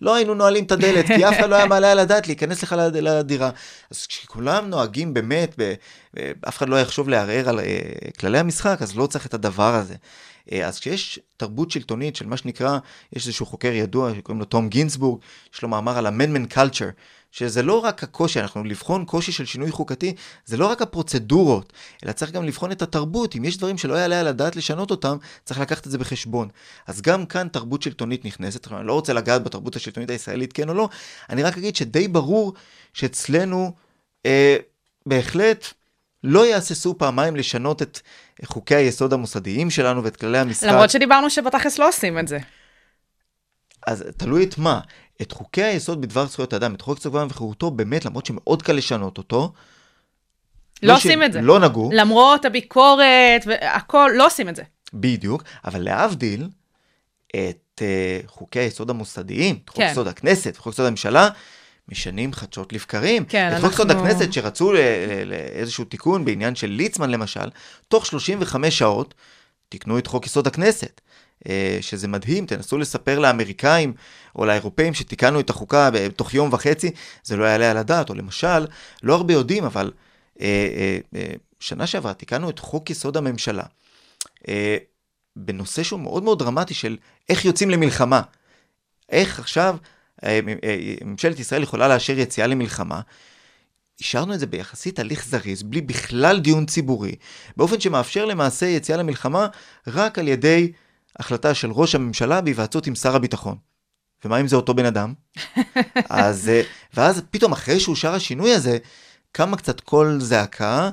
לא 0.00 0.14
היינו 0.14 0.34
נועלים 0.34 0.64
את 0.64 0.72
הדלת, 0.72 1.06
כי 1.06 1.28
אף 1.28 1.40
אחד 1.40 1.50
לא 1.50 1.54
היה 1.54 1.66
מעלה 1.66 1.92
על 1.92 1.98
הדעת 1.98 2.26
להיכנס 2.26 2.62
לך 2.62 2.72
לד- 2.72 2.96
לדירה. 2.96 3.50
אז 3.90 4.06
כשכולם 4.06 4.66
נוהגים 4.70 5.14
באמת, 5.14 5.56
אף 6.48 6.56
אחד 6.56 6.68
לא 6.68 6.80
יחשוב 6.80 7.08
לערער 7.08 7.48
על 7.48 7.60
אה, 7.60 7.64
כללי 8.20 8.38
המשחק, 8.38 8.78
אז 8.80 8.96
לא 8.96 9.06
צריך 9.06 9.26
את 9.26 9.34
הדבר 9.34 9.74
הזה. 9.74 9.94
אה, 10.52 10.66
אז 10.66 10.78
כשיש 10.80 11.18
תרבות 11.36 11.70
שלטונית 11.70 12.16
של 12.16 12.26
מה 12.26 12.36
שנקרא, 12.36 12.78
יש 13.12 13.26
איזשהו 13.26 13.46
חוקר 13.46 13.72
ידוע 13.72 14.10
שקוראים 14.16 14.38
לו 14.40 14.44
תום 14.44 14.68
גינסבורג, 14.68 15.20
יש 15.54 15.62
לו 15.62 15.68
מאמר 15.68 15.98
על 15.98 16.06
amendment 16.06 16.52
culture, 16.54 16.90
שזה 17.36 17.62
לא 17.62 17.78
רק 17.84 18.02
הקושי, 18.02 18.40
אנחנו 18.40 18.64
לבחון 18.64 19.04
קושי 19.04 19.32
של 19.32 19.44
שינוי 19.44 19.70
חוקתי, 19.70 20.14
זה 20.44 20.56
לא 20.56 20.66
רק 20.66 20.82
הפרוצדורות, 20.82 21.72
אלא 22.04 22.12
צריך 22.12 22.30
גם 22.30 22.44
לבחון 22.44 22.72
את 22.72 22.82
התרבות. 22.82 23.36
אם 23.36 23.44
יש 23.44 23.56
דברים 23.58 23.78
שלא 23.78 23.94
יעלה 23.94 24.20
על 24.20 24.26
הדעת 24.26 24.56
לשנות 24.56 24.90
אותם, 24.90 25.16
צריך 25.44 25.60
לקחת 25.60 25.86
את 25.86 25.90
זה 25.90 25.98
בחשבון. 25.98 26.48
אז 26.86 27.00
גם 27.00 27.26
כאן 27.26 27.48
תרבות 27.48 27.82
שלטונית 27.82 28.24
נכנסת, 28.24 28.72
אני 28.72 28.86
לא 28.86 28.92
רוצה 28.92 29.12
לגעת 29.12 29.44
בתרבות 29.44 29.76
השלטונית 29.76 30.10
הישראלית, 30.10 30.52
כן 30.52 30.68
או 30.68 30.74
לא, 30.74 30.88
אני 31.30 31.42
רק 31.42 31.58
אגיד 31.58 31.76
שדי 31.76 32.08
ברור 32.08 32.54
שאצלנו 32.92 33.72
אה, 34.26 34.56
בהחלט 35.06 35.66
לא 36.24 36.46
יהססו 36.46 36.98
פעמיים 36.98 37.36
לשנות 37.36 37.82
את 37.82 38.00
חוקי 38.44 38.74
היסוד 38.74 39.12
המוסדיים 39.12 39.70
שלנו 39.70 40.04
ואת 40.04 40.16
כללי 40.16 40.38
המשחק. 40.38 40.68
למרות 40.68 40.90
שדיברנו 40.90 41.30
שבתכלס 41.30 41.78
לא 41.78 41.88
עושים 41.88 42.18
את 42.18 42.28
זה. 42.28 42.38
אז 43.86 44.04
תלוי 44.16 44.44
את 44.44 44.58
מה. 44.58 44.80
את 45.22 45.32
חוקי 45.32 45.62
היסוד 45.62 46.00
בדבר 46.00 46.26
זכויות 46.26 46.52
האדם, 46.52 46.74
את 46.74 46.80
חוק 46.80 46.98
צווארם 46.98 47.26
וחירותו, 47.30 47.70
באמת, 47.70 48.04
למרות 48.04 48.26
שמאוד 48.26 48.62
קל 48.62 48.72
לשנות 48.72 49.18
אותו. 49.18 49.52
לא 50.82 50.94
ש- 50.94 50.96
עושים 50.96 51.22
את 51.22 51.32
זה. 51.32 51.40
לא 51.40 51.58
נגעו, 51.58 51.90
למרות 51.92 52.44
הביקורת 52.44 53.02
והכל, 53.46 54.10
לא 54.14 54.26
עושים 54.26 54.48
את 54.48 54.56
זה. 54.56 54.62
בדיוק, 54.94 55.42
אבל 55.64 55.82
להבדיל, 55.82 56.48
את 57.28 57.80
uh, 57.82 58.28
חוקי 58.28 58.58
היסוד 58.60 58.90
המוסדיים, 58.90 59.58
את 59.64 59.68
חוק 59.68 59.78
כן. 59.78 59.88
יסוד 59.92 60.08
הכנסת, 60.08 60.56
חוק 60.56 60.72
יסוד 60.72 60.86
הממשלה, 60.86 61.28
משנים 61.88 62.32
חדשות 62.32 62.72
לבקרים. 62.72 63.24
כן, 63.24 63.52
את 63.56 63.60
חוק 63.60 63.72
יסוד 63.72 63.90
אנחנו- 63.90 64.06
הכנסת 64.06 64.32
שרצו 64.32 64.72
לאיזשהו 65.26 65.84
תיקון 65.84 66.24
בעניין 66.24 66.54
של 66.54 66.66
ליצמן 66.66 67.10
למשל, 67.10 67.48
תוך 67.88 68.06
35 68.06 68.78
שעות 68.78 69.14
תיקנו 69.68 69.98
את 69.98 70.06
חוק 70.06 70.26
יסוד 70.26 70.46
הכנסת. 70.46 71.00
אה, 71.48 71.78
שזה 71.80 72.08
מדהים, 72.08 72.46
תנסו 72.46 72.78
לספר 72.78 73.18
לאמריקאים 73.18 73.92
או 74.36 74.44
לאירופאים 74.44 74.94
שתיקנו 74.94 75.40
את 75.40 75.50
החוקה 75.50 75.90
בתוך 75.92 76.34
יום 76.34 76.52
וחצי, 76.52 76.90
זה 77.24 77.36
לא 77.36 77.44
יעלה 77.44 77.70
על 77.70 77.76
הדעת. 77.76 78.10
או 78.10 78.14
למשל, 78.14 78.66
לא 79.02 79.14
הרבה 79.14 79.32
יודעים, 79.32 79.64
אבל 79.64 79.92
אה, 80.40 80.46
אה, 80.76 80.98
אה, 81.14 81.34
שנה 81.60 81.86
שעברה 81.86 82.14
תיקנו 82.14 82.50
את 82.50 82.58
חוק 82.58 82.90
יסוד 82.90 83.16
הממשלה. 83.16 83.64
אה, 84.48 84.76
בנושא 85.36 85.82
שהוא 85.82 86.00
מאוד 86.00 86.22
מאוד 86.22 86.38
דרמטי 86.38 86.74
של 86.74 86.96
איך 87.28 87.44
יוצאים 87.44 87.70
למלחמה. 87.70 88.22
איך 89.08 89.38
עכשיו 89.38 89.76
אה, 90.24 90.40
אה, 90.64 90.94
ממשלת 91.04 91.38
ישראל 91.38 91.62
יכולה 91.62 91.88
לאשר 91.88 92.18
יציאה 92.18 92.46
למלחמה. 92.46 93.00
אישרנו 93.98 94.34
את 94.34 94.40
זה 94.40 94.46
ביחסית 94.46 94.98
הליך 94.98 95.26
זריז, 95.26 95.62
בלי 95.62 95.80
בכלל 95.80 96.40
דיון 96.40 96.66
ציבורי, 96.66 97.14
באופן 97.56 97.80
שמאפשר 97.80 98.24
למעשה 98.24 98.66
יציאה 98.66 98.98
למלחמה 98.98 99.46
רק 99.86 100.18
על 100.18 100.28
ידי 100.28 100.72
החלטה 101.18 101.54
של 101.54 101.70
ראש 101.70 101.94
הממשלה 101.94 102.40
בהיוועצות 102.40 102.86
עם 102.86 102.94
שר 102.94 103.16
הביטחון. 103.16 103.56
ומה 104.24 104.40
אם 104.40 104.48
זה 104.48 104.56
אותו 104.56 104.74
בן 104.74 104.86
אדם? 104.86 105.14
אז, 106.08 106.48
אה, 106.48 106.62
ואז 106.94 107.22
פתאום 107.30 107.52
אחרי 107.52 107.80
שאושר 107.80 108.14
השינוי 108.14 108.52
הזה, 108.52 108.78
קמה 109.32 109.56
קצת 109.56 109.80
קול 109.80 110.20
זעקה, 110.20 110.90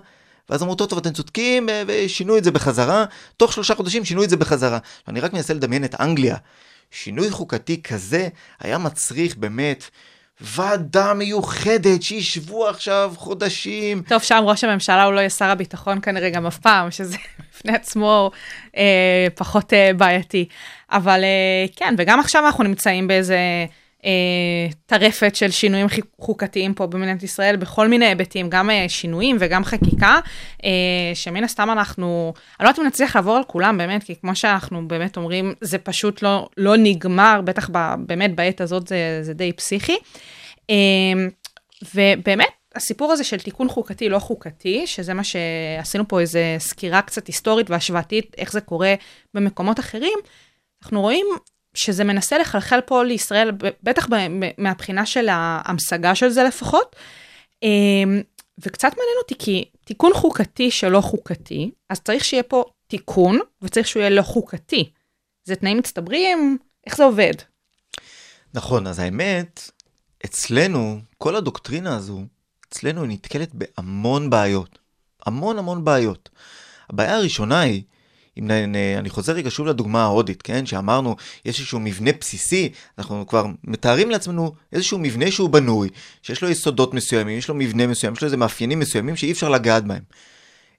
ואז 0.49 0.63
אמרו, 0.63 0.75
טוב, 0.75 0.89
טוב, 0.89 0.99
אתם 0.99 1.13
צודקים, 1.13 1.69
אה, 1.69 1.83
ושינו 1.87 2.37
את 2.37 2.43
זה 2.43 2.51
בחזרה. 2.51 3.05
תוך 3.37 3.53
שלושה 3.53 3.75
חודשים 3.75 4.05
שינו 4.05 4.23
את 4.23 4.29
זה 4.29 4.37
בחזרה. 4.37 4.79
אני 5.07 5.19
רק 5.19 5.33
מנסה 5.33 5.53
לדמיין 5.53 5.85
את 5.85 6.01
אנגליה. 6.01 6.37
שינוי 6.91 7.31
חוקתי 7.31 7.81
כזה 7.81 8.27
היה 8.59 8.77
מצריך 8.77 9.37
באמת 9.37 9.83
ועדה 10.41 11.13
מיוחדת 11.13 12.03
שישבו 12.03 12.67
עכשיו 12.67 13.13
חודשים. 13.17 14.03
טוב, 14.07 14.21
שם 14.21 14.41
ראש 14.43 14.63
הממשלה 14.63 15.03
הוא 15.03 15.13
לא 15.13 15.19
יהיה 15.19 15.29
שר 15.29 15.45
הביטחון 15.45 15.99
כנראה 16.01 16.29
גם 16.29 16.45
אף 16.45 16.57
פעם, 16.57 16.91
שזה 16.91 17.17
בפני 17.51 17.73
עצמו 17.73 18.31
אה, 18.77 19.27
פחות 19.35 19.73
אה, 19.73 19.91
בעייתי. 19.97 20.47
אבל 20.91 21.23
אה, 21.23 21.65
כן, 21.75 21.95
וגם 21.97 22.19
עכשיו 22.19 22.45
אנחנו 22.45 22.63
נמצאים 22.63 23.07
באיזה 23.07 23.37
טרפת 24.85 25.35
של 25.35 25.51
שינויים 25.51 25.87
חוקתיים 26.21 26.73
פה 26.73 26.87
במדינת 26.87 27.23
ישראל, 27.23 27.55
בכל 27.55 27.87
מיני 27.87 28.05
היבטים, 28.05 28.49
גם 28.49 28.69
אה, 28.69 28.85
שינויים 28.87 29.37
וגם 29.39 29.63
חקיקה, 29.63 30.19
אה, 30.63 31.11
שמן 31.13 31.43
הסתם 31.43 31.69
אנחנו, 31.71 32.33
אני 32.59 32.65
לא 32.65 32.69
יודעת 32.69 32.79
אם 32.79 32.85
נצליח 32.87 33.15
לעבור 33.15 33.37
על 33.37 33.43
כולם 33.43 33.77
באמת, 33.77 34.03
כי 34.03 34.15
כמו 34.15 34.35
שאנחנו 34.35 34.87
באמת 34.87 35.17
אומרים, 35.17 35.53
זה 35.61 35.77
פשוט 35.77 36.21
לא, 36.21 36.49
לא 36.57 36.77
נגמר, 36.77 37.41
בטח 37.43 37.69
ב, 37.71 37.93
באמת 38.05 38.35
בעת 38.35 38.61
הזאת 38.61 38.87
זה, 38.87 39.19
זה 39.21 39.33
די 39.33 39.53
פסיכי. 39.53 39.97
אה, 40.69 40.75
ובאמת, 41.95 42.47
הסיפור 42.75 43.11
הזה 43.11 43.23
של 43.23 43.39
תיקון 43.39 43.69
חוקתי 43.69 44.09
לא 44.09 44.19
חוקתי, 44.19 44.87
שזה 44.87 45.13
מה 45.13 45.23
שעשינו 45.23 46.07
פה 46.07 46.19
איזה 46.19 46.55
סקירה 46.59 47.01
קצת 47.01 47.27
היסטורית 47.27 47.69
והשוואתית, 47.69 48.35
איך 48.37 48.51
זה 48.51 48.61
קורה 48.61 48.93
במקומות 49.33 49.79
אחרים, 49.79 50.19
אנחנו 50.83 51.01
רואים 51.01 51.25
שזה 51.73 52.03
מנסה 52.03 52.37
לחלחל 52.37 52.81
פה 52.81 53.03
לישראל, 53.03 53.51
בטח 53.83 54.07
מהבחינה 54.57 55.05
של 55.05 55.27
ההמשגה 55.29 56.15
של 56.15 56.29
זה 56.29 56.43
לפחות. 56.43 56.95
אמ, 57.63 58.21
וקצת 58.59 58.89
מעניין 58.89 59.17
אותי, 59.21 59.35
כי 59.39 59.65
תיקון 59.85 60.13
חוקתי 60.13 60.71
שלא 60.71 61.01
חוקתי, 61.01 61.71
אז 61.89 62.01
צריך 62.01 62.25
שיהיה 62.25 62.43
פה 62.43 62.65
תיקון, 62.87 63.39
וצריך 63.61 63.87
שהוא 63.87 64.01
יהיה 64.01 64.09
לא 64.09 64.21
חוקתי. 64.21 64.89
זה 65.43 65.55
תנאים 65.55 65.77
מצטברים, 65.77 66.57
איך 66.87 66.97
זה 66.97 67.03
עובד? 67.03 67.33
נכון, 68.53 68.87
אז 68.87 68.99
האמת, 68.99 69.69
אצלנו, 70.25 70.99
כל 71.17 71.35
הדוקטרינה 71.35 71.95
הזו, 71.95 72.21
אצלנו 72.69 73.03
היא 73.03 73.09
נתקלת 73.09 73.49
בהמון 73.53 74.29
בעיות. 74.29 74.79
המון 75.25 75.57
המון 75.57 75.85
בעיות. 75.85 76.29
הבעיה 76.89 77.15
הראשונה 77.15 77.59
היא, 77.59 77.83
אם 78.37 78.51
אני 78.97 79.09
חוזר 79.09 79.33
רגע 79.33 79.49
שוב 79.49 79.67
לדוגמה 79.67 80.03
ההודית, 80.03 80.41
כן? 80.41 80.65
שאמרנו, 80.65 81.15
יש 81.45 81.59
איזשהו 81.59 81.79
מבנה 81.79 82.11
בסיסי, 82.19 82.71
אנחנו 82.97 83.27
כבר 83.27 83.45
מתארים 83.63 84.09
לעצמנו 84.09 84.55
איזשהו 84.71 84.99
מבנה 84.99 85.31
שהוא 85.31 85.49
בנוי, 85.49 85.89
שיש 86.21 86.41
לו 86.41 86.49
יסודות 86.49 86.93
מסוימים, 86.93 87.37
יש 87.37 87.47
לו 87.47 87.55
מבנה 87.55 87.87
מסוים, 87.87 88.13
יש 88.13 88.21
לו 88.21 88.25
איזה 88.25 88.37
מאפיינים 88.37 88.79
מסוימים 88.79 89.15
שאי 89.15 89.31
אפשר 89.31 89.49
לגעת 89.49 89.85
בהם. 89.85 90.03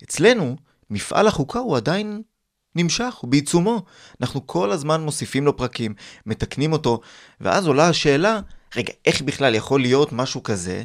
אצלנו, 0.05 0.57
מפעל 0.91 1.27
החוקה 1.27 1.59
הוא 1.59 1.77
עדיין 1.77 2.23
נמשך, 2.77 3.15
הוא 3.21 3.31
בעיצומו. 3.31 3.83
אנחנו 4.21 4.47
כל 4.47 4.73
הזמן 4.73 5.01
מוסיפים 5.01 5.45
לו 5.45 5.57
פרקים, 5.57 5.95
מתקנים 6.27 6.73
אותו, 6.73 7.01
ואז 7.41 7.67
עולה 7.67 7.89
השאלה, 7.89 8.41
רגע, 8.77 8.93
איך 9.05 9.23
בכלל 9.23 9.55
יכול 9.55 9.81
להיות 9.81 10.13
משהו 10.13 10.43
כזה, 10.43 10.83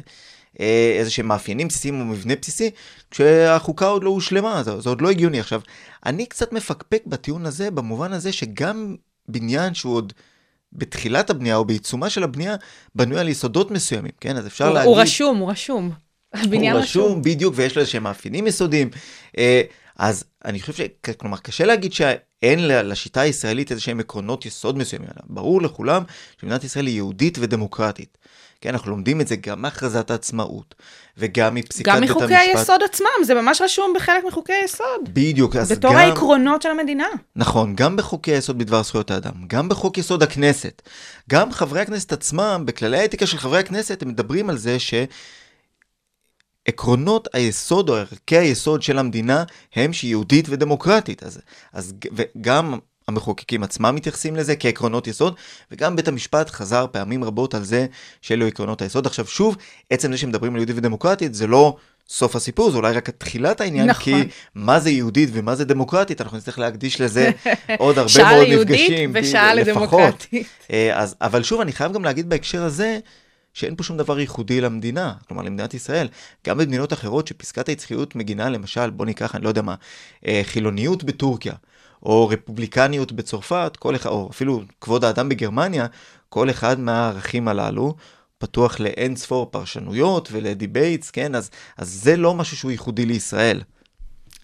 איזה 0.98 1.10
שהם 1.10 1.28
מאפיינים 1.28 1.68
בסיסיים 1.68 2.00
או 2.00 2.04
מבנה 2.04 2.34
בסיסי, 2.42 2.70
כשהחוקה 3.10 3.86
עוד 3.86 4.04
לא 4.04 4.10
הושלמה, 4.10 4.62
זה, 4.62 4.80
זה 4.80 4.88
עוד 4.88 5.00
לא 5.00 5.10
הגיוני. 5.10 5.40
עכשיו, 5.40 5.60
אני 6.06 6.26
קצת 6.26 6.52
מפקפק 6.52 7.02
בטיעון 7.06 7.46
הזה, 7.46 7.70
במובן 7.70 8.12
הזה 8.12 8.32
שגם 8.32 8.96
בניין 9.28 9.74
שהוא 9.74 9.94
עוד 9.94 10.12
בתחילת 10.72 11.30
הבנייה 11.30 11.56
או 11.56 11.64
בעיצומה 11.64 12.10
של 12.10 12.22
הבנייה, 12.22 12.56
בנוי 12.94 13.20
על 13.20 13.28
יסודות 13.28 13.70
מסוימים, 13.70 14.12
כן? 14.20 14.36
אז 14.36 14.46
אפשר 14.46 14.66
הוא, 14.66 14.74
להגיד... 14.74 14.88
הוא 14.88 15.00
רשום, 15.00 15.38
הוא 15.38 15.50
רשום. 15.50 15.90
הבניין 16.34 16.72
הוא 16.72 16.82
רשום. 16.82 17.04
רשום, 17.04 17.22
בדיוק, 17.22 17.54
ויש 17.56 17.76
לו 17.76 17.80
איזשהם 17.80 18.02
מאפיינים 18.02 18.46
יסודיים. 18.46 18.90
אה, 19.38 19.62
אז 19.98 20.24
אני 20.44 20.60
חושב 20.60 20.72
ש... 20.72 20.80
כלומר, 21.18 21.36
קשה 21.36 21.64
להגיד 21.64 21.92
שאין 21.92 22.68
לשיטה 22.68 23.20
הישראלית 23.20 23.70
איזה 23.70 23.82
שהם 23.82 24.00
עקרונות 24.00 24.46
יסוד 24.46 24.78
מסוימים. 24.78 25.08
ברור 25.24 25.62
לכולם 25.62 26.02
שמדינת 26.40 26.64
ישראל 26.64 26.86
היא 26.86 26.94
יהודית 26.94 27.38
ודמוקרטית. 27.40 28.18
כן, 28.60 28.70
אנחנו 28.70 28.90
לומדים 28.90 29.20
את 29.20 29.28
זה 29.28 29.36
גם 29.36 29.62
מהכרזת 29.62 30.10
העצמאות, 30.10 30.74
וגם 31.16 31.54
מפסיקת 31.54 31.88
גם 31.88 32.00
בית 32.00 32.10
המשפט. 32.10 32.22
מחוקי 32.22 32.36
היסוד 32.36 32.82
עצמם, 32.82 33.24
זה 33.24 33.34
ממש 33.34 33.60
רשום 33.60 33.92
בחלק 33.96 34.24
מחוקי 34.28 34.52
היסוד. 34.52 35.08
בדיוק, 35.12 35.56
אז 35.56 35.72
בתור 35.72 35.92
גם... 35.92 35.98
העקרונות 35.98 36.62
של 36.62 36.68
המדינה. 36.68 37.06
נכון, 37.36 37.76
גם 37.76 37.96
בחוקי 37.96 38.32
היסוד 38.32 38.58
בדבר 38.58 38.82
זכויות 38.82 39.10
האדם, 39.10 39.32
גם 39.46 39.68
בחוק 39.68 39.98
יסוד 39.98 40.22
הכנסת, 40.22 40.82
גם 41.30 41.52
חברי 41.52 41.80
הכנסת 41.80 42.12
עצמם, 42.12 42.62
בכללי 42.66 42.98
האתיקה 42.98 43.26
של 43.26 43.38
חברי 43.38 43.58
הכנסת, 43.58 44.02
הם 44.02 44.08
מדברים 44.08 44.50
על 44.50 44.56
זה 44.58 44.76
שעקרונות 46.68 47.28
היסוד 47.32 47.88
או 47.88 47.96
ערכי 47.96 48.36
היסוד 48.36 48.82
של 48.82 48.98
המדינה 48.98 49.44
הם 49.74 49.92
שהיא 49.92 50.10
יהודית 50.10 50.46
ודמוקרטית. 50.48 51.22
אז, 51.22 51.40
אז 51.72 51.92
ג- 51.92 52.08
וגם 52.12 52.78
המחוקקים 53.10 53.62
עצמם 53.62 53.94
מתייחסים 53.94 54.36
לזה 54.36 54.56
כעקרונות 54.56 55.06
יסוד, 55.06 55.34
וגם 55.70 55.96
בית 55.96 56.08
המשפט 56.08 56.50
חזר 56.50 56.86
פעמים 56.92 57.24
רבות 57.24 57.54
על 57.54 57.64
זה 57.64 57.86
שאלו 58.22 58.46
עקרונות 58.46 58.82
היסוד. 58.82 59.06
עכשיו 59.06 59.26
שוב, 59.26 59.56
עצם 59.90 60.12
זה 60.12 60.18
שמדברים 60.18 60.52
על 60.52 60.58
יהודית 60.58 60.76
ודמוקרטית 60.76 61.34
זה 61.34 61.46
לא 61.46 61.76
סוף 62.08 62.36
הסיפור, 62.36 62.70
זה 62.70 62.76
אולי 62.76 62.92
רק 62.92 63.10
תחילת 63.10 63.60
העניין, 63.60 63.90
נכון. 63.90 64.04
כי 64.04 64.28
מה 64.54 64.80
זה 64.80 64.90
יהודית 64.90 65.28
ומה 65.32 65.54
זה 65.54 65.64
דמוקרטית, 65.64 66.20
אנחנו 66.20 66.36
נצטרך 66.36 66.58
להקדיש 66.58 67.00
לזה 67.00 67.30
עוד 67.78 67.98
הרבה 67.98 68.08
שעה 68.08 68.32
מאוד 68.32 68.46
ליהודית 68.48 68.80
מפגשים. 68.80 69.10
ושעה 69.14 69.54
לפחות. 69.54 69.76
לדמוקרטית. 69.76 70.46
אה, 70.72 71.00
אז, 71.00 71.14
אבל 71.20 71.42
שוב, 71.42 71.60
אני 71.60 71.72
חייב 71.72 71.92
גם 71.92 72.04
להגיד 72.04 72.28
בהקשר 72.28 72.62
הזה, 72.62 72.98
שאין 73.54 73.76
פה 73.76 73.82
שום 73.82 73.96
דבר 73.96 74.20
ייחודי 74.20 74.60
למדינה, 74.60 75.12
כלומר 75.28 75.42
למדינת 75.42 75.74
ישראל. 75.74 76.08
גם 76.46 76.58
במדינות 76.58 76.92
אחרות 76.92 77.26
שפסקת 77.26 77.68
היצחיות 77.68 78.16
מגינה, 78.16 78.50
למשל, 78.50 78.90
בוא 78.90 79.06
ניקח, 79.06 79.34
אני 79.34 79.44
לא 79.44 79.48
יודע 79.48 79.62
מה, 79.62 79.74
אה, 80.26 80.40
חילוניות 80.44 81.04
בטורקיה, 81.04 81.54
או 82.02 82.28
רפובליקניות 82.28 83.12
בצרפת, 83.12 83.76
כל 83.78 83.96
אחד, 83.96 84.10
או 84.10 84.28
אפילו 84.30 84.62
כבוד 84.80 85.04
האדם 85.04 85.28
בגרמניה, 85.28 85.86
כל 86.28 86.50
אחד 86.50 86.80
מהערכים 86.80 87.48
הללו 87.48 87.94
פתוח 88.38 88.80
לאין 88.80 89.16
ספור 89.16 89.50
פרשנויות 89.50 90.28
ול 90.32 90.48
debates, 90.48 91.10
כן? 91.10 91.34
אז, 91.34 91.50
אז 91.76 91.88
זה 91.88 92.16
לא 92.16 92.34
משהו 92.34 92.56
שהוא 92.56 92.70
ייחודי 92.70 93.06
לישראל. 93.06 93.60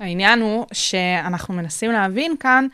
העניין 0.01 0.41
הוא 0.41 0.67
שאנחנו 0.73 1.55
מנסים 1.55 1.93
להבין 1.93 2.35
כאן 2.41 2.67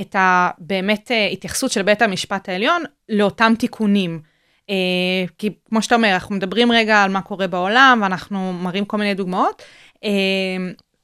את 0.00 0.16
הבאמת 0.18 1.10
אה, 1.10 1.26
התייחסות 1.26 1.72
של 1.72 1.82
בית 1.82 2.02
המשפט 2.02 2.48
העליון 2.48 2.82
לאותם 3.08 3.52
תיקונים. 3.58 4.20
אה, 4.70 4.74
כי 5.38 5.50
כמו 5.68 5.82
שאתה 5.82 5.94
אומר, 5.94 6.14
אנחנו 6.14 6.34
מדברים 6.34 6.72
רגע 6.72 7.02
על 7.02 7.10
מה 7.10 7.22
קורה 7.22 7.46
בעולם, 7.46 7.98
ואנחנו 8.02 8.52
מראים 8.52 8.84
כל 8.84 8.96
מיני 8.96 9.14
דוגמאות, 9.14 9.62
אה, 10.04 10.10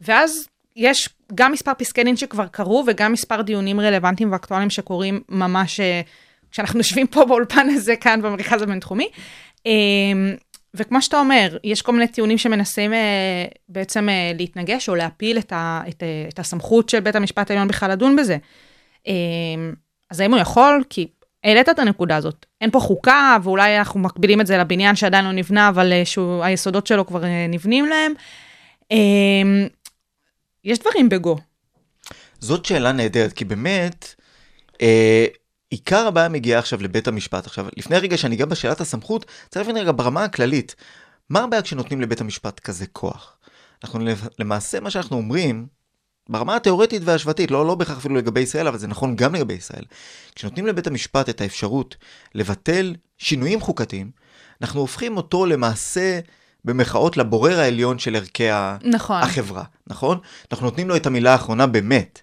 ואז 0.00 0.48
יש 0.76 1.08
גם 1.34 1.52
מספר 1.52 1.72
פסקי 1.78 2.04
דין 2.04 2.16
שכבר 2.16 2.46
קרו, 2.46 2.84
וגם 2.86 3.12
מספר 3.12 3.42
דיונים 3.42 3.80
רלוונטיים 3.80 4.32
ואקטואליים 4.32 4.70
שקורים 4.70 5.20
ממש 5.28 5.80
כשאנחנו 6.50 6.78
יושבים 6.78 7.06
פה 7.06 7.24
באולפן 7.24 7.68
הזה, 7.70 7.96
כאן 7.96 8.22
במרכז 8.22 8.62
הבינתחומי. 8.62 9.08
וכמו 10.74 11.02
שאתה 11.02 11.20
אומר, 11.20 11.56
יש 11.64 11.82
כל 11.82 11.92
מיני 11.92 12.08
טיעונים 12.08 12.38
שמנסים 12.38 12.92
אה, 12.92 13.44
בעצם 13.68 14.08
אה, 14.08 14.32
להתנגש 14.38 14.88
או 14.88 14.94
להפיל 14.94 15.38
את, 15.38 15.52
ה, 15.52 15.82
את, 15.88 16.02
אה, 16.02 16.26
את 16.28 16.38
הסמכות 16.38 16.88
של 16.88 17.00
בית 17.00 17.16
המשפט 17.16 17.50
העליון 17.50 17.68
בכלל 17.68 17.90
לדון 17.90 18.16
בזה. 18.16 18.36
אה, 19.08 19.12
אז 20.10 20.20
האם 20.20 20.32
הוא 20.32 20.40
יכול? 20.40 20.84
כי 20.90 21.06
העלית 21.44 21.68
את 21.68 21.78
הנקודה 21.78 22.16
הזאת. 22.16 22.46
אין 22.60 22.70
פה 22.70 22.80
חוקה, 22.80 23.36
ואולי 23.42 23.78
אנחנו 23.78 24.00
מקבילים 24.00 24.40
את 24.40 24.46
זה 24.46 24.58
לבניין 24.58 24.96
שעדיין 24.96 25.24
לא 25.24 25.32
נבנה, 25.32 25.68
אבל 25.68 25.92
אה, 25.92 26.04
שהוא, 26.04 26.44
היסודות 26.44 26.86
שלו 26.86 27.06
כבר 27.06 27.24
אה, 27.24 27.46
נבנים 27.48 27.86
להם. 27.86 28.12
יש 30.64 30.78
דברים 30.78 31.08
בגו. 31.08 31.36
זאת 32.40 32.64
שאלה 32.64 32.92
נהדרת, 32.92 33.32
כי 33.32 33.44
באמת, 33.44 34.14
אה, 34.82 35.26
עיקר 35.70 36.06
הבעיה 36.06 36.28
מגיעה 36.28 36.58
עכשיו 36.58 36.82
לבית 36.82 37.08
המשפט. 37.08 37.46
עכשיו, 37.46 37.66
לפני 37.76 37.98
רגע 37.98 38.18
שאני 38.18 38.34
אגע 38.34 38.44
בשאלת 38.44 38.80
הסמכות, 38.80 39.24
צריך 39.48 39.66
להבין 39.66 39.82
רגע 39.82 39.92
ברמה 39.96 40.24
הכללית, 40.24 40.74
מה 41.30 41.40
הבעיה 41.40 41.62
כשנותנים 41.62 42.00
לבית 42.00 42.20
המשפט 42.20 42.60
כזה 42.60 42.86
כוח? 42.86 43.36
אנחנו 43.84 44.00
למעשה, 44.38 44.80
מה 44.80 44.90
שאנחנו 44.90 45.16
אומרים, 45.16 45.66
ברמה 46.28 46.56
התיאורטית 46.56 47.02
והשוואתית, 47.04 47.50
לא, 47.50 47.66
לא 47.66 47.74
בהכרח 47.74 47.98
אפילו 47.98 48.14
לגבי 48.14 48.40
ישראל, 48.40 48.66
אבל 48.66 48.78
זה 48.78 48.88
נכון 48.88 49.16
גם 49.16 49.34
לגבי 49.34 49.54
ישראל. 49.54 49.84
כשנותנים 50.34 50.66
לבית 50.66 50.86
המשפט 50.86 51.28
את 51.28 51.40
האפשרות 51.40 51.96
לבטל 52.34 52.94
שינויים 53.18 53.60
חוקתיים, 53.60 54.10
אנחנו 54.62 54.80
הופכים 54.80 55.16
אותו 55.16 55.46
למעשה, 55.46 56.20
במחאות, 56.64 57.16
לבורר 57.16 57.60
העליון 57.60 57.98
של 57.98 58.16
ערכי 58.16 58.48
נכון. 58.84 59.22
החברה, 59.22 59.64
נכון? 59.86 60.18
אנחנו 60.52 60.66
נותנים 60.66 60.88
לו 60.88 60.96
את 60.96 61.06
המילה 61.06 61.32
האחרונה 61.32 61.66
באמת. 61.66 62.20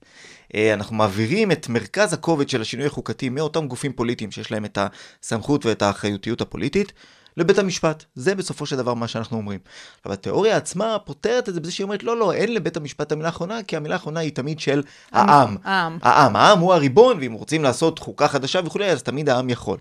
אה, 0.56 0.74
אנחנו 0.74 0.96
מעבירים 0.96 1.52
את 1.52 1.70
מרכז 1.70 2.14
הכובד 2.14 2.50
של 2.50 2.62
השינוי 2.62 2.86
החוקתי 2.86 3.30
מאותם 3.30 3.68
גופים 3.68 3.94
פוליטיים 3.94 4.32
שיש 4.32 4.52
להם 4.52 4.66
את 4.66 4.78
הסמכות 5.22 5.66
ואת 5.66 5.82
האחריותיות 5.82 6.42
הפוליטית, 6.42 6.94
לבית 7.38 7.58
המשפט. 7.58 8.04
זה 8.16 8.36
בסופו 8.36 8.66
של 8.66 8.76
דבר 8.76 8.94
מה 8.94 9.08
שאנחנו 9.08 9.38
אומרים. 9.38 9.60
אבל 10.06 10.14
התיאוריה 10.14 10.58
עצמה 10.58 10.98
פותרת 11.06 11.50
את 11.50 11.54
זה 11.54 11.60
בזה 11.60 11.72
שהיא 11.72 11.84
אומרת, 11.84 12.04
לא, 12.04 12.18
לא, 12.18 12.34
אין 12.34 12.54
לבית 12.54 12.78
המשפט 12.78 13.12
המילה 13.12 13.28
האחרונה, 13.28 13.64
כי 13.64 13.76
המילה 13.76 13.96
האחרונה 13.96 14.20
היא 14.20 14.32
תמיד 14.32 14.60
של 14.60 14.84
העם. 15.12 15.58
העם. 15.64 15.98
העם. 16.02 16.36
העם 16.36 16.60
הוא 16.60 16.74
הריבון, 16.74 17.18
ואם 17.20 17.34
רוצים 17.34 17.64
לעשות 17.64 18.00
חוקה 18.00 18.28
חדשה 18.28 18.60
וכולי, 18.66 18.92
אז 18.92 19.04
תמיד 19.04 19.30
העם 19.30 19.50
יכול. 19.50 19.78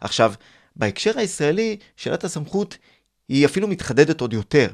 עכשיו, 0.00 0.32
בהקשר 0.76 1.18
הישראלי, 1.18 1.76
שאלת 1.96 2.24
הסמכות 2.24 2.78
היא 3.28 3.46
אפילו 3.46 3.68
מתחדדת 3.68 4.20
עוד 4.20 4.32
יותר. 4.32 4.70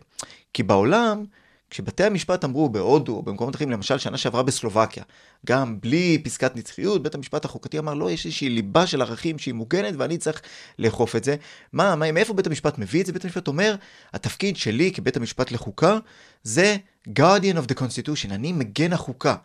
כי 0.53 0.63
בעולם, 0.63 1.25
כשבתי 1.71 2.05
המשפט 2.05 2.45
אמרו 2.45 2.69
בהודו 2.69 3.17
או 3.17 3.23
במקומות 3.23 3.55
אחרים, 3.55 3.71
למשל 3.71 3.99
שנה 3.99 4.19
שעברה 4.19 4.43
בסלובקיה, 4.43 5.05
גם 5.47 5.81
בלי 5.81 6.21
פסקת 6.25 6.57
נצחיות, 6.57 7.03
בית 7.03 7.15
המשפט 7.15 7.45
החוקתי 7.45 7.79
אמר, 7.79 7.95
לא, 7.95 8.11
יש 8.11 8.27
איזושהי 8.27 8.49
ליבה 8.49 8.87
של 8.87 9.03
ערכים 9.03 9.39
שהיא 9.39 9.55
מוגנת 9.55 9.95
ואני 9.99 10.19
צריך 10.19 10.43
לאכוף 10.79 11.17
את 11.17 11.25
זה. 11.25 11.37
מה, 11.73 11.97
מה, 11.97 12.13
מאיפה 12.13 12.35
בית 12.35 12.47
המשפט 12.47 12.79
מביא 12.79 13.01
את 13.01 13.07
זה? 13.07 13.13
בית 13.13 13.25
המשפט 13.25 13.49
אומר, 13.49 13.77
התפקיד 14.13 14.57
שלי 14.57 14.93
כבית 14.93 15.17
המשפט 15.17 15.53
לחוקה 15.53 15.99
זה 16.43 16.77
guardian 17.09 17.57
of 17.57 17.73
the 17.73 17.79
constitution, 17.79 18.31
אני 18.31 18.53
מגן 18.53 18.93
החוקה. 18.93 19.37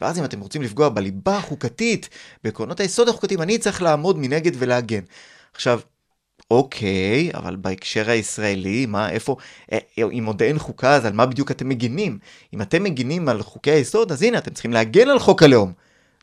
ואז 0.00 0.18
אם 0.18 0.24
אתם 0.24 0.40
רוצים 0.40 0.62
לפגוע 0.62 0.88
בליבה 0.88 1.36
החוקתית, 1.36 2.08
בעקרונות 2.44 2.80
היסוד 2.80 3.08
החוקתיים, 3.08 3.42
אני 3.42 3.58
צריך 3.58 3.82
לעמוד 3.82 4.18
מנגד 4.18 4.52
ולהגן. 4.54 5.02
עכשיו, 5.54 5.80
אוקיי, 6.50 7.30
אבל 7.34 7.56
בהקשר 7.56 8.10
הישראלי, 8.10 8.86
מה, 8.86 9.10
איפה, 9.10 9.36
אה, 9.72 9.78
אם 9.98 10.24
עוד 10.26 10.42
אין 10.42 10.58
חוקה, 10.58 10.94
אז 10.94 11.04
על 11.04 11.12
מה 11.12 11.26
בדיוק 11.26 11.50
אתם 11.50 11.68
מגינים? 11.68 12.18
אם 12.54 12.62
אתם 12.62 12.82
מגינים 12.82 13.28
על 13.28 13.42
חוקי 13.42 13.70
היסוד, 13.70 14.12
אז 14.12 14.22
הנה, 14.22 14.38
אתם 14.38 14.50
צריכים 14.50 14.72
להגן 14.72 15.08
על 15.08 15.18
חוק 15.18 15.42
הלאום. 15.42 15.72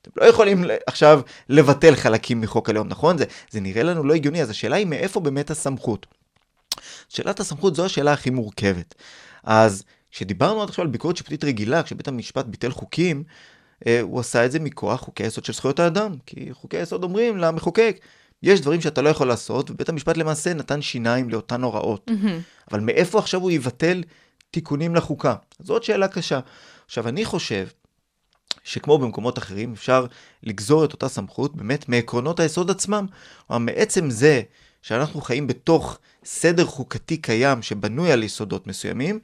אתם 0.02 0.12
לא 0.18 0.26
יכולים 0.26 0.64
עכשיו 0.88 1.22
לבטל 1.50 1.96
חלקים 1.96 2.42
מחוק 2.42 2.70
הלאום, 2.70 2.88
נכון? 2.88 3.18
זה, 3.18 3.26
זה 3.50 3.62
נראה 3.62 3.84
לנו 3.84 4.04
לא 4.04 4.14
הגיוני, 4.14 4.42
אז 4.42 4.50
השאלה 4.50 4.76
היא 4.76 4.86
מאיפה 4.86 5.20
באמת 5.20 5.52
הסמכות. 5.52 6.06
שאלת 7.10 7.40
הסמכות 7.40 7.76
זו 7.76 7.86
השאלה 7.86 8.14
הכי 8.14 8.30
מורכבת. 8.30 8.96
אז 9.44 9.84
כשדיברנו 10.12 10.62
עד 10.62 10.70
עכשיו 10.70 10.86
על 10.86 10.92
ביקורת 10.92 11.18
שיפוטית 11.18 11.44
רגילה, 11.44 11.84
כשבית 11.84 12.08
המשפט 12.08 12.46
ביטל 12.46 12.72
חוקים, 12.72 13.24
אה, 13.88 14.02
הוא 14.02 14.20
עשה 14.20 14.46
את 14.46 14.52
זה 14.52 14.60
מכוח 14.60 15.02
חוקי 15.02 15.24
היסוד 15.24 15.46
של 15.46 15.54
זכויות 15.54 15.80
האדם. 15.80 16.16
כי 16.26 16.50
חוקי 16.52 16.78
היסוד 16.78 17.04
אומרים 17.04 17.38
למחוקק, 17.38 17.98
יש 18.46 18.62
דברים 18.62 18.82
שאתה 18.82 19.02
לא 19.02 19.10
יכול 19.10 19.28
לעשות, 19.28 19.72
ובית 19.72 19.90
המשפט 19.90 20.18
למעשה 20.18 20.54
נתן 20.54 20.82
שיניים 20.82 21.30
לאותן 21.30 21.64
הוראות. 21.64 22.10
Mm-hmm. 22.10 22.72
אבל 22.72 22.80
מאיפה 22.80 23.20
עכשיו 23.20 23.42
הוא 23.42 23.52
יבטל 23.52 24.04
תיקונים 24.52 24.96
לחוקה? 24.96 25.36
זאת 25.60 25.84
שאלה 25.84 26.08
קשה. 26.08 26.40
עכשיו, 26.86 27.08
אני 27.08 27.26
חושב 27.26 27.68
שכמו 28.64 28.98
במקומות 28.98 29.38
אחרים, 29.38 29.74
אפשר 29.74 30.06
לגזור 30.44 30.86
את 30.86 30.94
אותה 30.94 31.08
סמכות 31.08 31.56
באמת 31.56 31.90
מעקרונות 31.90 32.40
היסוד 32.40 32.72
עצמם. 32.72 33.06
כלומר, 33.48 33.66
מעצם 33.66 34.10
זה 34.10 34.42
שאנחנו 34.82 35.22
חיים 35.22 35.48
בתוך 35.48 35.98
סדר 36.26 36.66
חוקתי 36.66 37.18
קיים 37.18 37.62
שבנוי 37.62 38.12
על 38.12 38.24
יסודות 38.24 38.68
מסוימים, 38.68 39.20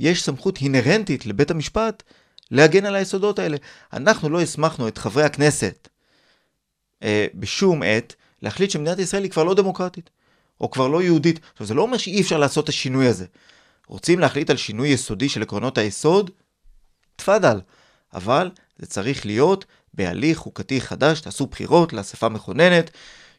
יש 0.00 0.22
סמכות 0.22 0.58
אינהרנטית 0.60 1.26
לבית 1.26 1.50
המשפט 1.50 2.02
להגן 2.50 2.84
על 2.84 2.94
היסודות 2.94 3.38
האלה. 3.38 3.56
אנחנו 3.92 4.28
לא 4.28 4.40
הסמכנו 4.40 4.88
את 4.88 4.98
חברי 4.98 5.24
הכנסת 5.24 5.88
אה, 7.02 7.26
בשום 7.34 7.82
עת 7.82 8.14
להחליט 8.42 8.70
שמדינת 8.70 8.98
ישראל 8.98 9.22
היא 9.22 9.30
כבר 9.30 9.44
לא 9.44 9.54
דמוקרטית, 9.54 10.10
או 10.60 10.70
כבר 10.70 10.88
לא 10.88 11.02
יהודית. 11.02 11.40
עכשיו, 11.52 11.66
זה 11.66 11.74
לא 11.74 11.82
אומר 11.82 11.96
שאי 11.96 12.20
אפשר 12.20 12.38
לעשות 12.38 12.64
את 12.64 12.68
השינוי 12.68 13.06
הזה. 13.06 13.26
רוצים 13.86 14.18
להחליט 14.18 14.50
על 14.50 14.56
שינוי 14.56 14.88
יסודי 14.88 15.28
של 15.28 15.42
עקרונות 15.42 15.78
היסוד? 15.78 16.30
תפאדל. 17.16 17.60
אבל 18.14 18.50
זה 18.78 18.86
צריך 18.86 19.26
להיות 19.26 19.64
בהליך 19.94 20.38
חוקתי 20.38 20.80
חדש, 20.80 21.20
תעשו 21.20 21.46
בחירות 21.46 21.92
לאספה 21.92 22.28
מכוננת, 22.28 22.90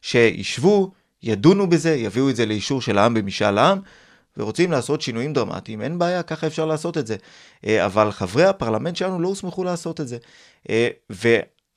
שישבו, 0.02 0.92
ידונו 1.24 1.70
בזה, 1.70 1.96
יביאו 1.96 2.30
את 2.30 2.36
זה 2.36 2.46
לאישור 2.46 2.82
של 2.82 2.98
העם 2.98 3.14
במשאל 3.14 3.58
העם, 3.58 3.80
ורוצים 4.38 4.72
לעשות 4.72 5.02
שינויים 5.02 5.34
דרמטיים, 5.34 5.82
אין 5.82 6.00
בעיה, 6.00 6.24
ככה 6.24 6.48
אפשר 6.48 6.66
לעשות 6.66 6.98
את 6.98 7.08
זה. 7.08 7.16
אה, 7.66 7.86
אבל 7.86 8.12
חברי 8.12 8.46
הפרלמנט 8.46 8.96
שלנו 8.96 9.22
לא 9.22 9.28
הוסמכו 9.28 9.64
לעשות 9.64 10.02
את 10.02 10.08
זה. 10.08 10.18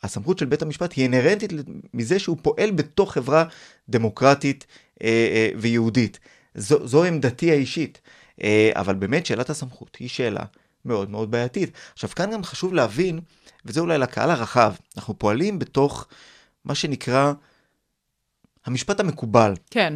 הסמכות 0.02 0.38
של 0.38 0.46
בית 0.46 0.62
המשפט 0.62 0.92
היא 0.92 1.02
אינהרנטית 1.02 1.52
מזה 1.94 2.18
שהוא 2.18 2.36
פועל 2.42 2.70
בתוך 2.70 3.12
חברה 3.12 3.44
דמוקרטית 3.88 4.66
אה, 5.02 5.08
אה, 5.08 5.50
ויהודית. 5.58 6.18
זו, 6.54 6.86
זו 6.86 7.04
עמדתי 7.04 7.50
האישית. 7.50 8.00
אה, 8.42 8.70
אבל 8.74 8.94
באמת 8.94 9.26
שאלת 9.26 9.50
הסמכות 9.50 9.96
היא 9.96 10.08
שאלה 10.08 10.44
מאוד 10.84 11.10
מאוד 11.10 11.30
בעייתית. 11.30 11.70
עכשיו 11.92 12.10
כאן 12.10 12.30
גם 12.30 12.44
חשוב 12.44 12.74
להבין, 12.74 13.20
וזה 13.64 13.80
אולי 13.80 13.98
לקהל 13.98 14.30
הרחב, 14.30 14.74
אנחנו 14.96 15.18
פועלים 15.18 15.58
בתוך 15.58 16.06
מה 16.64 16.74
שנקרא 16.74 17.32
המשפט 18.66 19.00
המקובל. 19.00 19.54
כן. 19.70 19.94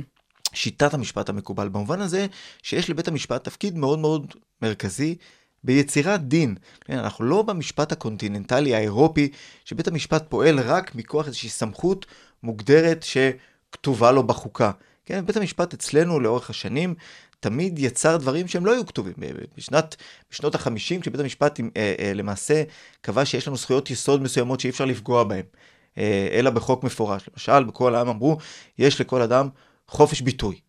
שיטת 0.53 0.95
המשפט 0.95 1.29
המקובל, 1.29 1.69
במובן 1.69 2.01
הזה 2.01 2.27
שיש 2.63 2.91
לבית 2.91 3.09
המשפט 3.09 3.45
תפקיד 3.45 3.77
מאוד 3.77 3.99
מאוד 3.99 4.35
מרכזי 4.63 5.17
ביצירת 5.65 6.29
דין. 6.29 6.55
כן, 6.85 6.99
אנחנו 6.99 7.25
לא 7.25 7.43
במשפט 7.43 7.93
הקונטיננטלי 7.93 8.75
האירופי, 8.75 9.29
שבית 9.65 9.89
המשפט 9.89 10.25
פועל 10.29 10.61
רק 10.61 10.95
מכוח 10.95 11.27
איזושהי 11.27 11.49
סמכות 11.49 12.07
מוגדרת 12.43 13.03
שכתובה 13.03 14.13
לו 14.13 14.23
בחוקה. 14.23 14.71
כן, 15.05 15.27
בית 15.27 15.37
המשפט 15.37 15.75
אצלנו 15.75 16.21
לאורך 16.21 16.51
השנים 16.51 16.95
תמיד 17.41 17.79
יצר 17.79 18.17
דברים 18.17 18.49
שהם 18.49 18.67
לא 18.67 18.73
היו 18.73 18.87
כתובים. 18.87 19.15
בשנת, 19.57 19.97
בשנות 20.31 20.55
החמישים, 20.55 21.01
כשבית 21.01 21.21
המשפט 21.21 21.61
אה, 21.61 21.95
אה, 21.99 22.15
למעשה 22.15 22.63
קבע 23.01 23.25
שיש 23.25 23.49
לנו 23.49 23.57
זכויות 23.57 23.91
יסוד 23.91 24.23
מסוימות 24.23 24.61
שאי 24.61 24.71
אפשר 24.71 24.85
לפגוע 24.85 25.25
בהן, 25.25 25.45
אה, 25.99 26.29
אלא 26.33 26.51
בחוק 26.51 26.85
מפורש. 26.85 27.29
למשל, 27.33 27.65
בקול 27.65 27.95
העם 27.95 28.09
אמרו, 28.09 28.39
יש 28.79 29.01
לכל 29.01 29.23
אדם 29.23 29.49
חופש 29.89 30.21
ביטוי. 30.21 30.61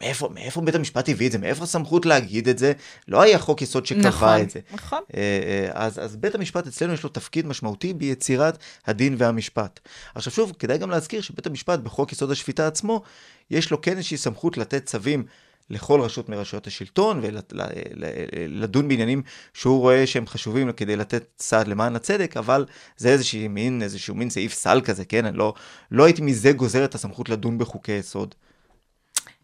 מאיפה, 0.00 0.28
מאיפה 0.34 0.60
בית 0.60 0.74
המשפט 0.74 1.08
הביא 1.08 1.26
את 1.26 1.32
זה? 1.32 1.38
מאיפה 1.38 1.64
הסמכות 1.64 2.06
להגיד 2.06 2.48
את 2.48 2.58
זה? 2.58 2.72
לא 3.08 3.22
היה 3.22 3.38
חוק 3.38 3.62
יסוד 3.62 3.86
שקבע 3.86 4.08
נכון, 4.08 4.40
את 4.40 4.50
זה. 4.50 4.60
נכון. 4.72 5.02
אה, 5.16 5.68
אז, 5.72 5.98
אז 5.98 6.16
בית 6.16 6.34
המשפט 6.34 6.66
אצלנו 6.66 6.92
יש 6.92 7.02
לו 7.02 7.08
תפקיד 7.08 7.46
משמעותי 7.46 7.94
ביצירת 7.94 8.58
הדין 8.86 9.14
והמשפט. 9.18 9.80
עכשיו 10.14 10.32
שוב, 10.32 10.52
כדאי 10.58 10.78
גם 10.78 10.90
להזכיר 10.90 11.20
שבית 11.20 11.46
המשפט 11.46 11.78
בחוק 11.78 12.12
יסוד 12.12 12.30
השפיטה 12.30 12.66
עצמו, 12.66 13.02
יש 13.50 13.70
לו 13.70 13.80
כן 13.80 13.96
איזושהי 13.96 14.16
סמכות 14.16 14.58
לתת 14.58 14.86
צווים 14.86 15.24
לכל 15.70 16.00
רשות 16.00 16.28
מרשויות 16.28 16.66
השלטון 16.66 17.20
ולדון 17.22 18.88
בעניינים 18.88 19.22
שהוא 19.54 19.80
רואה 19.80 20.06
שהם 20.06 20.26
חשובים 20.26 20.72
כדי 20.72 20.96
לתת 20.96 21.24
סעד 21.38 21.68
למען 21.68 21.96
הצדק, 21.96 22.36
אבל 22.36 22.66
זה 22.96 23.08
איזשהו 23.08 23.48
מין, 23.48 23.82
איזשהו 23.82 24.14
מין 24.14 24.30
סעיף 24.30 24.52
סל 24.52 24.80
כזה, 24.84 25.04
כן? 25.04 25.24
אני 25.24 25.36
לא, 25.36 25.54
לא 25.90 26.04
הייתי 26.04 26.22
מזה 26.22 26.52
גוזר 26.52 26.84
את 26.84 26.94
הסמכות 26.94 27.28
לדון 27.28 27.58
בחוקי 27.58 27.92
יסוד. 27.92 28.34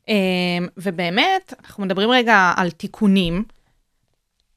אמ, 0.08 0.66
ובאמת, 0.76 1.54
אנחנו 1.64 1.84
מדברים 1.84 2.10
רגע 2.10 2.52
על 2.56 2.70
תיקונים, 2.70 3.44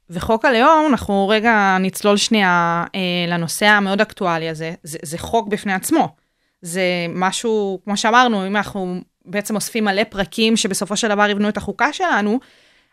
וחוק 0.10 0.45
הלאום, 0.45 0.88
אנחנו 0.89 1.28
רגע 1.28 1.78
נצלול 1.80 2.18
שנייה 2.18 2.86
אה, 2.95 3.00
לנושא 3.28 3.66
המאוד 3.66 4.02
אקטואלי 4.02 4.50
הזה. 4.50 4.74
זה, 4.84 4.98
זה 5.04 5.18
חוק 5.18 5.48
בפני 5.48 5.74
עצמו. 5.74 6.16
זה 6.62 6.82
משהו, 7.10 7.80
כמו 7.84 7.98
שאמרנו, 7.98 8.48
אם 8.48 8.56
אנחנו 8.56 9.02
בעצם 9.26 9.56
אוספים 9.56 9.86
מלא 9.86 10.04
פרקים 10.04 10.58
שבסופו 10.58 10.98
של 10.98 11.08
דבר 11.08 11.30
יבנו 11.30 11.50
את 11.50 11.58
החוקה 11.58 11.93
שלנו, 11.93 12.39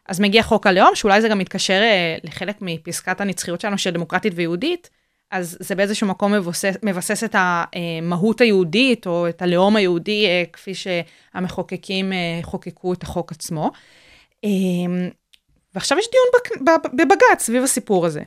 אז 0.09 0.21
מגיע 0.21 0.43
חוק 0.43 0.67
הלאום, 0.67 0.95
שאולי 0.95 1.21
זה 1.21 1.29
גם 1.29 1.39
מתקשר 1.39 1.81
אה, 1.83 2.17
לחלק 2.25 2.57
מפסקת 2.61 3.21
הנצחיות 3.21 3.61
שלנו 3.61 3.79
של 3.79 3.91
דמוקרטית 3.91 4.33
ויהודית, 4.37 4.91
אז 5.31 5.57
זה 5.61 5.75
באיזשהו 5.75 6.07
מקום 6.07 6.33
מבוסס, 6.33 6.75
מבסס 6.83 7.25
את 7.25 7.37
המהות 7.39 8.41
היהודית, 8.41 9.07
או 9.07 9.29
את 9.29 9.43
הלאום 9.43 9.77
היהודי, 9.77 10.27
אה, 10.27 10.43
כפי 10.53 10.73
שהמחוקקים 10.75 12.13
אה, 12.13 12.39
חוקקו 12.43 12.93
את 12.93 13.03
החוק 13.03 13.33
עצמו. 13.33 13.71
אה, 14.45 14.51
ועכשיו 15.75 15.99
יש 15.99 16.07
דיון 16.11 16.65
בבג"ץ 16.97 17.43
סביב 17.43 17.63
הסיפור 17.63 18.07
הזה. 18.07 18.23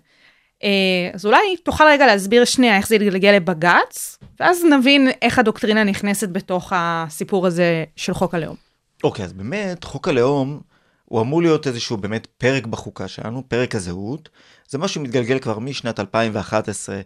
אז 1.14 1.26
אולי 1.26 1.58
תוכל 1.64 1.84
רגע 1.84 2.06
להסביר 2.06 2.46
שנייה 2.46 2.78
איך 2.78 2.88
זה 2.88 2.96
יתגלגל 2.96 3.32
לבג"ץ, 3.32 4.18
ואז 4.40 4.64
נבין 4.66 5.10
איך 5.22 5.40
הדוקטרינה 5.40 5.84
נכנסת 5.84 6.30
בתוך 6.30 6.74
הסיפור 6.76 7.48
הזה 7.48 7.84
של 7.96 8.14
חוק 8.14 8.34
הלאום. 8.34 8.56
אוקיי, 9.04 9.26
אז 9.26 9.34
באמת, 9.34 9.84
חוק 9.84 10.08
הלאום, 10.08 10.60
הוא 11.10 11.22
אמור 11.22 11.42
להיות 11.42 11.68
איזשהו 11.68 11.98
באמת 11.98 12.28
פרק 12.38 12.66
בחוקה 12.66 13.08
שלנו, 13.08 13.44
פרק 13.48 13.76
הזהות. 13.76 14.30
זה 14.70 14.78
משהו 14.78 15.02
שמתגלגל 15.02 15.40
כבר 15.40 15.60
משנת 15.60 16.00
2011 16.00 17.02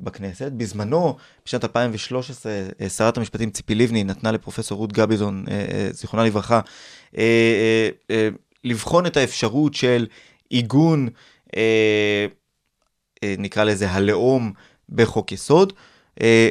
בכנסת. 0.00 0.52
בזמנו, 0.52 1.16
בשנת 1.46 1.64
2013, 1.64 2.52
אה, 2.80 2.88
שרת 2.88 3.16
המשפטים 3.16 3.50
ציפי 3.50 3.74
לבני 3.74 4.04
נתנה 4.04 4.32
לפרופסור 4.32 4.78
רות 4.78 4.92
גביזון, 4.92 5.44
אה, 5.50 5.54
אה, 5.54 5.88
זיכרונה 5.92 6.24
לברכה, 6.26 6.60
לבחון 8.64 9.06
את 9.06 9.16
האפשרות 9.16 9.74
של 9.74 10.06
עיגון, 10.50 11.08
נקרא 13.24 13.64
לזה 13.64 13.90
הלאום 13.90 14.52
בחוק 14.88 15.32
יסוד. 15.32 15.72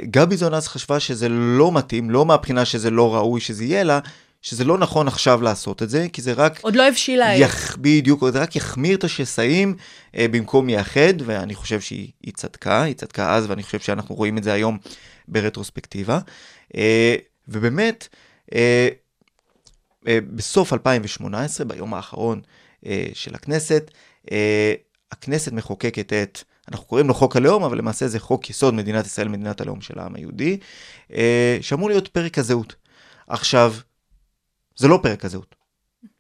גביזון 0.03 0.53
אז 0.53 0.67
חשבה 0.67 0.99
שזה 0.99 1.29
לא 1.29 1.71
מתאים, 1.71 2.09
לא 2.09 2.25
מהבחינה 2.25 2.65
שזה 2.65 2.89
לא 2.89 3.15
ראוי 3.15 3.41
שזה 3.41 3.63
יהיה, 3.63 3.81
אלא 3.81 3.93
שזה 4.41 4.63
לא 4.63 4.77
נכון 4.77 5.07
עכשיו 5.07 5.41
לעשות 5.41 5.83
את 5.83 5.89
זה, 5.89 6.07
כי 6.13 6.21
זה 6.21 6.33
רק... 6.33 6.59
עוד 6.61 6.75
לא 6.75 6.87
הבשילה. 6.87 7.35
יח... 7.35 7.77
בדיוק, 7.81 8.23
זה 8.29 8.41
רק 8.41 8.55
יחמיר 8.55 8.97
את 8.97 9.03
השסעים 9.03 9.75
אה, 10.15 10.25
במקום 10.31 10.69
יאחד, 10.69 11.13
ואני 11.25 11.55
חושב 11.55 11.81
שהיא 11.81 12.11
היא 12.21 12.33
צדקה, 12.33 12.81
היא 12.83 12.95
צדקה 12.95 13.35
אז, 13.35 13.49
ואני 13.49 13.63
חושב 13.63 13.79
שאנחנו 13.79 14.15
רואים 14.15 14.37
את 14.37 14.43
זה 14.43 14.53
היום 14.53 14.77
ברטרוספקטיבה. 15.27 16.19
אה, 16.75 17.15
ובאמת, 17.47 18.07
אה, 18.55 18.87
אה, 20.07 20.19
בסוף 20.35 20.73
2018, 20.73 21.65
ביום 21.65 21.93
האחרון 21.93 22.41
אה, 22.85 23.05
של 23.13 23.35
הכנסת, 23.35 23.91
אה, 24.31 24.73
הכנסת 25.11 25.51
מחוקקת 25.51 26.13
את, 26.13 26.43
אנחנו 26.71 26.85
קוראים 26.85 27.07
לו 27.07 27.13
חוק 27.13 27.35
הלאום, 27.35 27.63
אבל 27.63 27.77
למעשה 27.77 28.07
זה 28.07 28.19
חוק 28.19 28.49
יסוד 28.49 28.73
מדינת 28.73 29.05
ישראל, 29.05 29.27
מדינת 29.27 29.61
הלאום 29.61 29.81
של 29.81 29.99
העם 29.99 30.15
היהודי, 30.15 30.57
אה, 31.13 31.57
שאמור 31.61 31.89
להיות 31.89 32.07
פרק 32.07 32.37
הזהות. 32.37 32.75
עכשיו, 33.27 33.73
זה 34.81 34.87
לא 34.87 34.99
פרק 35.03 35.25
הזהות. 35.25 35.55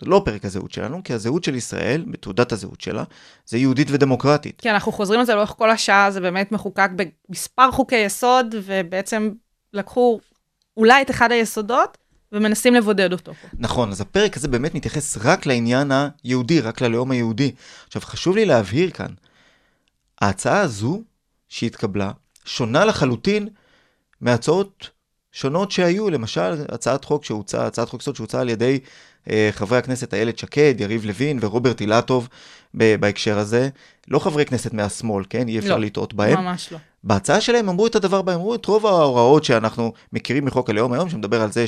זה 0.01 0.09
לא 0.09 0.21
פרק 0.25 0.45
הזהות 0.45 0.71
שלנו, 0.71 1.03
כי 1.03 1.13
הזהות 1.13 1.43
של 1.43 1.55
ישראל, 1.55 2.05
בתעודת 2.07 2.51
הזהות 2.51 2.81
שלה, 2.81 3.03
זה 3.45 3.57
יהודית 3.57 3.87
ודמוקרטית. 3.91 4.61
כי 4.61 4.69
אנחנו 4.71 4.91
חוזרים 4.91 5.19
על 5.19 5.25
זה 5.25 5.35
לאורך 5.35 5.49
כל 5.49 5.69
השעה, 5.69 6.11
זה 6.11 6.21
באמת 6.21 6.51
מחוקק 6.51 6.89
במספר 6.95 7.71
חוקי 7.71 7.95
יסוד, 7.95 8.55
ובעצם 8.63 9.31
לקחו 9.73 10.19
אולי 10.77 11.01
את 11.01 11.09
אחד 11.09 11.31
היסודות, 11.31 11.97
ומנסים 12.31 12.73
לבודד 12.73 13.11
אותו 13.11 13.33
פה. 13.33 13.47
נכון, 13.53 13.91
אז 13.91 14.01
הפרק 14.01 14.37
הזה 14.37 14.47
באמת 14.47 14.75
מתייחס 14.75 15.17
רק 15.17 15.45
לעניין 15.45 15.91
היהודי, 16.23 16.61
רק 16.61 16.81
ללאום 16.81 17.11
היהודי. 17.11 17.51
עכשיו, 17.87 18.01
חשוב 18.01 18.35
לי 18.35 18.45
להבהיר 18.45 18.91
כאן, 18.91 19.13
ההצעה 20.21 20.59
הזו 20.59 21.01
שהתקבלה 21.49 22.11
שונה 22.45 22.85
לחלוטין 22.85 23.47
מהצעות 24.21 24.89
שונות 25.31 25.71
שהיו, 25.71 26.09
למשל, 26.09 26.65
הצעת 26.69 27.05
חוק 27.05 27.25
שהוצעה, 27.25 27.65
הצעת 27.67 27.89
חוק 27.89 28.01
יסוד 28.01 28.15
שהוצעה 28.15 28.41
על 28.41 28.49
ידי 28.49 28.79
אה, 29.29 29.49
חברי 29.51 29.77
הכנסת 29.77 30.13
איילת 30.13 30.37
שקד, 30.37 30.75
יריב 30.77 31.05
לוין 31.05 31.39
ורוברט 31.41 31.81
אילטוב 31.81 32.29
ב- 32.73 32.95
בהקשר 32.95 33.37
הזה. 33.37 33.69
לא 34.07 34.19
חברי 34.19 34.45
כנסת 34.45 34.73
מהשמאל, 34.73 35.23
כן? 35.29 35.47
אי 35.47 35.59
אפשר 35.59 35.77
לא, 35.77 35.85
לטעות 35.85 36.13
בהם. 36.13 36.39
ממש 36.39 36.71
לא. 36.71 36.77
בהצעה 37.03 37.41
שלהם 37.41 37.69
אמרו 37.69 37.87
את 37.87 37.95
הדבר 37.95 38.21
בהם, 38.21 38.35
אמרו 38.35 38.55
את 38.55 38.65
רוב 38.65 38.85
ההוראות 38.85 39.43
שאנחנו 39.43 39.93
מכירים 40.13 40.45
מחוק 40.45 40.69
הלאום 40.69 40.93
היום, 40.93 41.09
שמדבר 41.09 41.41
על 41.41 41.51
זה 41.51 41.65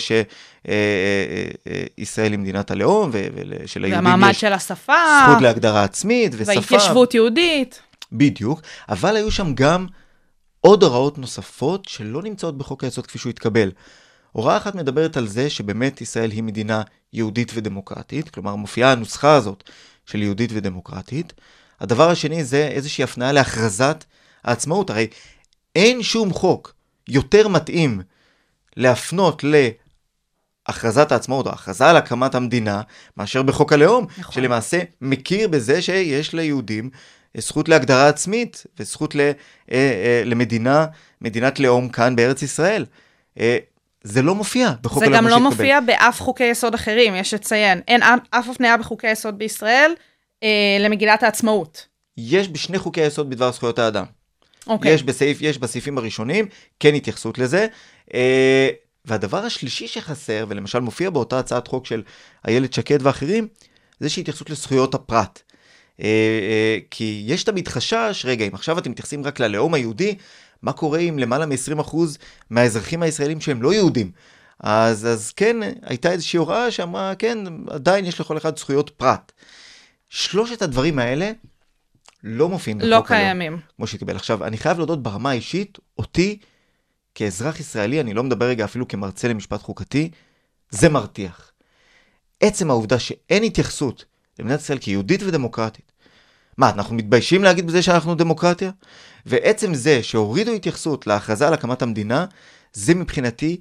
שישראל 1.99 2.31
היא 2.31 2.39
מדינת 2.39 2.71
הלאום, 2.71 3.09
ושליהודים 3.13 4.05
והמעמד 4.05 4.29
יש 4.29 4.41
של 4.41 4.53
השפה, 4.53 4.93
זכות 5.27 5.41
להגדרה 5.41 5.83
עצמית 5.83 6.31
ושפה. 6.37 6.51
וההתיישבות 6.51 7.13
יהודית. 7.13 7.81
בדיוק, 8.11 8.61
אבל 8.89 9.15
היו 9.15 9.31
שם 9.31 9.53
גם 9.55 9.85
עוד 10.65 10.83
הוראות 10.83 11.17
נוספות 11.17 11.85
שלא 11.85 12.21
נמצאות 12.21 12.57
בחוק 12.57 12.83
היסוד 12.83 13.07
כפי 13.07 13.17
שהוא 13.17 13.29
התקבל. 13.29 13.71
הוראה 14.31 14.57
אחת 14.57 14.75
מדברת 14.75 15.17
על 15.17 15.27
זה 15.27 15.49
שבאמת 15.49 16.01
ישראל 16.01 16.31
היא 16.31 16.43
מדינה 16.43 16.81
יהודית 17.13 17.51
ודמוקרטית, 17.55 18.29
כלומר 18.29 18.55
מופיעה 18.55 18.91
הנוסחה 18.91 19.35
הזאת 19.35 19.69
של 20.05 20.21
יהודית 20.21 20.49
ודמוקרטית. 20.53 21.33
הדבר 21.79 22.09
השני 22.09 22.43
זה 22.43 22.67
איזושהי 22.67 23.03
הפניה 23.03 23.31
להכרזת 23.31 24.05
העצמאות. 24.43 24.89
הרי 24.89 25.07
אין 25.75 26.03
שום 26.03 26.33
חוק 26.33 26.73
יותר 27.07 27.47
מתאים 27.47 28.01
להפנות 28.77 29.43
להכרזת 30.67 31.11
העצמאות 31.11 31.47
או 31.47 31.51
הכרזה 31.51 31.89
על 31.89 31.97
הקמת 31.97 32.35
המדינה 32.35 32.81
מאשר 33.17 33.43
בחוק 33.43 33.73
הלאום, 33.73 34.07
נכון. 34.17 34.33
שלמעשה 34.33 34.79
מכיר 35.01 35.47
בזה 35.47 35.81
שיש 35.81 36.33
ליהודים 36.33 36.89
זכות 37.37 37.69
להגדרה 37.69 38.07
עצמית 38.07 38.63
וזכות 38.79 39.15
ל, 39.15 39.19
אה, 39.19 39.31
אה, 39.71 40.21
למדינה, 40.25 40.85
מדינת 41.21 41.59
לאום 41.59 41.89
כאן 41.89 42.15
בארץ 42.15 42.41
ישראל. 42.41 42.85
אה, 43.39 43.57
זה 44.03 44.21
לא 44.21 44.35
מופיע 44.35 44.71
בחוק 44.81 44.99
זה 44.99 45.05
הלאום 45.05 45.17
גם 45.17 45.25
לא 45.27 45.31
שהתקבל. 45.31 45.49
מופיע 45.49 45.79
באף 45.79 46.21
חוקי 46.21 46.43
יסוד 46.43 46.73
אחרים, 46.73 47.15
יש 47.15 47.33
לציין. 47.33 47.81
אין 47.87 48.03
אף- 48.03 48.19
הפניה 48.49 48.77
בחוקי 48.77 49.11
יסוד 49.11 49.37
בישראל 49.37 49.91
אה, 50.43 50.47
למגילת 50.79 51.23
העצמאות. 51.23 51.85
יש 52.17 52.49
בשני 52.49 52.77
חוקי 52.79 53.01
היסוד 53.01 53.29
בדבר 53.29 53.51
זכויות 53.51 53.79
האדם. 53.79 54.05
אוקיי. 54.67 54.91
יש 54.93 55.03
בסעיף, 55.03 55.37
יש 55.41 55.57
בסעיפים 55.57 55.97
הראשונים, 55.97 56.45
כן 56.79 56.93
התייחסות 56.95 57.37
לזה. 57.37 57.67
אה, 58.13 58.69
והדבר 59.05 59.37
השלישי 59.45 59.87
שחסר, 59.87 60.45
ולמשל 60.49 60.79
מופיע 60.79 61.09
באותה 61.09 61.39
הצעת 61.39 61.67
חוק 61.67 61.85
של 61.85 62.01
איילת 62.47 62.73
שקד 62.73 62.97
ואחרים, 63.01 63.47
זה 63.99 64.09
שהתייחסות 64.09 64.49
לזכויות 64.49 64.95
הפרט. 64.95 65.41
אה, 65.99 66.05
אה, 66.05 66.77
כי 66.91 67.23
יש 67.27 67.43
תמיד 67.43 67.67
חשש, 67.67 68.25
רגע, 68.25 68.45
אם 68.45 68.53
עכשיו 68.53 68.79
אתם 68.79 68.91
מתייחסים 68.91 69.23
רק 69.23 69.39
ללאום 69.39 69.73
היהודי, 69.73 70.15
מה 70.61 70.73
קורה 70.73 70.99
עם 70.99 71.19
למעלה 71.19 71.45
מ-20% 71.45 71.95
מהאזרחים 72.49 73.03
הישראלים 73.03 73.41
שהם 73.41 73.61
לא 73.61 73.73
יהודים? 73.73 74.11
אז, 74.59 75.07
אז 75.07 75.31
כן, 75.31 75.57
הייתה 75.81 76.11
איזושהי 76.11 76.37
הוראה 76.37 76.71
שאמרה, 76.71 77.15
כן, 77.15 77.37
עדיין 77.67 78.05
יש 78.05 78.19
לכל 78.19 78.37
אחד 78.37 78.57
זכויות 78.57 78.89
פרט. 78.89 79.31
שלושת 80.09 80.61
הדברים 80.61 80.99
האלה 80.99 81.31
לא 82.23 82.49
מופיעים 82.49 82.79
לא 82.81 82.99
בחוק 82.99 83.11
הלאום. 83.11 83.23
קיימים. 83.23 83.59
כמו 83.75 83.87
שהתקבל. 83.87 84.15
עכשיו, 84.15 84.45
אני 84.45 84.57
חייב 84.57 84.77
להודות 84.77 85.03
ברמה 85.03 85.29
האישית, 85.29 85.77
אותי, 85.97 86.39
כאזרח 87.15 87.59
ישראלי, 87.59 88.01
אני 88.01 88.13
לא 88.13 88.23
מדבר 88.23 88.45
רגע 88.45 88.65
אפילו 88.65 88.87
כמרצה 88.87 89.27
למשפט 89.27 89.61
חוקתי, 89.61 90.09
זה 90.69 90.89
מרתיח. 90.89 91.51
עצם 92.39 92.69
העובדה 92.69 92.99
שאין 92.99 93.43
התייחסות 93.43 94.05
למדינת 94.39 94.59
ישראל 94.59 94.77
כיהודית 94.77 95.23
ודמוקרטית. 95.23 95.91
מה, 96.57 96.69
אנחנו 96.69 96.95
מתביישים 96.95 97.43
להגיד 97.43 97.67
בזה 97.67 97.81
שאנחנו 97.81 98.15
דמוקרטיה? 98.15 98.71
ועצם 99.25 99.73
זה 99.73 100.03
שהורידו 100.03 100.51
התייחסות 100.51 101.07
להכרזה 101.07 101.47
על 101.47 101.53
הקמת 101.53 101.81
המדינה, 101.81 102.25
זה 102.73 102.95
מבחינתי 102.95 103.57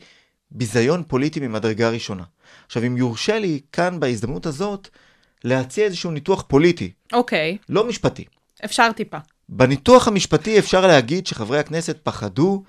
ביזיון 0.51 1.03
פוליטי 1.09 1.41
ממדרגה 1.41 1.91
ראשונה. 1.91 2.23
עכשיו, 2.67 2.85
אם 2.87 2.97
יורשה 2.97 3.39
לי 3.39 3.61
כאן 3.73 4.01
בהזדמנות 4.01 4.47
הזאת, 4.47 4.89
להציע 5.45 5.85
איזשהו 5.85 6.11
ניתוח 6.11 6.45
פוליטי, 6.49 6.93
אוקיי, 7.13 7.57
לא 7.69 7.89
משפטי. 7.89 8.25
אפשר 8.65 8.93
טיפה. 8.97 9.19
בניתוח 9.49 10.09
המשפטי 10.09 10.59
אפשר 10.59 10.87
להגיד 10.87 11.27
שחברי 11.27 11.59
הכנסת 11.59 11.99
פחדו 12.03 12.63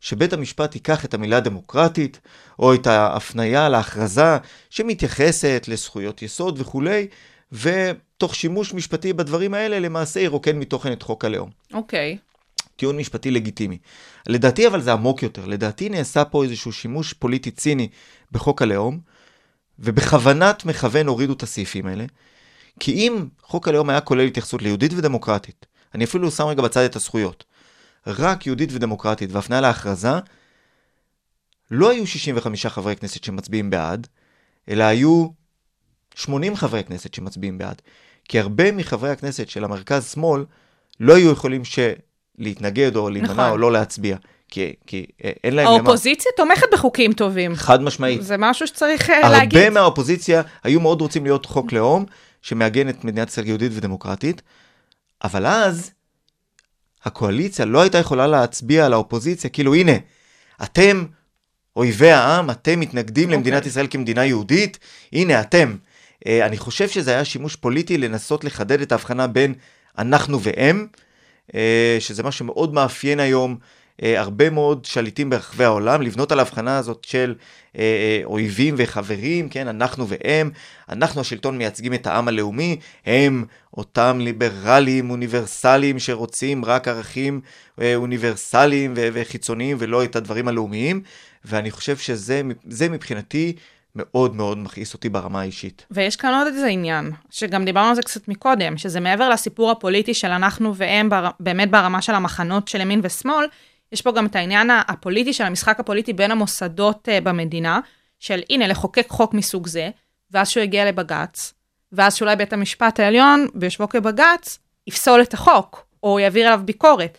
שבית 0.00 0.32
המשפט 0.32 0.74
ייקח 0.74 1.04
את 1.04 1.14
המילה 1.14 1.40
דמוקרטית, 1.40 2.20
או 2.58 2.74
את 2.74 2.86
ההפניה 2.86 3.68
להכרזה 3.68 4.36
שמתייחסת 4.70 5.64
לזכויות 5.68 6.22
יסוד 6.22 6.60
וכולי, 6.60 7.06
ותוך 7.52 8.34
שימוש 8.34 8.74
משפטי 8.74 9.12
בדברים 9.12 9.54
האלה, 9.54 9.80
למעשה 9.80 10.20
ירוקן 10.20 10.58
מתוכן 10.58 10.92
את 10.92 11.02
חוק 11.02 11.24
הלאום. 11.24 11.50
אוקיי. 11.72 12.18
טיעון 12.76 12.96
משפטי 12.96 13.30
לגיטימי. 13.30 13.78
לדעתי 14.28 14.66
אבל 14.66 14.80
זה 14.80 14.92
עמוק 14.92 15.22
יותר. 15.22 15.46
לדעתי 15.46 15.88
נעשה 15.88 16.24
פה 16.24 16.44
איזשהו 16.44 16.72
שימוש 16.72 17.12
פוליטי 17.12 17.50
ציני 17.50 17.88
בחוק 18.32 18.62
הלאום, 18.62 19.00
ובכוונת 19.78 20.64
מכוון 20.64 21.06
הורידו 21.06 21.32
את 21.32 21.42
הסעיפים 21.42 21.86
האלה. 21.86 22.04
כי 22.80 22.92
אם 22.92 23.26
חוק 23.42 23.68
הלאום 23.68 23.90
היה 23.90 24.00
כולל 24.00 24.26
התייחסות 24.26 24.62
ליהודית 24.62 24.92
ודמוקרטית, 24.96 25.66
אני 25.94 26.04
אפילו 26.04 26.30
שם 26.30 26.44
רגע 26.44 26.62
בצד 26.62 26.80
את 26.80 26.96
הזכויות, 26.96 27.44
רק 28.06 28.46
יהודית 28.46 28.70
ודמוקרטית 28.72 29.32
והפניה 29.32 29.60
להכרזה, 29.60 30.12
לא 31.70 31.90
היו 31.90 32.06
65 32.06 32.66
חברי 32.66 32.96
כנסת 32.96 33.24
שמצביעים 33.24 33.70
בעד, 33.70 34.06
אלא 34.68 34.84
היו 34.84 35.28
80 36.14 36.56
חברי 36.56 36.84
כנסת 36.84 37.14
שמצביעים 37.14 37.58
בעד. 37.58 37.82
כי 38.28 38.40
הרבה 38.40 38.72
מחברי 38.72 39.10
הכנסת 39.10 39.48
של 39.48 39.64
המרכז-שמאל 39.64 40.44
לא 41.00 41.16
היו 41.16 41.32
יכולים 41.32 41.64
ש... 41.64 41.78
להתנגד 42.38 42.96
או 42.96 43.10
להימנע 43.10 43.32
נכון. 43.32 43.50
או 43.50 43.58
לא 43.58 43.72
להצביע. 43.72 44.16
כי, 44.48 44.72
כי 44.86 45.06
אה, 45.24 45.30
אין 45.44 45.54
להם 45.54 45.66
למה. 45.66 45.76
האופוזיציה 45.76 46.32
תומכת 46.36 46.66
בחוקים 46.72 47.12
טובים. 47.12 47.54
חד 47.54 47.82
משמעית. 47.82 48.22
זה 48.22 48.36
משהו 48.38 48.66
שצריך 48.66 49.10
אה, 49.10 49.30
להגיד. 49.30 49.58
הרבה 49.58 49.70
מהאופוזיציה 49.70 50.42
היו 50.62 50.80
מאוד 50.80 51.00
רוצים 51.00 51.24
להיות 51.24 51.46
חוק 51.46 51.72
לאום 51.72 52.04
שמעגן 52.42 52.88
את 52.88 53.04
מדינת 53.04 53.28
ישראל 53.28 53.46
יהודית 53.46 53.72
ודמוקרטית, 53.74 54.42
אבל 55.24 55.46
אז 55.46 55.90
הקואליציה 57.04 57.64
לא 57.64 57.80
הייתה 57.80 57.98
יכולה 57.98 58.26
להצביע 58.26 58.86
על 58.86 58.92
האופוזיציה, 58.92 59.50
כאילו 59.50 59.74
הנה, 59.74 59.92
אתם 60.62 61.04
אויבי 61.76 62.10
העם, 62.10 62.50
אתם 62.50 62.80
מתנגדים 62.80 63.30
okay. 63.30 63.32
למדינת 63.32 63.66
ישראל 63.66 63.86
כמדינה 63.90 64.24
יהודית, 64.24 64.78
הנה 65.12 65.40
אתם. 65.40 65.76
אה, 66.26 66.46
אני 66.46 66.56
חושב 66.56 66.88
שזה 66.88 67.10
היה 67.10 67.24
שימוש 67.24 67.56
פוליטי 67.56 67.98
לנסות 67.98 68.44
לחדד 68.44 68.80
את 68.80 68.92
ההבחנה 68.92 69.26
בין 69.26 69.54
אנחנו 69.98 70.40
והם, 70.40 70.86
אה, 71.54 71.96
שזה 72.00 72.22
מה 72.22 72.32
שמאוד 72.32 72.74
מאפיין 72.74 73.20
היום 73.20 73.56
אה, 74.02 74.20
הרבה 74.20 74.50
מאוד 74.50 74.84
שליטים 74.84 75.30
ברחבי 75.30 75.64
העולם, 75.64 76.02
לבנות 76.02 76.32
על 76.32 76.38
ההבחנה 76.38 76.78
הזאת 76.78 77.04
של 77.04 77.34
אויבים 78.24 78.74
וחברים, 78.78 79.48
כן, 79.48 79.68
אנחנו 79.68 80.06
והם, 80.08 80.50
אנחנו 80.88 81.20
השלטון 81.20 81.58
מייצגים 81.58 81.94
את 81.94 82.06
העם 82.06 82.28
הלאומי, 82.28 82.76
הם 83.06 83.44
אותם 83.76 84.18
ליברלים 84.20 85.10
אוניברסליים 85.10 85.98
שרוצים 85.98 86.64
רק 86.64 86.88
ערכים 86.88 87.40
אוניברסליים 87.94 88.92
וחיצוניים 88.96 89.76
ולא 89.80 90.04
את 90.04 90.16
הדברים 90.16 90.48
הלאומיים, 90.48 91.02
ואני 91.44 91.70
חושב 91.70 91.96
שזה 91.96 92.42
זה 92.68 92.88
מבחינתי 92.88 93.52
מאוד 93.96 94.36
מאוד 94.36 94.58
מכעיס 94.58 94.94
אותי 94.94 95.08
ברמה 95.08 95.40
האישית. 95.40 95.86
ויש 95.90 96.16
כאן 96.16 96.34
עוד 96.34 96.46
איזה 96.46 96.66
עניין, 96.66 97.10
שגם 97.30 97.64
דיברנו 97.64 97.88
על 97.88 97.94
זה 97.94 98.02
קצת 98.02 98.28
מקודם, 98.28 98.78
שזה 98.78 99.00
מעבר 99.00 99.28
לסיפור 99.28 99.70
הפוליטי 99.70 100.14
של 100.14 100.30
אנחנו 100.30 100.76
והם, 100.76 101.08
בר, 101.08 101.30
באמת 101.40 101.70
ברמה 101.70 102.02
של 102.02 102.14
המחנות 102.14 102.68
של 102.68 102.80
ימין 102.80 103.00
ושמאל, 103.02 103.46
יש 103.92 104.02
פה 104.02 104.12
גם 104.12 104.26
את 104.26 104.36
העניין 104.36 104.70
הפוליטי 104.88 105.32
של 105.32 105.44
המשחק 105.44 105.80
הפוליטי 105.80 106.12
בין 106.12 106.30
המוסדות 106.30 107.08
uh, 107.08 107.24
במדינה, 107.24 107.80
של 108.20 108.40
הנה, 108.50 108.66
לחוקק 108.66 109.06
חוק 109.08 109.34
מסוג 109.34 109.66
זה, 109.66 109.90
ואז 110.30 110.48
שהוא 110.48 110.62
יגיע 110.62 110.84
לבג"ץ, 110.84 111.54
ואז 111.92 112.14
שאולי 112.14 112.36
בית 112.36 112.52
המשפט 112.52 113.00
העליון, 113.00 113.46
ביושבו 113.54 113.88
כבג"ץ, 113.88 114.58
יפסול 114.86 115.22
את 115.22 115.34
החוק, 115.34 115.86
או 116.02 116.20
יעביר 116.20 116.46
עליו 116.46 116.60
ביקורת. 116.64 117.18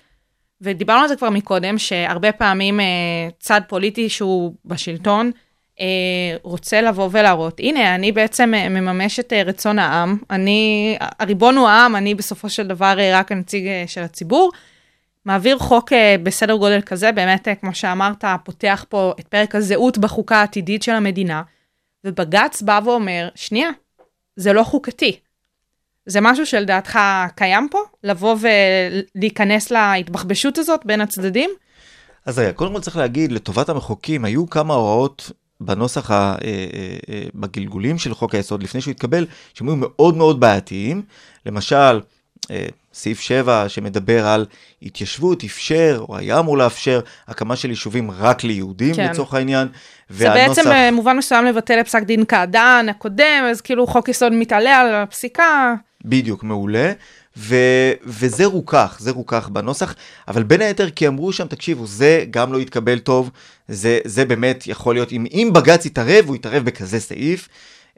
ודיברנו 0.61 1.01
על 1.01 1.07
זה 1.07 1.15
כבר 1.15 1.29
מקודם, 1.29 1.77
שהרבה 1.77 2.31
פעמים 2.31 2.79
uh, 2.79 2.83
צד 3.39 3.61
פוליטי 3.67 4.09
שהוא 4.09 4.55
בשלטון, 4.65 5.27
אה, 5.27 5.52
רוצה 6.43 6.81
לבוא 6.81 7.09
ולהראות, 7.11 7.59
הנה, 7.59 7.95
אני 7.95 8.11
בעצם 8.11 8.53
אה, 8.53 8.69
מממש 8.69 9.19
את 9.19 9.33
אה, 9.33 9.43
רצון 9.43 9.79
העם, 9.79 10.17
אני, 10.29 10.97
הריבון 11.19 11.57
הוא 11.57 11.67
העם, 11.67 11.95
אני 11.95 12.15
בסופו 12.15 12.49
של 12.49 12.67
דבר 12.67 12.99
אה, 12.99 13.19
רק 13.19 13.31
הנציג 13.31 13.67
אה, 13.67 13.83
של 13.87 14.01
הציבור. 14.01 14.51
מעביר 15.25 15.59
חוק 15.59 15.93
אה, 15.93 16.15
בסדר 16.23 16.55
גודל 16.55 16.81
כזה, 16.81 17.11
באמת, 17.11 17.47
אה, 17.47 17.55
כמו 17.55 17.75
שאמרת, 17.75 18.23
פותח 18.43 18.85
פה 18.89 19.13
את 19.19 19.27
פרק 19.27 19.55
הזהות 19.55 19.97
בחוקה 19.97 20.37
העתידית 20.37 20.83
של 20.83 20.91
המדינה, 20.91 21.41
ובג"ץ 22.03 22.61
בא 22.61 22.79
ואומר, 22.85 23.29
שנייה, 23.35 23.69
זה 24.35 24.53
לא 24.53 24.63
חוקתי. 24.63 25.19
זה 26.05 26.21
משהו 26.21 26.45
שלדעתך 26.45 26.99
קיים 27.35 27.67
פה? 27.71 27.79
לבוא 28.03 28.35
ולהיכנס 29.15 29.71
להתבחבשות 29.71 30.57
הזאת 30.57 30.85
בין 30.85 31.01
הצדדים? 31.01 31.49
אז 32.25 32.39
רגע, 32.39 32.51
קודם 32.51 32.73
כל 32.73 32.79
צריך 32.79 32.97
להגיד, 32.97 33.31
לטובת 33.31 33.69
המחוקקים, 33.69 34.25
היו 34.25 34.49
כמה 34.49 34.73
הוראות 34.73 35.31
בנוסח, 35.61 36.11
ה, 36.11 36.13
אה, 36.13 36.35
אה, 36.43 36.97
אה, 37.09 37.23
בגלגולים 37.35 37.97
של 37.97 38.13
חוק 38.13 38.35
היסוד 38.35 38.63
לפני 38.63 38.81
שהוא 38.81 38.91
התקבל, 38.91 39.25
שהם 39.53 39.67
היו 39.67 39.75
מאוד 39.75 40.17
מאוד 40.17 40.39
בעייתיים. 40.39 41.01
למשל, 41.45 41.99
סעיף 42.93 43.19
7 43.19 43.69
שמדבר 43.69 44.27
על 44.27 44.45
התיישבות, 44.81 45.43
אפשר, 45.43 46.05
או 46.09 46.17
היה 46.17 46.39
אמור 46.39 46.57
לאפשר, 46.57 46.99
הקמה 47.27 47.55
של 47.55 47.69
יישובים 47.69 48.11
רק 48.11 48.43
ליהודים 48.43 48.95
כן. 48.95 49.09
לצורך 49.11 49.33
העניין. 49.33 49.67
זה 50.09 50.29
בעצם 50.29 50.61
במובן 50.73 51.17
מסוים 51.17 51.45
לבטל 51.45 51.79
את 51.79 51.85
פסק 51.85 52.03
דין 52.03 52.25
קעדאן 52.25 52.85
הקודם, 52.89 53.43
אז 53.51 53.61
כאילו 53.61 53.87
חוק 53.87 54.09
יסוד 54.09 54.33
מתעלה 54.33 54.79
על 54.79 54.95
הפסיקה. 54.95 55.73
בדיוק, 56.05 56.43
מעולה. 56.43 56.91
ו, 57.37 57.55
וזה 58.03 58.45
רוכך, 58.45 58.97
זה 58.99 59.11
רוכך 59.11 59.49
בנוסח, 59.49 59.95
אבל 60.27 60.43
בין 60.43 60.61
היתר 60.61 60.89
כי 60.89 61.07
אמרו 61.07 61.33
שם, 61.33 61.47
תקשיבו, 61.47 61.87
זה 61.87 62.25
גם 62.31 62.53
לא 62.53 62.57
יתקבל 62.57 62.99
טוב, 62.99 63.31
זה, 63.67 63.99
זה 64.05 64.25
באמת 64.25 64.67
יכול 64.67 64.95
להיות, 64.95 65.11
אם, 65.11 65.25
אם 65.31 65.49
בג"ץ 65.53 65.85
יתערב, 65.85 66.25
הוא 66.27 66.35
יתערב 66.35 66.65
בכזה 66.65 66.99
סעיף, 66.99 67.49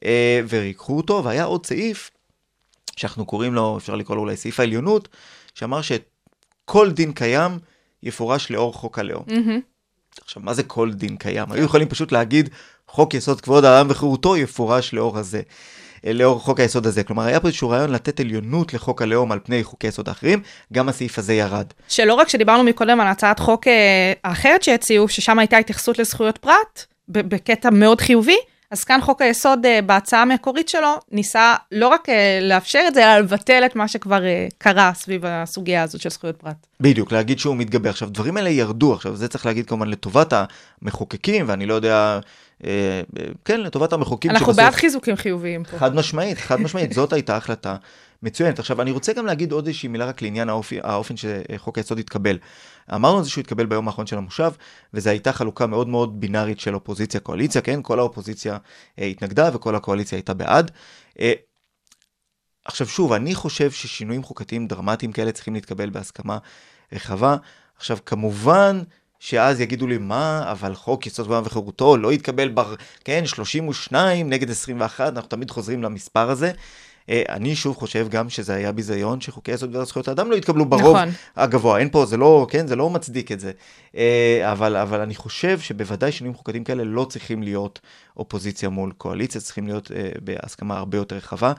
אה, 0.06 0.42
וריככו 0.50 0.98
אותו, 0.98 1.22
והיה 1.24 1.44
עוד 1.44 1.66
סעיף, 1.66 2.12
שאנחנו 2.96 3.26
קוראים 3.26 3.54
לו, 3.54 3.78
אפשר 3.78 3.96
לקרוא 3.96 4.16
לו 4.16 4.22
אולי 4.22 4.38
סעיף 4.38 4.60
העליונות, 4.60 5.08
שאמר 5.54 5.82
שכל 5.82 6.92
דין 6.92 7.12
קיים 7.14 7.52
יפורש 8.04 8.52
לאור 8.52 8.74
חוק 8.74 9.00
הלאום. 9.00 9.24
Mm-hmm. 9.28 10.22
עכשיו, 10.22 10.44
מה 10.44 10.54
זה 10.54 10.64
כל 10.64 10.94
דין 10.94 11.18
קיים? 11.18 11.52
היו 11.52 11.64
יכולים 11.64 11.88
פשוט 11.88 12.12
להגיד, 12.12 12.50
חוק 12.88 13.14
יסוד 13.14 13.42
כבוד 13.42 13.66
האדם 13.66 13.88
וחירותו 13.90 14.38
יפורש 14.38 14.94
לאור 14.94 15.18
הזה. 15.18 15.42
לאור 16.14 16.40
חוק 16.40 16.60
היסוד 16.60 16.88
הזה. 16.88 17.04
כלומר, 17.04 17.24
היה 17.24 17.40
פה 17.40 17.48
איזשהו 17.48 17.70
רעיון 17.70 17.92
לתת 17.92 18.20
עליונות 18.20 18.74
לחוק 18.74 19.02
הלאום 19.02 19.32
על 19.32 19.40
פני 19.44 19.64
חוקי 19.64 19.88
יסוד 19.88 20.10
האחרים, 20.10 20.42
גם 20.74 20.90
הסעיף 20.90 21.20
הזה 21.20 21.34
ירד. 21.34 21.66
שלא 21.88 22.14
רק 22.14 22.30
שדיברנו 22.30 22.64
מקודם 22.64 23.00
על 23.00 23.08
הצעת 23.08 23.40
חוק 23.40 23.68
אה, 23.68 24.14
האחרת 24.24 24.64
שהציעו, 24.64 25.08
ששם 25.08 25.40
הייתה 25.40 25.58
התייחסות 25.58 26.00
לזכויות 26.00 26.38
פרט, 26.38 26.86
בקטע 27.10 27.70
מאוד 27.70 28.02
חיובי, 28.02 28.38
אז 28.72 28.84
כאן 28.84 29.00
חוק 29.02 29.22
היסוד 29.22 29.66
אה, 29.66 29.82
בהצעה 29.82 30.22
המקורית 30.22 30.70
שלו, 30.70 31.00
ניסה 31.12 31.56
לא 31.72 31.88
רק 31.88 32.10
אה, 32.10 32.40
לאפשר 32.42 32.84
את 32.88 32.94
זה, 32.94 33.04
אלא 33.04 33.20
לבטל 33.20 33.64
את 33.66 33.76
מה 33.76 33.88
שכבר 33.88 34.20
קרה 34.58 34.92
סביב 34.96 35.26
הסוגיה 35.26 35.84
הזאת 35.84 36.02
של 36.02 36.10
זכויות 36.10 36.38
פרט. 36.38 36.68
בדיוק, 36.80 37.12
להגיד 37.12 37.40
שהוא 37.40 37.56
מתגבר. 37.56 37.90
עכשיו, 37.90 38.10
דברים 38.10 38.38
האלה 38.38 38.50
ירדו, 38.50 38.94
עכשיו, 38.94 39.16
זה 39.16 39.28
צריך 39.28 39.46
להגיד 39.46 39.66
כמובן 39.66 39.90
לטובת 39.90 40.34
המחוקקים, 40.82 41.46
ואני 41.50 41.66
לא 41.66 41.74
יודע... 41.74 42.20
כן, 43.46 43.62
לטובת 43.62 43.94
המחוקקים 43.94 44.32
אנחנו 44.32 44.46
שבסוף... 44.46 44.58
בעד 44.58 44.74
חיזוקים 44.74 45.16
חיוביים 45.16 45.64
פה. 45.64 45.78
חד 45.78 45.96
משמעית, 45.96 46.38
חד 46.38 46.62
משמעית, 46.62 46.94
זאת 46.94 47.14
הייתה 47.14 47.38
החלטה 47.38 47.76
מצוינת. 48.24 48.60
עכשיו, 48.60 48.82
אני 48.82 48.92
רוצה 48.92 49.14
גם 49.14 49.26
להגיד 49.26 49.52
עוד 49.52 49.68
איזושהי 49.68 49.90
מילה 49.90 50.06
רק 50.06 50.22
לעניין 50.22 50.50
האופי, 50.50 50.80
האופן 50.84 51.16
שחוק 51.18 51.78
היסוד 51.78 52.00
התקבל. 52.00 52.38
אמרנו 52.96 53.18
על 53.18 53.24
זה 53.24 53.30
שהוא 53.30 53.42
התקבל 53.42 53.66
ביום 53.66 53.88
האחרון 53.88 54.08
של 54.08 54.18
המושב, 54.18 54.52
וזו 54.94 55.10
הייתה 55.10 55.34
חלוקה 55.34 55.68
מאוד 55.68 55.88
מאוד 55.88 56.22
בינארית 56.22 56.60
של 56.60 56.76
אופוזיציה-קואליציה, 56.76 57.62
כן? 57.62 57.80
כל 57.82 58.00
האופוזיציה 58.00 58.58
אה, 59.00 59.06
התנגדה 59.06 59.50
וכל 59.54 59.76
הקואליציה 59.76 60.18
הייתה 60.18 60.34
בעד. 60.34 60.72
אה, 61.20 61.34
עכשיו 62.66 62.88
שוב, 62.88 63.14
אני 63.14 63.36
חושב 63.36 63.72
ששינויים 63.72 64.24
חוקתיים 64.24 64.68
דרמטיים 64.68 65.12
כאלה 65.12 65.32
צריכים 65.32 65.54
להתקבל 65.54 65.90
בהסכמה 65.90 66.38
רחבה. 66.94 67.36
עכשיו, 67.78 67.98
כמובן, 68.06 68.82
שאז 69.20 69.62
יגידו 69.62 69.88
לי, 69.88 69.98
מה, 69.98 70.52
אבל 70.52 70.76
חוק 70.76 71.08
יסוד 71.08 71.26
כבוד 71.26 71.48
וחירותו 71.48 71.98
לא 71.98 72.14
יתקבל, 72.14 72.50
בר, 72.50 72.76
כן, 73.04 73.26
32 73.26 74.30
נגד 74.30 74.52
21, 74.52 75.14
אנחנו 75.14 75.30
תמיד 75.30 75.52
חוזרים 75.52 75.84
למספר 75.84 76.30
הזה. 76.30 76.52
אני 77.10 77.56
שוב 77.56 77.76
חושב 77.76 78.08
גם 78.10 78.30
שזה 78.30 78.54
היה 78.56 78.72
ביזיון 78.72 79.22
שחוקי 79.22 79.52
יסוד 79.52 79.76
וזכויות 79.76 80.08
האדם 80.08 80.32
לא 80.32 80.36
יתקבלו 80.36 80.66
ברוב 80.66 80.96
נכון. 80.96 81.10
הגבוה. 81.36 81.80
אין 81.80 81.90
פה, 81.90 82.06
זה 82.06 82.18
לא, 82.18 82.48
כן, 82.50 82.68
זה 82.68 82.76
לא 82.76 82.90
מצדיק 82.90 83.32
את 83.32 83.40
זה. 83.40 83.52
אבל, 84.52 84.76
אבל 84.76 85.02
אני 85.02 85.16
חושב 85.16 85.60
שבוודאי 85.60 86.12
שינויים 86.12 86.36
חוקתיים 86.36 86.64
כאלה 86.64 86.84
לא 86.84 87.06
צריכים 87.10 87.44
להיות 87.44 87.80
אופוזיציה 88.18 88.70
מול 88.70 88.92
קואליציה, 88.98 89.42
צריכים 89.42 89.68
להיות 89.68 89.92
בהסכמה 90.24 90.78
הרבה 90.78 90.98
יותר 90.98 91.16
רחבה. 91.16 91.54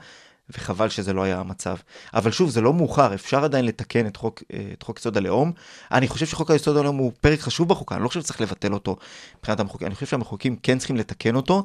וחבל 0.49 0.89
שזה 0.89 1.13
לא 1.13 1.23
היה 1.23 1.39
המצב. 1.39 1.75
אבל 2.13 2.31
שוב, 2.31 2.49
זה 2.49 2.61
לא 2.61 2.73
מאוחר, 2.73 3.13
אפשר 3.13 3.43
עדיין 3.43 3.65
לתקן 3.65 4.07
את 4.07 4.17
חוק, 4.17 4.43
את 4.73 4.83
חוק 4.83 4.99
יסוד 4.99 5.17
הלאום. 5.17 5.51
אני 5.91 6.07
חושב 6.07 6.25
שחוק 6.25 6.51
היסוד 6.51 6.77
הלאום 6.77 6.97
הוא 6.97 7.11
פרק 7.21 7.39
חשוב 7.39 7.69
בחוקה, 7.69 7.95
אני 7.95 8.03
לא 8.03 8.07
חושב 8.07 8.21
שצריך 8.21 8.41
לבטל 8.41 8.73
אותו 8.73 8.97
מבחינת 9.39 9.59
המחוקקים, 9.59 9.87
אני 9.87 9.95
חושב 9.95 10.05
שהמחוקקים 10.05 10.55
כן 10.63 10.77
צריכים 10.77 10.95
לתקן 10.95 11.35
אותו, 11.35 11.63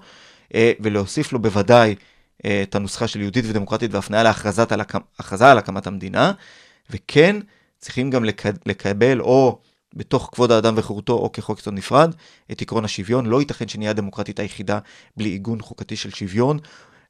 ולהוסיף 0.56 1.32
לו 1.32 1.42
בוודאי 1.42 1.94
את 2.62 2.74
הנוסחה 2.74 3.08
של 3.08 3.20
יהודית 3.20 3.44
ודמוקרטית 3.48 3.94
והפניה 3.94 4.22
להכרזה 4.22 4.64
על, 5.50 5.58
הקמת 5.58 5.86
המדינה, 5.86 6.32
וכן 6.90 7.36
צריכים 7.78 8.10
גם 8.10 8.24
לקבל 8.66 9.20
או 9.20 9.58
בתוך 9.94 10.30
כבוד 10.32 10.52
האדם 10.52 10.74
וחירותו 10.76 11.12
או 11.12 11.32
כחוק 11.32 11.58
יסוד 11.58 11.74
נפרד, 11.74 12.14
את 12.52 12.62
עקרון 12.62 12.84
השוויון. 12.84 13.26
לא 13.26 13.40
ייתכן 13.40 13.68
שנהיה 13.68 13.90
הדמוקרטית 13.90 14.40
היחידה 14.40 14.78
בלי 15.16 15.28
עיגון 15.28 15.60
חוקתי 15.60 15.96
של 15.96 16.10
שוויון. 16.10 16.58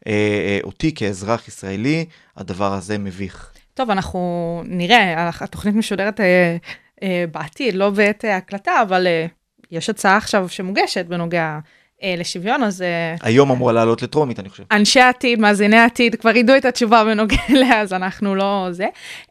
אה, 0.06 0.12
אה, 0.12 0.58
אותי 0.64 0.94
כאזרח 0.94 1.48
ישראלי, 1.48 2.04
הדבר 2.36 2.72
הזה 2.72 2.98
מביך. 2.98 3.52
טוב, 3.74 3.90
אנחנו 3.90 4.62
נראה, 4.64 5.30
התוכנית 5.40 5.74
משודרת 5.74 6.20
אה, 6.20 6.56
אה, 7.02 7.24
בעתיד, 7.32 7.74
לא 7.74 7.90
בעת 7.90 8.24
הקלטה, 8.28 8.82
אבל 8.82 9.06
אה, 9.06 9.26
יש 9.70 9.90
הצעה 9.90 10.16
עכשיו 10.16 10.48
שמוגשת 10.48 11.06
בנוגע 11.06 11.58
אה, 12.02 12.14
לשוויון, 12.18 12.62
אז 12.62 12.82
אה, 12.82 13.14
היום 13.22 13.50
אמורה 13.50 13.72
לעלות 13.72 14.02
לטרומית, 14.02 14.40
אני 14.40 14.48
חושב. 14.48 14.62
אנשי 14.72 15.00
העתיד, 15.00 15.40
מאזיני 15.40 15.76
העתיד, 15.76 16.14
כבר 16.14 16.36
ידעו 16.36 16.56
את 16.56 16.64
התשובה 16.64 17.04
בנוגע 17.04 17.36
אליה, 17.50 17.80
אז 17.80 17.92
אנחנו 17.92 18.34
לא 18.34 18.66
זה. 18.70 18.86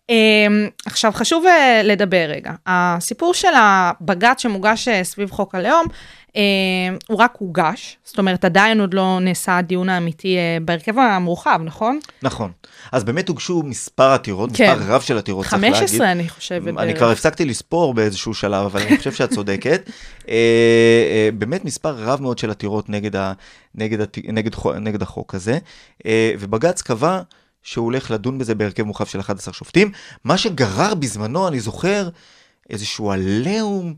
אה, 0.10 0.16
עכשיו, 0.86 1.12
חשוב 1.12 1.46
אה, 1.46 1.82
לדבר 1.84 2.26
רגע. 2.28 2.52
הסיפור 2.68 3.34
של 3.34 3.54
הבג"ץ 3.56 4.42
שמוגש 4.42 4.88
אה, 4.88 5.04
סביב 5.04 5.32
חוק 5.32 5.56
הלאום, 5.56 5.86
אה, 5.90 5.96
הוא 7.08 7.18
רק 7.18 7.34
הוגש, 7.40 7.98
זאת 8.04 8.20
אומרת, 8.20 8.46
עדיין 8.46 8.82
עוד 8.82 8.94
לא 8.94 9.18
נעשה 9.22 9.58
הדיון 9.58 9.90
האמיתי 9.90 10.38
אה, 10.38 10.58
בהרכב 10.66 10.98
המורחב, 11.00 11.60
נכון? 11.66 12.00
נכון. 12.22 12.52
אז 12.92 13.04
באמת 13.04 13.28
הוגשו 13.30 13.64
מספר 13.64 14.04
עתירות, 14.12 14.50
כן. 14.54 14.78
מספר 14.80 14.94
רב 14.94 15.02
של 15.02 15.18
עתירות, 15.18 15.46
צריך 15.46 15.54
להגיד. 15.64 15.76
15, 15.76 16.12
אני 16.12 16.30
חושבת. 16.30 16.68
אני 16.68 16.74
בערך. 16.88 16.98
כבר 16.98 17.12
הפסקתי 17.12 17.46
לספור 17.46 17.94
באיזשהו 17.94 18.34
שלב, 18.34 18.66
אבל 18.66 18.82
אני 18.82 18.98
חושב 18.98 19.12
שאת 19.14 19.30
צודקת. 19.34 19.82
אה, 20.30 20.34
אה, 21.12 21.30
באמת 21.38 21.66
מספר 21.66 21.96
רב 21.98 22.22
מאוד 22.22 22.38
של 22.38 22.52
עתירות 22.52 22.90
נגד, 22.90 23.16
ה, 23.16 23.34
נגד, 23.76 24.02
הת- 24.02 24.18
נגד, 24.28 24.52
נגד 24.80 25.02
החוק 25.02 25.36
הזה, 25.36 25.58
אה, 26.06 26.34
ובג"ץ 26.40 26.82
קבע 26.82 27.22
שהוא 27.64 27.86
הולך 27.86 28.12
לדון 28.12 28.38
בזה 28.38 28.56
בהרכב 28.56 28.84
מורחב 28.84 29.06
של 29.06 29.20
11 29.20 29.54
שופטים, 29.54 29.92
מה 30.24 30.38
שגרר 30.38 30.94
בזמנו, 30.94 31.48
אני 31.48 31.60
זוכר, 31.60 32.10
איזשהו 32.70 33.12
עליהום 33.12 33.94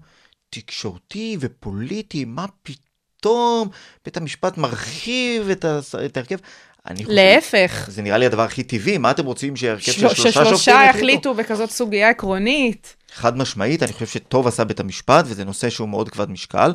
תקשורתי 0.61 1.37
ופוליטי, 1.39 2.25
מה 2.25 2.45
פתאום 2.63 3.69
בית 4.05 4.17
המשפט 4.17 4.57
מרחיב 4.57 5.49
את, 5.49 5.65
הס- 5.65 5.95
את 5.95 6.17
ההרכב. 6.17 6.37
אני 6.87 7.03
חושב- 7.05 7.15
להפך. 7.15 7.85
זה 7.91 8.01
נראה 8.01 8.17
לי 8.17 8.25
הדבר 8.25 8.41
הכי 8.41 8.63
טבעי, 8.63 8.97
מה 8.97 9.11
אתם 9.11 9.25
רוצים 9.25 9.55
שהרכב 9.55 9.81
של 9.81 9.91
של- 9.91 9.99
שלושה 9.99 10.31
ששלושה 10.31 10.55
שופטים 10.55 10.89
יחליטו 10.89 11.33
בכזאת 11.33 11.71
סוגיה 11.71 12.09
עקרונית. 12.09 12.95
חד 13.13 13.37
משמעית, 13.37 13.83
אני 13.83 13.93
חושב 13.93 14.05
שטוב 14.07 14.47
עשה 14.47 14.63
בית 14.63 14.79
המשפט, 14.79 15.25
וזה 15.27 15.43
נושא 15.45 15.69
שהוא 15.69 15.89
מאוד 15.89 16.09
כבד 16.09 16.29
משקל. 16.29 16.73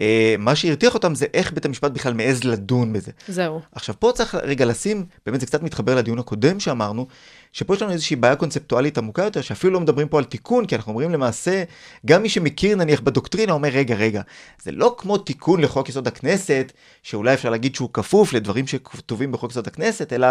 אה, 0.00 0.34
מה 0.38 0.56
שהרתיח 0.56 0.94
אותם 0.94 1.14
זה 1.14 1.26
איך 1.34 1.52
בית 1.52 1.64
המשפט 1.64 1.90
בכלל 1.90 2.12
מעז 2.14 2.44
לדון 2.44 2.92
בזה. 2.92 3.12
זהו. 3.28 3.60
עכשיו, 3.72 3.94
פה 3.98 4.10
צריך 4.14 4.34
רגע 4.34 4.64
לשים, 4.64 5.04
באמת 5.26 5.40
זה 5.40 5.46
קצת 5.46 5.62
מתחבר 5.62 5.94
לדיון 5.94 6.18
הקודם 6.18 6.60
שאמרנו, 6.60 7.06
שפה 7.52 7.74
יש 7.74 7.82
לנו 7.82 7.92
איזושהי 7.92 8.16
בעיה 8.16 8.36
קונספטואלית 8.36 8.98
עמוקה 8.98 9.22
יותר, 9.22 9.40
שאפילו 9.40 9.72
לא 9.72 9.80
מדברים 9.80 10.08
פה 10.08 10.18
על 10.18 10.24
תיקון, 10.24 10.66
כי 10.66 10.76
אנחנו 10.76 10.90
אומרים 10.90 11.10
למעשה, 11.10 11.62
גם 12.06 12.22
מי 12.22 12.28
שמכיר 12.28 12.76
נניח 12.76 13.00
בדוקטרינה 13.00 13.52
אומר, 13.52 13.68
רגע, 13.68 13.94
רגע, 13.94 14.22
זה 14.62 14.72
לא 14.72 14.94
כמו 14.98 15.18
תיקון 15.18 15.60
לחוק 15.60 15.88
יסוד 15.88 16.08
הכנסת, 16.08 16.72
שאולי 17.02 17.34
אפשר 17.34 17.50
להגיד 17.50 17.74
שהוא 17.74 17.90
כפוף 17.92 18.32
לדברים 18.32 18.66
שכתובים 18.66 19.32
בחוק 19.32 19.50
יסוד 19.50 19.66
הכנסת, 19.66 20.12
אלא 20.12 20.28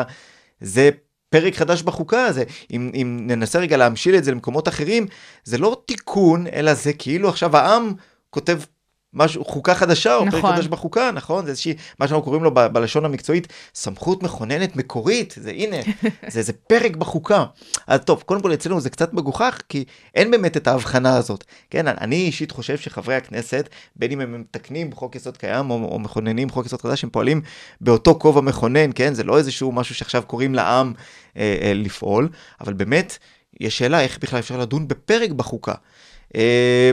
זה 0.61 0.89
פרק 1.29 1.55
חדש 1.55 1.81
בחוקה, 1.81 2.31
זה, 2.31 2.43
אם, 2.71 2.91
אם 2.93 3.17
ננסה 3.21 3.59
רגע 3.59 3.77
להמשיל 3.77 4.15
את 4.15 4.23
זה 4.23 4.31
למקומות 4.31 4.67
אחרים, 4.67 5.07
זה 5.43 5.57
לא 5.57 5.81
תיקון, 5.85 6.47
אלא 6.47 6.73
זה 6.73 6.93
כאילו 6.93 7.29
עכשיו 7.29 7.57
העם 7.57 7.93
כותב 8.29 8.59
משהו, 9.13 9.45
חוקה 9.45 9.75
חדשה, 9.75 10.15
או 10.15 10.25
פרק 10.25 10.33
נכון. 10.33 10.55
חדש 10.55 10.67
בחוקה, 10.67 11.11
נכון? 11.11 11.45
זה 11.45 11.51
איזושהי, 11.51 11.73
מה 11.99 12.07
שאנחנו 12.07 12.23
קוראים 12.23 12.43
לו 12.43 12.53
ב- 12.53 12.67
בלשון 12.67 13.05
המקצועית, 13.05 13.47
סמכות 13.75 14.23
מכוננת 14.23 14.75
מקורית, 14.75 15.35
זה 15.37 15.51
הנה, 15.51 15.75
זה 16.31 16.39
איזה 16.39 16.53
פרק 16.53 16.95
בחוקה. 16.95 17.45
אז 17.87 17.99
טוב, 17.99 18.21
קודם 18.25 18.41
כל 18.41 18.53
אצלנו 18.53 18.81
זה 18.81 18.89
קצת 18.89 19.13
מגוחך, 19.13 19.61
כי 19.69 19.85
אין 20.15 20.31
באמת 20.31 20.57
את 20.57 20.67
ההבחנה 20.67 21.17
הזאת. 21.17 21.43
כן, 21.69 21.87
אני 21.87 22.15
אישית 22.15 22.51
חושב 22.51 22.77
שחברי 22.77 23.15
הכנסת, 23.15 23.69
בין 23.95 24.11
אם 24.11 24.21
הם 24.21 24.41
מתקנים 24.41 24.91
חוק 24.91 25.15
יסוד 25.15 25.37
קיים, 25.37 25.69
או, 25.69 25.75
או 25.91 25.99
מכוננים 25.99 26.49
חוק 26.49 26.65
יסוד 26.65 26.81
חדש, 26.81 27.03
הם 27.03 27.09
פועלים 27.09 27.41
באותו 27.81 28.19
כובע 28.19 28.41
מכונן, 28.41 28.89
כן? 28.95 29.13
זה 29.13 29.23
לא 29.23 29.37
איזשהו 29.37 29.71
משהו 29.71 29.95
שעכשיו 29.95 30.23
קוראים 30.27 30.55
לעם 30.55 30.93
אה, 31.37 31.57
אה, 31.61 31.73
לפעול, 31.73 32.29
אבל 32.61 32.73
באמת, 32.73 33.17
יש 33.59 33.77
שאלה 33.77 34.01
איך 34.01 34.19
בכלל 34.21 34.39
אפשר 34.39 34.57
לדון 34.57 34.87
בפרק 34.87 35.31
בחוקה. 35.31 35.73
אה, 36.35 36.91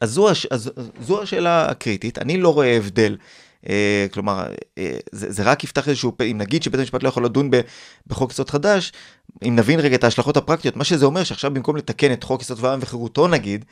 אז 0.00 0.10
זו, 0.10 0.30
הש... 0.30 0.46
אז 0.46 0.70
זו 1.00 1.22
השאלה 1.22 1.70
הקריטית, 1.70 2.18
אני 2.18 2.38
לא 2.38 2.54
רואה 2.54 2.76
הבדל. 2.76 3.16
אה, 3.68 4.06
כלומר, 4.12 4.46
אה, 4.78 4.96
זה, 5.12 5.32
זה 5.32 5.42
רק 5.42 5.64
יפתח 5.64 5.88
איזשהו, 5.88 6.12
אם 6.30 6.38
נגיד 6.38 6.62
שבית 6.62 6.80
המשפט 6.80 7.02
לא 7.02 7.08
יכול 7.08 7.24
לדון 7.24 7.50
ב, 7.50 7.60
בחוק 8.06 8.32
יסוד 8.32 8.50
חדש, 8.50 8.92
אם 9.48 9.56
נבין 9.56 9.80
רגע 9.80 9.96
את 9.96 10.04
ההשלכות 10.04 10.36
הפרקטיות, 10.36 10.76
מה 10.76 10.84
שזה 10.84 11.06
אומר 11.06 11.24
שעכשיו 11.24 11.50
במקום 11.54 11.76
לתקן 11.76 12.12
את 12.12 12.24
חוק 12.24 12.42
יסוד 12.42 12.58
ועם 12.60 12.78
וחירותו 12.82 13.28
נגיד, 13.28 13.64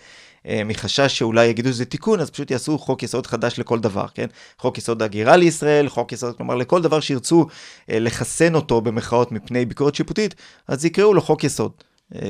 אה, 0.47 0.63
מחשש 0.65 1.19
שאולי 1.19 1.47
יגידו 1.47 1.69
שזה 1.69 1.85
תיקון, 1.85 2.21
אז 2.21 2.31
פשוט 2.31 2.51
יעשו 2.51 2.79
חוק 2.79 3.03
יסוד 3.03 3.27
חדש 3.27 3.59
לכל 3.59 3.81
דבר, 3.81 4.07
כן? 4.15 4.27
חוק 4.59 4.79
יסוד 4.79 5.03
הגירה 5.03 5.37
לישראל, 5.37 5.89
חוק 5.89 6.13
יסוד, 6.13 6.37
כלומר 6.37 6.55
לכל 6.55 6.83
דבר 6.83 7.01
שירצו 7.01 7.47
אה, 7.91 7.99
לחסן 7.99 8.55
אותו 8.55 8.81
במחאות 8.81 9.33
מפני 9.33 9.65
ביקורת 9.65 9.95
שיפוטית, 9.95 10.35
אז 10.69 10.85
יקראו 10.85 11.15
לו 11.15 11.23
חוק 11.23 11.45
יסוד. 11.45 11.73
אה, 12.15 12.21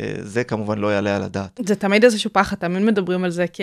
אה, 0.00 0.14
זה 0.22 0.44
כמובן 0.44 0.78
לא 0.78 0.92
יעלה 0.92 1.16
על 1.16 1.22
הדעת. 1.22 1.60
זה 1.66 1.74
תמיד 1.74 2.04
איזשהו 2.04 2.30
פחד, 2.32 2.56
תמיד 2.56 2.82
מדברים 2.82 3.24
על 3.24 3.30
זה 3.30 3.44
כ... 3.52 3.60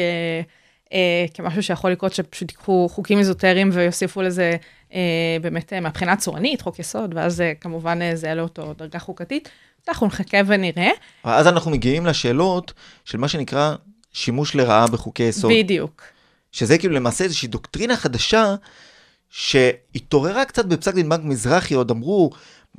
אה, 0.93 1.25
כמשהו 1.33 1.63
שיכול 1.63 1.91
לקרות 1.91 2.13
שפשוט 2.13 2.51
ייקחו 2.51 2.87
חוקים 2.89 3.19
איזוטריים 3.19 3.69
ויוסיפו 3.73 4.21
לזה 4.21 4.55
אה, 4.93 5.37
באמת 5.41 5.73
אה, 5.73 5.79
מהבחינה 5.79 6.11
הצורנית, 6.11 6.61
חוק 6.61 6.79
יסוד, 6.79 7.13
ואז 7.15 7.41
אה, 7.41 7.53
כמובן 7.61 8.01
אה, 8.01 8.15
זה 8.15 8.27
יעלה 8.27 8.41
אותו 8.41 8.73
דרגה 8.77 8.99
חוקתית. 8.99 9.49
אנחנו 9.89 10.07
נחכה 10.07 10.37
ונראה. 10.47 10.89
אז 11.23 11.47
אנחנו 11.47 11.71
מגיעים 11.71 12.05
לשאלות 12.05 12.73
של 13.05 13.17
מה 13.17 13.27
שנקרא 13.27 13.75
שימוש 14.13 14.55
לרעה 14.55 14.87
בחוקי 14.87 15.23
יסוד. 15.23 15.51
בדיוק. 15.51 16.03
שזה 16.51 16.77
כאילו 16.77 16.93
למעשה 16.95 17.23
איזושהי 17.23 17.47
דוקטרינה 17.47 17.97
חדשה 17.97 18.55
שהתעוררה 19.29 20.45
קצת 20.45 20.65
בפסק 20.65 20.93
דין 20.93 21.09
בנק 21.09 21.23
מזרחי, 21.23 21.73
עוד 21.73 21.91
אמרו, 21.91 22.31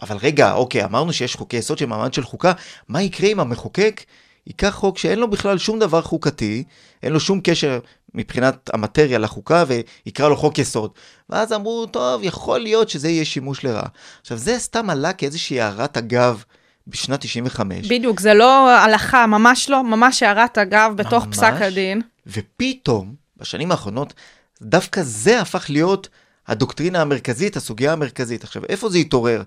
אבל 0.02 0.16
רגע, 0.16 0.52
אוקיי, 0.52 0.84
אמרנו 0.84 1.12
שיש 1.12 1.36
חוקי 1.36 1.56
יסוד 1.56 1.78
של 1.78 1.86
מעמד 1.86 2.14
של 2.14 2.22
חוקה, 2.22 2.52
מה 2.88 3.02
יקרה 3.02 3.28
אם 3.28 3.40
המחוקק 3.40 4.00
ייקח 4.46 4.70
חוק 4.70 4.98
שאין 4.98 5.18
לו 5.18 5.30
בכלל 5.30 5.58
שום 5.58 5.78
דבר 5.78 6.02
חוקתי, 6.02 6.64
אין 7.02 7.12
לו 7.12 7.20
שום 7.20 7.40
קשר 7.44 7.78
מבחינת 8.14 8.70
המטריה 8.72 9.18
לחוקה, 9.18 9.64
ויקרא 10.06 10.28
לו 10.28 10.36
חוק 10.36 10.58
יסוד. 10.58 10.90
ואז 11.30 11.52
אמרו, 11.52 11.86
טוב, 11.86 12.20
יכול 12.24 12.60
להיות 12.60 12.88
שזה 12.88 13.08
יהיה 13.08 13.24
שימוש 13.24 13.64
לרעה. 13.64 13.88
עכשיו, 14.20 14.38
זה 14.38 14.58
סתם 14.58 14.90
עלה 14.90 15.12
כאיזושהי 15.12 15.60
הערת 15.60 15.96
אגב 15.96 16.44
בשנת 16.86 17.20
95. 17.20 17.88
בדיוק, 17.88 18.20
זה 18.20 18.34
לא 18.34 18.70
הלכה, 18.70 19.26
ממש 19.26 19.70
לא, 19.70 19.84
ממש 19.84 20.22
הערת 20.22 20.58
אגב 20.58 20.92
בתוך 20.96 21.26
ממש. 21.26 21.36
פסק 21.36 21.52
הדין. 21.52 22.02
ופתאום, 22.26 23.14
בשנים 23.36 23.70
האחרונות, 23.70 24.14
דווקא 24.62 25.02
זה 25.02 25.40
הפך 25.40 25.70
להיות 25.70 26.08
הדוקטרינה 26.48 27.00
המרכזית, 27.00 27.56
הסוגיה 27.56 27.92
המרכזית. 27.92 28.44
עכשיו, 28.44 28.62
איפה 28.68 28.88
זה 28.88 28.98
התעורר? 28.98 29.42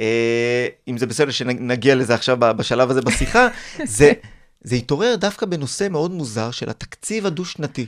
אה, 0.00 0.66
אם 0.88 0.98
זה 0.98 1.06
בסדר 1.06 1.30
שנגיע 1.30 1.94
לזה 1.94 2.14
עכשיו 2.14 2.36
בשלב 2.38 2.90
הזה 2.90 3.00
בשיחה, 3.00 3.48
זה, 3.84 4.12
זה 4.60 4.76
התעורר 4.76 5.16
דווקא 5.16 5.46
בנושא 5.46 5.88
מאוד 5.90 6.10
מוזר 6.10 6.50
של 6.50 6.70
התקציב 6.70 7.26
הדו-שנתי. 7.26 7.86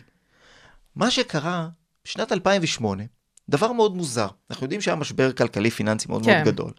מה 0.97 1.11
שקרה 1.11 1.69
בשנת 2.05 2.33
2008, 2.33 3.03
דבר 3.49 3.73
מאוד 3.73 3.97
מוזר. 3.97 4.29
אנחנו 4.51 4.65
יודעים 4.65 4.81
שהיה 4.81 4.97
משבר 4.97 5.33
כלכלי-פיננסי 5.33 6.07
מאוד 6.09 6.25
כן. 6.25 6.35
מאוד 6.35 6.45
גדול. 6.45 6.73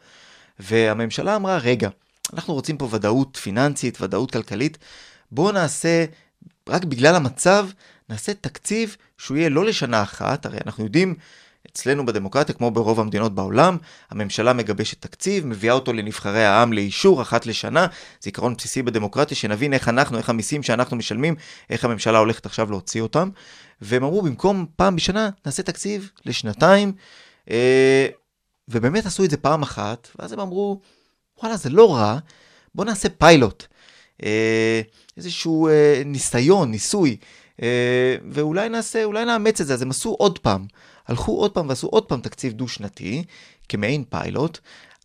והממשלה 0.60 1.36
אמרה, 1.36 1.58
רגע, 1.58 1.90
אנחנו 2.34 2.54
רוצים 2.54 2.78
פה 2.78 2.88
ודאות 2.92 3.38
פיננסית, 3.38 4.02
ודאות 4.02 4.32
כלכלית, 4.32 4.78
בואו 5.32 5.52
נעשה, 5.52 6.06
רק 6.70 6.84
בגלל 6.84 7.16
המצב, 7.16 7.68
נעשה 8.10 8.34
תקציב 8.34 8.96
שהוא 9.18 9.38
יהיה 9.38 9.50
לא 9.50 9.66
לשנה 9.66 10.04
אחת, 10.04 10.46
הרי 10.46 10.58
אנחנו 10.66 10.84
יודעים, 10.84 11.16
אצלנו 11.74 12.06
בדמוקרטיה, 12.06 12.56
כמו 12.56 12.72
ברוב 12.72 13.00
המדינות 13.00 13.36
בעולם, 13.36 13.78
הממשלה 14.10 14.54
מגבשת 14.54 15.02
תקציב, 15.02 15.46
מביאה 15.46 15.74
אותו 15.74 15.94
לנבחרי 15.94 16.46
העם 16.46 16.74
לאישור 16.74 17.22
אחת 17.22 17.46
לשנה, 17.46 17.88
זה 18.22 18.28
עיקרון 18.28 18.56
בסיסי 18.56 18.82
בדמוקרטיה, 18.82 19.38
שנבין 19.38 19.74
איך 19.74 19.90
אנחנו, 19.90 20.18
איך 20.18 20.30
המיסים 20.30 20.64
שאנחנו 20.64 20.98
משלמים, 20.98 21.36
איך 21.70 21.86
הממשלה 21.86 22.18
הולכת 22.18 22.46
עכשיו 22.46 22.72
להוציא 22.72 23.02
אותם. 23.02 23.30
והם 23.82 24.04
אמרו, 24.04 24.22
במקום 24.22 24.66
פעם 24.76 24.96
בשנה, 24.96 25.30
נעשה 25.46 25.64
תקציב 25.64 26.12
לשנתיים, 26.26 26.94
אה, 27.50 28.08
ובאמת 28.68 29.06
עשו 29.06 29.24
את 29.24 29.30
זה 29.30 29.38
פעם 29.38 29.62
אחת, 29.62 30.08
ואז 30.20 30.34
הם 30.34 30.40
אמרו, 30.40 30.82
וואלה, 31.42 31.58
זה 31.58 31.70
לא 31.70 31.96
רע, 31.96 32.18
בואו 32.76 32.88
נעשה 32.88 33.10
פיילוט. 33.10 33.64
אה, 34.24 34.82
איזשהו 35.18 35.68
אה, 35.68 36.02
ניסיון, 36.06 36.72
ניסוי, 36.72 37.18
ואולי 38.32 38.70
נעשה, 38.70 39.04
אולי 39.04 39.26
נאמץ 39.26 39.62
את 39.62 39.68
זה. 39.68 39.74
אז 39.74 39.82
הם 39.82 39.90
עשו 39.90 40.10
עוד 40.10 40.40
פעם, 40.40 40.66
הלכו 41.10 41.32
עוד 41.32 41.52
פעם 41.52 41.70
ועשו 41.70 41.88
עוד 41.88 42.06
פעם 42.06 42.22
תקציב 42.22 42.54
דו-שנתי, 42.54 43.24
כמעין 43.70 44.04
פיילוט. 44.10 44.60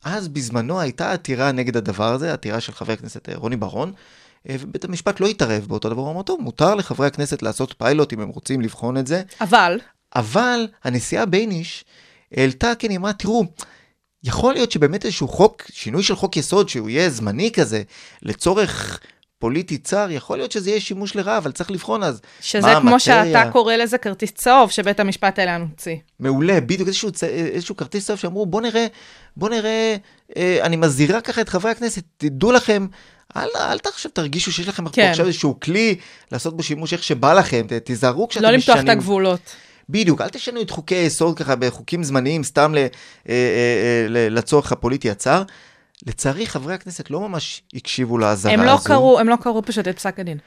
אז 0.04 0.28
בזמנו 0.28 0.80
הייתה 0.80 1.12
עתירה 1.12 1.52
נגד 1.52 1.76
הדבר 1.76 2.12
הזה, 2.12 2.32
עתירה 2.32 2.60
של 2.60 2.72
חבר 2.72 2.92
הכנסת 2.92 3.28
אה, 3.28 3.34
רוני 3.36 3.56
ברון, 3.56 3.92
אה, 4.48 4.56
ובית 4.60 4.84
המשפט 4.84 5.20
לא 5.20 5.26
התערב 5.26 5.64
באותו 5.68 5.88
דבר, 5.88 6.02
הוא 6.02 6.10
אמר, 6.10 6.22
טוב, 6.22 6.40
מותר 6.40 6.74
לחברי 6.74 7.06
הכנסת 7.06 7.42
לעשות 7.42 7.74
פיילוט 7.78 8.12
אם 8.12 8.20
הם 8.20 8.28
רוצים 8.28 8.60
לבחון 8.60 8.96
את 8.96 9.06
זה, 9.06 9.22
אבל, 9.40 9.78
אבל 10.16 10.66
הנשיאה 10.84 11.26
בייניש 11.26 11.84
העלתה, 12.32 12.72
כן, 12.78 12.90
היא 12.90 12.98
אמרה, 12.98 13.12
תראו, 13.12 13.44
יכול 14.24 14.54
להיות 14.54 14.72
שבאמת 14.72 15.04
איזשהו 15.04 15.28
חוק, 15.28 15.62
שינוי 15.72 16.02
של 16.02 16.16
חוק 16.16 16.36
יסוד, 16.36 16.68
שהוא 16.68 16.90
יהיה 16.90 17.10
זמני 17.10 17.50
כזה, 17.52 17.82
לצורך 18.22 19.00
פוליטי 19.44 19.78
צר, 19.78 20.06
יכול 20.10 20.38
להיות 20.38 20.52
שזה 20.52 20.70
יהיה 20.70 20.80
שימוש 20.80 21.16
לרעה, 21.16 21.38
אבל 21.38 21.52
צריך 21.52 21.70
לבחון 21.70 22.02
אז. 22.02 22.20
שזה 22.40 22.66
מה 22.66 22.80
כמו 22.80 22.90
המטריה? 22.90 23.24
שאתה 23.24 23.50
קורא 23.52 23.76
לזה 23.76 23.98
כרטיס 23.98 24.30
צהוב, 24.32 24.70
שבית 24.70 25.00
המשפט 25.00 25.38
העליון 25.38 25.66
הוציא. 25.70 25.96
מעולה, 26.20 26.60
בדיוק 26.60 26.88
איזשהו, 26.88 27.10
צ- 27.12 27.24
איזשהו 27.24 27.76
כרטיס 27.76 28.06
צהוב 28.06 28.18
שאמרו, 28.18 28.46
בוא 28.46 28.60
נראה, 28.60 28.86
בוא 29.36 29.48
נראה, 29.48 29.96
אה, 30.36 30.58
אני 30.62 30.76
מזהירה 30.76 31.20
ככה 31.20 31.40
את 31.40 31.48
חברי 31.48 31.70
הכנסת, 31.70 32.02
תדעו 32.16 32.52
לכם, 32.52 32.86
אל, 33.36 33.48
אל 33.56 33.78
עכשיו 33.84 34.10
תרגישו 34.10 34.52
שיש 34.52 34.68
לכם 34.68 34.88
כן. 34.88 35.10
עכשיו 35.10 35.26
איזשהו 35.26 35.60
כלי 35.60 35.96
לעשות 36.32 36.56
בו 36.56 36.62
שימוש 36.62 36.92
איך 36.92 37.02
שבא 37.02 37.32
לכם, 37.32 37.66
ת, 37.68 37.72
תיזהרו 37.72 38.28
כשאתם 38.28 38.46
לא 38.46 38.56
משנים. 38.56 38.76
למתוח 38.76 38.84
את 38.84 38.96
הגבולות. 38.96 39.40
בדיוק, 39.88 40.20
אל 40.20 40.28
תשנו 40.28 40.60
את 40.60 40.70
חוקי 40.70 40.94
היסוד 40.94 41.38
ככה 41.38 41.56
בחוקים 41.56 42.04
זמניים, 42.04 42.44
סתם 42.44 42.74
ל, 42.74 42.78
אה, 42.78 42.86
אה, 43.28 43.34
אה, 43.34 44.28
לצורך 44.28 44.72
הפוליטי 44.72 45.10
הצר. 45.10 45.42
לצערי, 46.06 46.46
חברי 46.46 46.74
הכנסת 46.74 47.10
לא 47.10 47.20
ממש 47.20 47.62
הקשיבו 47.74 48.18
לאזהרה 48.18 48.54
הם 48.54 48.60
הזו. 48.60 48.72
לא 48.72 48.78
קראו, 48.84 49.20
הם 49.20 49.28
לא 49.28 49.36
קראו 49.36 49.62
פשוט 49.62 49.88
את 49.88 49.96
פסק 49.96 50.20
הדין. 50.20 50.38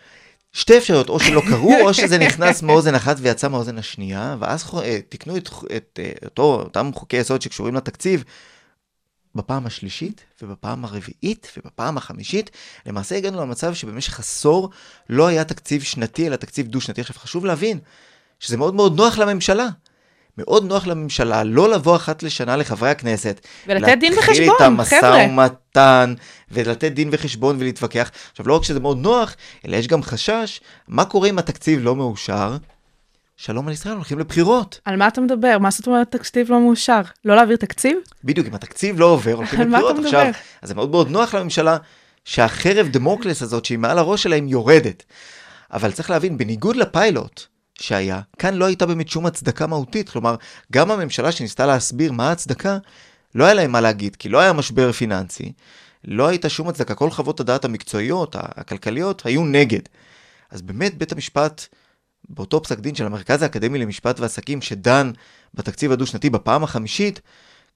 שתי 0.52 0.78
אפשרויות, 0.78 1.10
או 1.10 1.20
שלא 1.20 1.41
קראו, 1.50 1.74
או 1.82 1.93
שזה 2.00 2.18
נכנס 2.18 2.62
מאוזן 2.62 2.95
אחת 2.95 3.16
ויצא 3.20 3.48
מאוזן 3.48 3.78
השנייה, 3.78 4.36
ואז 4.39 4.66
אה, 4.84 5.00
תיקנו 5.10 5.38
את, 5.38 5.50
את 5.78 6.00
אה, 6.04 6.12
אותו, 6.26 6.62
אותם 6.64 6.91
חוקי 6.95 7.18
יסוד 7.18 7.41
שקשורים 7.41 7.76
לתקציב 7.76 8.24
בפעם 9.36 9.66
השלישית, 9.66 10.24
ובפעם 10.41 10.86
הרביעית, 10.86 11.52
ובפעם 11.58 11.98
החמישית. 11.98 12.52
למעשה 12.86 13.16
הגענו 13.16 13.41
למצב 13.41 13.74
שבמשך 13.74 14.20
עשור 14.20 14.70
לא 15.10 15.28
היה 15.28 15.43
תקציב 15.43 15.84
שנתי, 15.84 16.28
אלא 16.28 16.36
תקציב 16.36 16.68
דו-שנתי. 16.68 17.02
עכשיו, 17.02 17.16
חשוב 17.20 17.45
להבין 17.45 17.80
שזה 18.39 18.58
מאוד 18.58 18.76
מאוד 18.76 18.98
נוח 18.98 19.18
לממשלה. 19.18 19.68
מאוד 20.38 20.66
נוח 20.66 20.88
לממשלה 20.88 21.44
לא 21.44 21.70
לבוא 21.70 21.96
אחת 21.96 22.24
לשנה 22.24 22.56
לחברי 22.56 22.90
הכנסת. 22.90 23.48
ולתת 23.68 23.98
דין 24.00 24.14
להתחיל 24.14 24.34
וחשבון, 24.34 24.56
איתם 24.62 24.84
חבר'ה. 24.84 25.28
משא 25.28 25.28
ומתן, 25.30 26.14
ולתת 26.52 26.92
דין 26.92 27.10
וחשבון 27.12 27.56
ולהתווכח. 27.60 28.12
עכשיו, 28.32 28.48
לא 28.48 28.56
רק 28.56 28.64
שזה 28.64 28.80
מאוד 28.80 28.98
נוח, 28.98 29.36
אלא 29.68 29.78
יש 29.78 29.88
גם 29.88 30.04
חשש, 30.04 30.60
מה 30.88 31.06
קורה 31.06 31.30
אם 31.30 31.40
התקציב 31.40 31.80
לא 31.84 31.96
מאושר? 31.96 32.58
שלום 33.38 33.68
על 33.68 33.74
ישראל, 33.74 33.96
הולכים 33.96 34.20
לבחירות. 34.20 34.80
על 34.86 34.96
מה 34.96 35.08
אתה 35.08 35.22
מדבר? 35.22 35.58
מה 35.60 35.72
זאת 35.72 35.88
אומרת 35.88 36.12
תקציב 36.12 36.52
לא 36.52 36.60
מאושר? 36.60 37.02
לא 37.26 37.36
להעביר 37.36 37.56
תקציב? 37.58 37.98
בדיוק, 38.24 38.48
אם 38.48 38.56
התקציב 38.56 39.00
לא 39.00 39.06
עובר, 39.06 39.34
הולכים 39.34 39.60
לבחירות. 39.62 39.96
עכשיו? 40.06 40.26
אז 40.62 40.70
זה 40.70 40.76
מאוד 40.76 40.92
מאוד 40.92 41.10
נוח 41.10 41.36
לממשלה 41.36 41.78
שהחרב 42.26 42.88
דמוקלס 42.88 43.42
הזאת, 43.42 43.66
שהיא 43.66 43.80
מעל 43.80 43.98
הראש 43.98 44.24
שלהם, 44.24 44.48
יורדת. 44.48 45.04
אבל 45.74 45.92
צריך 45.92 46.10
להבין, 46.10 46.38
בניגוד 46.38 46.76
לפיילוט 46.76 47.46
שהיה, 47.82 48.22
כאן 48.40 48.54
לא 48.54 48.66
הייתה 48.66 48.86
באמת 48.86 49.08
שום 49.08 49.26
הצדקה 49.26 49.68
מהותית. 49.68 50.10
כלומר, 50.10 50.36
גם 50.72 50.92
הממשלה 50.92 51.32
שניסתה 51.32 51.66
להסביר 51.66 52.12
מה 52.12 52.30
ההצדקה, 52.30 52.78
לא 53.36 53.46
היה 53.46 53.54
להם 53.54 53.72
מה 53.72 53.82
להגיד, 53.82 54.16
כי 54.16 54.30
לא 54.30 54.40
היה 54.40 54.54
משבר 54.54 54.92
פיננסי, 54.92 55.52
לא 56.04 56.28
הייתה 56.28 56.50
שום 56.50 56.70
הצדקה. 56.70 56.96
כל 56.96 57.10
חוות 57.10 57.40
הדעת 57.40 57.66
המקצועיות, 57.66 58.36
הכלכליות, 58.40 59.26
היו 59.26 59.46
נגד. 59.46 59.82
אז 60.52 60.62
באמת 60.62 60.98
בית 60.98 61.12
המשפט, 61.12 61.66
באותו 62.30 62.64
פסק 62.64 62.80
דין 62.80 62.96
של 62.96 63.06
המרכז 63.06 63.42
האקדמי 63.42 63.80
למשפט 63.80 64.20
ועסקים, 64.20 64.62
שדן 64.62 65.12
בתקציב 65.54 65.92
הדו-שנתי 65.92 66.30
בפעם 66.30 66.64
החמישית, 66.64 67.22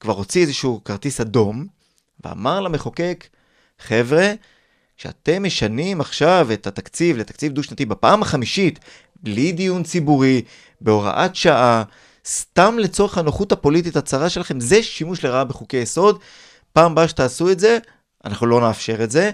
כבר 0.00 0.12
הוציא 0.12 0.42
איזשהו 0.42 0.80
כרטיס 0.84 1.20
אדום, 1.20 1.66
ואמר 2.24 2.60
למחוקק, 2.60 3.26
חבר'ה, 3.78 4.32
כשאתם 4.96 5.42
משנים 5.42 6.00
עכשיו 6.00 6.48
את 6.52 6.66
התקציב 6.66 7.16
לתקציב 7.16 7.52
דו-שנתי 7.52 7.86
בפעם 7.86 8.22
החמישית, 8.22 8.78
בלי 9.22 9.52
דיון 9.52 9.82
ציבורי, 9.82 10.42
בהוראת 10.80 11.36
שעה, 11.36 11.82
סתם 12.26 12.78
לצורך 12.78 13.18
הנוחות 13.18 13.52
הפוליטית 13.52 13.96
הצרה 13.96 14.28
שלכם, 14.28 14.60
זה 14.60 14.82
שימוש 14.82 15.24
לרעה 15.24 15.44
בחוקי 15.44 15.76
יסוד. 15.76 16.18
פעם 16.72 16.92
הבאה 16.92 17.08
שתעשו 17.08 17.50
את 17.50 17.60
זה, 17.60 17.78
אנחנו 18.24 18.46
לא 18.46 18.60
נאפשר 18.60 19.04
את 19.04 19.10
זה. 19.10 19.30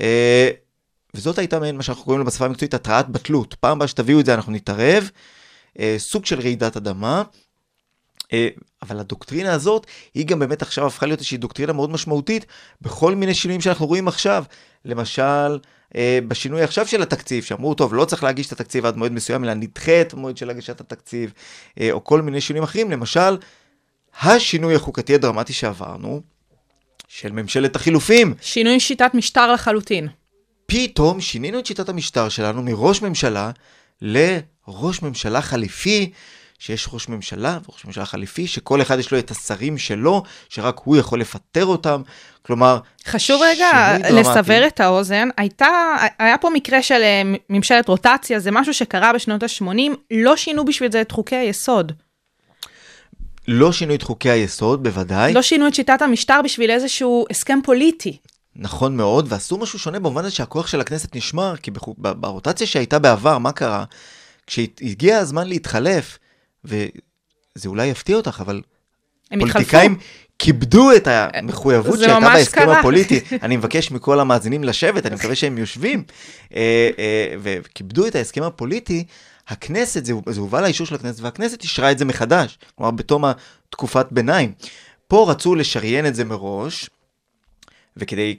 אה, 0.00 0.50
וזאת 1.14 1.38
הייתה 1.38 1.58
מעין 1.58 1.76
מה 1.76 1.82
שאנחנו 1.82 2.04
קוראים 2.04 2.20
לו 2.20 2.26
בשפה 2.26 2.44
המקצועית 2.44 2.74
התרעת 2.74 3.08
בטלות. 3.08 3.54
פעם 3.54 3.76
הבאה 3.76 3.88
שתביאו 3.88 4.20
את 4.20 4.26
זה 4.26 4.34
אנחנו 4.34 4.52
נתערב. 4.52 5.10
אה, 5.78 5.94
סוג 5.98 6.26
של 6.26 6.40
רעידת 6.40 6.76
אדמה. 6.76 7.22
אה, 8.32 8.48
אבל 8.82 9.00
הדוקטרינה 9.00 9.52
הזאת, 9.52 9.86
היא 10.14 10.26
גם 10.26 10.38
באמת 10.38 10.62
עכשיו 10.62 10.86
הפכה 10.86 11.06
להיות 11.06 11.18
איזושהי 11.18 11.38
דוקטרינה 11.38 11.72
מאוד 11.72 11.90
משמעותית 11.90 12.46
בכל 12.82 13.14
מיני 13.14 13.34
שינויים 13.34 13.60
שאנחנו 13.60 13.86
רואים 13.86 14.08
עכשיו. 14.08 14.44
למשל, 14.84 15.58
בשינוי 16.28 16.62
עכשיו 16.62 16.86
של 16.86 17.02
התקציב, 17.02 17.44
שאמרו, 17.44 17.74
טוב, 17.74 17.94
לא 17.94 18.04
צריך 18.04 18.24
להגיש 18.24 18.46
את 18.46 18.52
התקציב 18.52 18.86
עד 18.86 18.96
מועד 18.96 19.12
מסוים, 19.12 19.44
אלא 19.44 19.54
נדחה 19.54 20.00
את 20.00 20.12
המועד 20.12 20.36
של 20.36 20.50
הגשת 20.50 20.80
התקציב, 20.80 21.32
אה, 21.80 21.92
או 21.92 22.04
כל 22.04 22.22
מיני 22.22 22.40
שינויים 22.40 22.64
אחרים. 22.64 22.90
למשל, 22.90 23.36
השינוי 24.20 24.74
החוקתי 24.74 25.14
הדרמטי 25.14 25.52
שעברנו, 25.52 26.20
של 27.08 27.32
ממשלת 27.32 27.76
החילופים. 27.76 28.34
שינוי 28.40 28.80
שיטת 28.80 29.10
משטר 29.14 29.52
לחלוטין. 29.52 30.08
פתאום 30.66 31.20
שינינו 31.20 31.58
את 31.58 31.66
שיטת 31.66 31.88
המשטר 31.88 32.28
שלנו 32.28 32.62
מראש 32.62 33.02
ממשלה 33.02 33.50
לראש 34.02 35.02
ממשלה 35.02 35.42
חליפי, 35.42 36.12
שיש 36.58 36.88
ראש 36.92 37.08
ממשלה 37.08 37.58
וראש 37.68 37.84
ממשלה 37.84 38.04
חליפי, 38.04 38.46
שכל 38.46 38.82
אחד 38.82 38.98
יש 38.98 39.12
לו 39.12 39.18
את 39.18 39.30
השרים 39.30 39.78
שלו, 39.78 40.22
שרק 40.48 40.80
הוא 40.84 40.96
יכול 40.96 41.20
לפטר 41.20 41.66
אותם. 41.66 42.02
כלומר, 42.42 42.78
חשוב 43.06 43.42
רגע. 43.44 43.96
לסבר 44.10 44.66
את 44.66 44.80
האוזן, 44.80 45.28
הייתה, 45.36 45.66
היה 46.18 46.38
פה 46.38 46.50
מקרה 46.50 46.82
של 46.82 47.02
אה, 47.02 47.22
ממשלת 47.50 47.88
רוטציה, 47.88 48.40
זה 48.40 48.50
משהו 48.50 48.74
שקרה 48.74 49.12
בשנות 49.12 49.42
ה-80, 49.42 49.96
לא 50.10 50.36
שינו 50.36 50.64
בשביל 50.64 50.92
זה 50.92 51.00
את 51.00 51.12
חוקי 51.12 51.36
היסוד. 51.36 51.92
לא 53.48 53.72
שינו 53.72 53.94
את 53.94 54.02
חוקי 54.02 54.30
היסוד, 54.30 54.82
בוודאי. 54.82 55.32
לא 55.32 55.42
שינו 55.42 55.68
את 55.68 55.74
שיטת 55.74 56.02
המשטר 56.02 56.40
בשביל 56.44 56.70
איזשהו 56.70 57.26
הסכם 57.30 57.58
פוליטי. 57.64 58.16
נכון 58.56 58.96
מאוד, 58.96 59.26
ועשו 59.28 59.58
משהו 59.58 59.78
שונה 59.78 59.98
במובן 59.98 60.24
הזה 60.24 60.34
שהכוח 60.34 60.66
של 60.66 60.80
הכנסת 60.80 61.16
נשמר, 61.16 61.56
כי 61.56 61.70
ברוטציה 61.98 62.66
שהייתה 62.66 62.98
בעבר, 62.98 63.38
מה 63.38 63.52
קרה? 63.52 63.84
כשהגיע 64.46 65.18
הזמן 65.18 65.48
להתחלף, 65.48 66.18
וזה 66.66 67.68
אולי 67.68 67.86
יפתיע 67.86 68.16
אותך, 68.16 68.38
אבל 68.40 68.62
הם 69.30 69.40
התחלפו. 69.40 69.52
פוליטיקאים 69.52 69.98
כיבדו 70.38 70.92
את 70.96 71.08
המחויבות 71.10 71.98
שהייתה 71.98 72.20
בהסכם 72.20 72.60
קרה. 72.60 72.78
הפוליטי. 72.78 73.20
אני 73.42 73.56
מבקש 73.56 73.90
מכל 73.90 74.20
המאזינים 74.20 74.64
לשבת, 74.64 75.06
אני 75.06 75.14
מקווה 75.14 75.34
שהם 75.34 75.58
יושבים, 75.58 76.04
אה, 76.54 76.90
אה, 76.98 77.34
וכיבדו 77.42 78.06
את 78.06 78.14
ההסכם 78.14 78.42
הפוליטי. 78.42 79.04
הכנסת, 79.48 80.04
זה, 80.04 80.12
זה 80.28 80.40
הובא 80.40 80.60
לאישור 80.60 80.86
של 80.86 80.94
הכנסת, 80.94 81.20
והכנסת 81.20 81.62
אישרה 81.62 81.90
את 81.90 81.98
זה 81.98 82.04
מחדש, 82.04 82.58
כלומר 82.74 82.90
בתום 82.90 83.24
התקופת 83.24 84.06
ביניים. 84.10 84.52
פה 85.08 85.26
רצו 85.30 85.54
לשריין 85.54 86.06
את 86.06 86.14
זה 86.14 86.24
מראש, 86.24 86.90
וכדי 87.96 88.36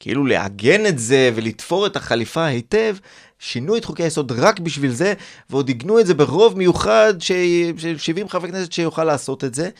כאילו 0.00 0.26
לעגן 0.26 0.86
את 0.86 0.98
זה 0.98 1.30
ולתפור 1.34 1.86
את 1.86 1.96
החליפה 1.96 2.44
היטב, 2.44 2.96
שינו 3.40 3.76
את 3.76 3.84
חוקי 3.84 4.02
היסוד 4.02 4.32
רק 4.32 4.60
בשביל 4.60 4.90
זה, 4.90 5.14
ועוד 5.50 5.68
עיגנו 5.68 6.00
את 6.00 6.06
זה 6.06 6.14
ברוב 6.14 6.58
מיוחד 6.58 7.14
ש... 7.20 7.32
של 7.76 7.98
70 7.98 8.28
חברי 8.28 8.50
כנסת 8.50 8.72
שיוכל 8.72 9.04
לעשות 9.04 9.44
את 9.44 9.54
זה. 9.54 9.70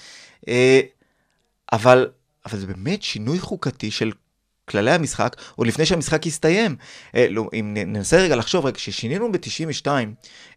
אה, 0.49 0.81
אבל, 1.73 2.09
אבל 2.47 2.59
זה 2.59 2.67
באמת 2.67 3.03
שינוי 3.03 3.39
חוקתי 3.39 3.91
של 3.91 4.13
כללי 4.69 4.91
המשחק, 4.91 5.37
עוד 5.57 5.67
לפני 5.67 5.87
שהמשחק 5.87 6.27
יסתיים. 6.27 6.77
אה, 7.15 7.27
לא, 7.31 7.49
אם 7.53 7.75
ננסה 7.75 8.17
רגע 8.17 8.37
לחשוב, 8.37 8.67
רגע, 8.67 8.77
כששינינו 8.77 9.33
ב-92 9.33 9.87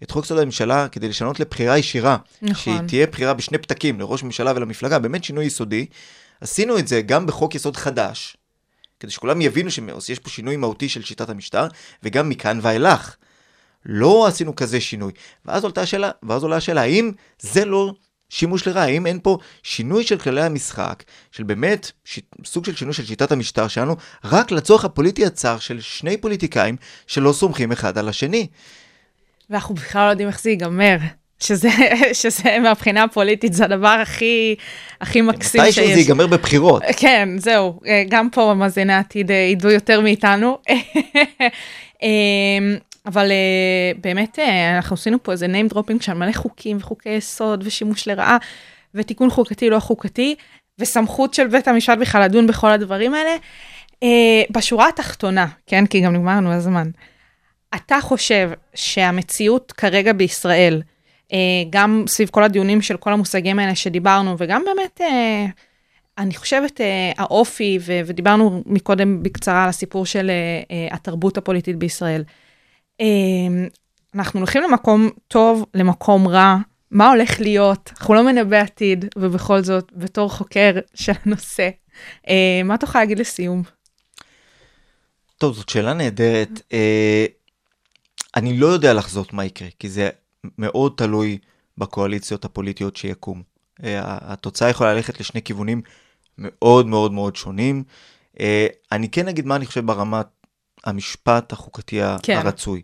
את 0.04 0.12
חוק 0.12 0.26
יסוד 0.26 0.40
הממשלה 0.40 0.88
כדי 0.88 1.10
לשנות 1.10 1.40
לבחירה 1.40 1.78
ישירה, 1.78 2.18
נכון. 2.42 2.56
שהיא 2.56 2.88
תהיה 2.88 3.08
בחירה 3.08 3.34
בשני 3.34 3.58
פתקים, 3.58 4.00
לראש 4.00 4.24
ממשלה 4.24 4.54
ולמפלגה, 4.56 5.00
באמת 5.00 5.24
שינוי 5.24 5.46
יסודי, 5.46 5.86
עשינו 6.42 6.78
את 6.78 6.88
זה 6.88 7.02
גם 7.02 7.26
בחוק 7.26 7.56
יסוד 7.56 7.78
חדש, 7.78 8.38
כדי 9.04 9.12
שכולם 9.12 9.42
יבינו 9.42 9.70
שיש 10.00 10.20
פה 10.20 10.30
שינוי 10.30 10.58
מהותי 10.58 10.90
של 10.90 11.04
שיטת 11.04 11.30
המשטר, 11.30 11.68
וגם 12.04 12.30
מכאן 12.30 12.60
ואילך. 12.62 13.16
לא 13.86 14.28
עשינו 14.28 14.56
כזה 14.56 14.82
שינוי. 14.82 15.12
ואז 15.46 15.64
עולתה 15.64 15.82
השאלה, 15.82 16.12
ואז 16.24 16.44
עולה 16.44 16.56
השאלה, 16.56 16.82
האם 16.82 17.12
זה 17.40 17.66
לא 17.66 17.94
שימוש 18.30 18.68
לרעה? 18.68 18.84
האם 18.84 19.08
אין 19.08 19.20
פה 19.24 19.38
שינוי 19.64 20.04
של 20.04 20.18
כללי 20.18 20.42
המשחק, 20.42 21.04
של 21.32 21.44
באמת 21.44 21.92
ש... 22.04 22.20
סוג 22.46 22.66
של 22.66 22.76
שינוי 22.76 22.94
של 22.94 23.06
שיטת 23.06 23.32
המשטר 23.32 23.68
שלנו, 23.68 23.96
רק 24.24 24.52
לצורך 24.52 24.86
הפוליטי 24.86 25.26
הצר 25.26 25.60
של 25.60 25.82
שני 25.82 26.18
פוליטיקאים 26.18 26.76
שלא 27.08 27.34
סומכים 27.34 27.72
אחד 27.72 27.98
על 27.98 28.10
השני? 28.10 28.48
ואנחנו 29.50 29.76
בכלל 29.76 30.06
לא 30.06 30.10
יודעים 30.10 30.28
איך 30.28 30.42
זה 30.42 30.50
ייגמר. 30.50 30.98
שזה, 31.44 31.70
שזה 32.22 32.60
מהבחינה 32.60 33.04
הפוליטית, 33.04 33.54
זה 33.54 33.66
הדבר 33.66 33.88
הכי, 33.88 34.56
הכי 35.02 35.22
מקסים 35.22 35.62
שיש. 35.66 35.80
מתישהו 35.80 35.94
זה 35.94 36.00
ייגמר 36.00 36.28
בבחירות. 36.28 36.84
כן, 36.98 37.30
זהו, 37.38 37.80
אה, 37.88 38.04
גם 38.10 38.30
פה 38.30 38.54
מאזיני 38.58 38.94
העתיד 38.94 39.32
אה, 39.32 39.36
ידעו 39.36 39.72
יותר 39.72 40.02
מאיתנו. 40.02 40.58
אה, 42.04 42.10
אבל 43.06 43.32
אה, 43.32 43.92
באמת, 44.02 44.40
אנחנו 44.76 44.94
עשינו 44.94 45.24
פה 45.24 45.32
איזה 45.32 45.46
name 45.46 45.74
dropping 45.74 46.04
של 46.04 46.14
מלא 46.14 46.32
חוקים 46.32 46.78
וחוקי 46.78 47.10
יסוד 47.10 47.64
ושימוש 47.66 48.08
לרעה, 48.08 48.38
ותיקון 48.96 49.30
חוקתי 49.30 49.70
לא 49.70 49.80
חוקתי, 49.80 50.36
וסמכות 50.80 51.34
של 51.34 51.48
בית 51.48 51.68
המשפט 51.68 51.98
בכלל 51.98 52.24
לדון 52.24 52.48
בכל 52.48 52.72
הדברים 52.72 53.14
האלה. 53.14 53.36
בשורה 54.52 54.90
התחתונה, 54.90 55.48
כן, 55.68 55.86
כי 55.86 56.02
גם 56.02 56.14
נגמר 56.14 56.38
לנו 56.38 56.52
הזמן, 56.52 56.90
אתה 57.76 57.98
חושב 58.02 58.52
שהמציאות 58.76 59.72
כרגע 59.72 60.14
בישראל, 60.14 60.82
גם 61.70 62.04
סביב 62.08 62.30
כל 62.30 62.44
הדיונים 62.44 62.82
של 62.82 62.98
כל 62.98 63.14
המושגים 63.14 63.60
האלה 63.60 63.76
שדיברנו, 63.76 64.36
וגם 64.38 64.64
באמת 64.66 65.02
אה, 65.02 65.46
אני 66.18 66.36
חושבת, 66.36 66.82
אה, 66.82 67.12
האופי, 67.18 67.80
ודיברנו 68.06 68.64
מקודם 68.66 69.24
בקצרה 69.24 69.64
על 69.64 69.70
הסיפור 69.70 70.06
של 70.06 70.30
אה, 70.30 70.62
אה, 70.72 70.96
התרבות 70.96 71.38
הפוליטית 71.38 71.76
בישראל. 71.76 72.24
אה, 73.02 73.06
אנחנו 74.16 74.40
הולכים 74.40 74.62
למקום 74.64 75.10
טוב, 75.28 75.66
למקום 75.74 76.28
רע, 76.28 76.58
מה 76.92 77.10
הולך 77.10 77.40
להיות? 77.40 77.92
אנחנו 77.98 78.14
לא 78.14 78.24
מנבא 78.24 78.58
עתיד, 78.58 79.06
ובכל 79.16 79.62
זאת, 79.62 79.92
בתור 79.96 80.30
חוקר 80.30 80.72
של 80.94 81.14
הנושא, 81.26 81.70
אה, 82.30 82.62
מה 82.66 82.78
תוכל 82.78 83.00
להגיד 83.00 83.20
לסיום? 83.20 83.64
טוב, 85.38 85.56
זאת 85.56 85.70
שאלה 85.70 85.94
נהדרת. 85.94 86.62
אה, 86.74 87.26
אני 88.36 88.58
לא 88.58 88.68
יודע 88.68 88.94
לחזות 88.94 89.34
מה 89.34 89.46
יקרה, 89.46 89.68
כי 89.80 89.90
זה 89.90 90.10
מאוד 90.58 90.94
תלוי 90.98 91.38
בקואליציות 91.78 92.46
הפוליטיות 92.46 92.96
שיקום. 92.96 93.44
אה, 93.84 94.02
התוצאה 94.04 94.70
יכולה 94.70 94.94
ללכת 94.94 95.20
לשני 95.20 95.42
כיוונים 95.42 95.82
מאוד 96.38 96.88
מאוד 96.88 97.12
מאוד 97.12 97.36
שונים. 97.36 97.84
אה, 98.40 98.68
אני 98.92 99.10
כן 99.10 99.28
אגיד 99.28 99.46
מה 99.46 99.56
אני 99.56 99.66
חושב 99.66 99.86
ברמת 99.86 100.28
המשפט 100.84 101.54
החוקתי 101.54 102.00
כן. 102.24 102.38
הרצוי. 102.38 102.82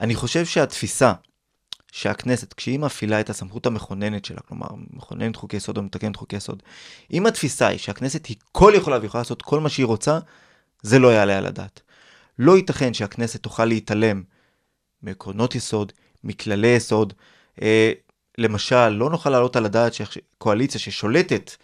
אני 0.00 0.14
חושב 0.14 0.44
שהתפיסה 0.44 1.12
שהכנסת, 1.92 2.52
כשהיא 2.52 2.78
מפעילה 2.78 3.20
את 3.20 3.30
הסמכות 3.30 3.66
המכוננת 3.66 4.24
שלה, 4.24 4.40
כלומר, 4.40 4.66
מכוננת 4.90 5.36
חוקי 5.36 5.56
יסוד 5.56 5.76
או 5.76 5.82
מתקנת 5.82 6.16
חוקי 6.16 6.36
יסוד, 6.36 6.62
אם 7.12 7.26
התפיסה 7.26 7.66
היא 7.66 7.78
שהכנסת 7.78 8.26
היא 8.26 8.36
כל 8.52 8.72
יכולה 8.76 8.98
ויכולה 9.02 9.20
לעשות 9.20 9.42
כל 9.42 9.60
מה 9.60 9.68
שהיא 9.68 9.86
רוצה, 9.86 10.18
זה 10.82 10.98
לא 10.98 11.08
יעלה 11.08 11.38
על 11.38 11.46
הדעת. 11.46 11.80
לא 12.38 12.56
ייתכן 12.56 12.94
שהכנסת 12.94 13.42
תוכל 13.42 13.64
להתעלם 13.64 14.22
מעקרונות 15.02 15.54
יסוד, 15.54 15.92
מכללי 16.24 16.68
יסוד. 16.68 17.12
אה, 17.62 17.92
למשל, 18.38 18.88
לא 18.88 19.10
נוכל 19.10 19.30
להעלות 19.30 19.56
על 19.56 19.64
הדעת 19.64 19.94
שקואליציה 19.94 20.80
ששולטת 20.80 21.56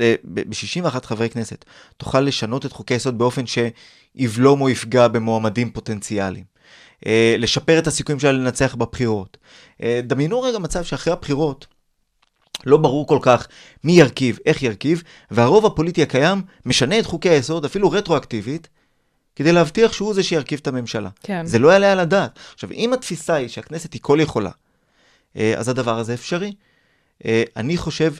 אה, 0.00 0.14
ב-61 0.24 1.00
חברי 1.02 1.30
כנסת 1.30 1.64
תוכל 1.96 2.20
לשנות 2.20 2.66
את 2.66 2.72
חוקי 2.72 2.94
היסוד 2.94 3.18
באופן 3.18 3.44
שיבלום 3.46 4.60
או 4.60 4.68
יפגע 4.68 5.08
במועמדים 5.08 5.70
פוטנציאליים. 5.70 6.44
אה, 7.06 7.34
לשפר 7.38 7.78
את 7.78 7.86
הסיכויים 7.86 8.20
שלה 8.20 8.32
לנצח 8.32 8.74
בבחירות. 8.74 9.36
אה, 9.82 10.00
דמיינו 10.04 10.42
רגע 10.42 10.58
מצב 10.58 10.82
שאחרי 10.84 11.12
הבחירות 11.12 11.66
לא 12.66 12.76
ברור 12.76 13.06
כל 13.06 13.18
כך 13.22 13.48
מי 13.84 13.92
ירכיב, 13.92 14.38
איך 14.46 14.62
ירכיב, 14.62 15.02
והרוב 15.30 15.66
הפוליטי 15.66 16.02
הקיים 16.02 16.42
משנה 16.66 16.98
את 16.98 17.06
חוקי 17.06 17.28
היסוד, 17.28 17.64
אפילו 17.64 17.90
רטרואקטיבית, 17.90 18.68
כדי 19.36 19.52
להבטיח 19.52 19.92
שהוא 19.92 20.14
זה 20.14 20.22
שירכיב 20.22 20.58
את 20.62 20.66
הממשלה. 20.66 21.10
כן. 21.22 21.46
זה 21.46 21.58
לא 21.58 21.68
יעלה 21.68 21.92
על 21.92 22.00
הדעת. 22.00 22.38
עכשיו, 22.54 22.70
אם 22.72 22.92
התפיסה 22.92 23.34
היא 23.34 23.48
שהכנסת 23.48 23.92
היא 23.92 24.00
כל 24.02 24.18
יכולה, 24.22 24.50
אה, 25.36 25.54
אז 25.58 25.68
הדבר 25.68 25.98
הזה 25.98 26.14
אפשרי. 26.14 26.54
אה, 27.24 27.42
אני 27.56 27.76
חושב 27.76 28.14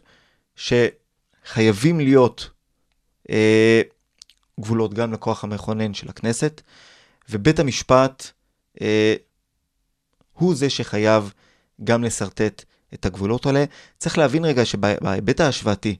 שחייבים 0.57 2.01
להיות 2.01 2.51
אה, 3.31 3.83
גבולות 4.61 4.95
גם 4.95 5.13
לכוח 5.13 5.45
המכונן 5.45 5.95
של 5.95 6.09
הכנסת, 6.09 6.61
ובית 7.31 7.59
המשפט 7.59 8.31
הוא 10.33 10.55
זה 10.55 10.71
שחייב 10.71 11.33
גם 11.85 12.05
לשרטט 12.05 12.65
את 12.95 13.07
הגבולות 13.07 13.47
האלה. 13.47 13.65
צריך 13.99 14.19
להבין 14.19 14.45
רגע 14.45 14.65
שבהיבט 14.65 15.41
ההשוואתי, 15.41 15.97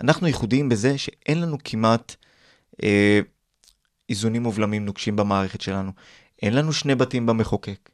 אנחנו 0.00 0.26
ייחודיים 0.26 0.68
בזה 0.68 0.98
שאין 0.98 1.40
לנו 1.40 1.56
כמעט 1.64 2.16
איזונים 4.10 4.46
ובלמים 4.46 4.84
נוקשים 4.84 5.16
במערכת 5.16 5.60
שלנו. 5.60 5.92
אין 6.42 6.54
לנו 6.54 6.72
שני 6.72 6.94
בתים 6.94 7.26
במחוקק. 7.26 7.90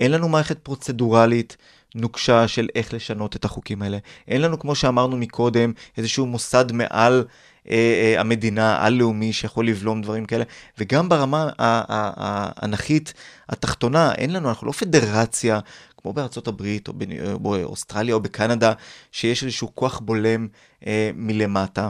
אין 0.00 0.10
לנו 0.10 0.28
מערכת 0.28 0.58
פרוצדורלית 0.58 1.56
נוקשה 1.94 2.48
של 2.48 2.68
איך 2.74 2.94
לשנות 2.94 3.36
את 3.36 3.44
החוקים 3.44 3.82
האלה. 3.82 3.98
אין 4.28 4.40
לנו, 4.40 4.58
כמו 4.58 4.74
שאמרנו 4.74 5.16
מקודם, 5.16 5.72
איזשהו 5.96 6.26
מוסד 6.26 6.72
מעל 6.72 7.24
אה, 7.70 7.74
אה, 7.74 8.20
המדינה, 8.20 8.86
על-לאומי, 8.86 9.32
שיכול 9.32 9.68
לבלום 9.68 10.02
דברים 10.02 10.24
כאלה. 10.24 10.44
וגם 10.78 11.08
ברמה 11.08 11.50
האנכית 11.58 13.14
התחתונה, 13.48 14.14
אין 14.14 14.32
לנו, 14.32 14.48
אנחנו 14.48 14.66
לא 14.66 14.72
פדרציה, 14.72 15.60
כמו 15.96 16.12
בארצות 16.12 16.48
הברית, 16.48 16.88
או 16.88 16.92
באוסטרליה, 17.40 18.14
או 18.14 18.20
בקנדה, 18.20 18.72
שיש 19.12 19.42
איזשהו 19.42 19.74
כוח 19.74 19.98
בולם 19.98 20.48
אה, 20.86 21.10
מלמטה. 21.14 21.88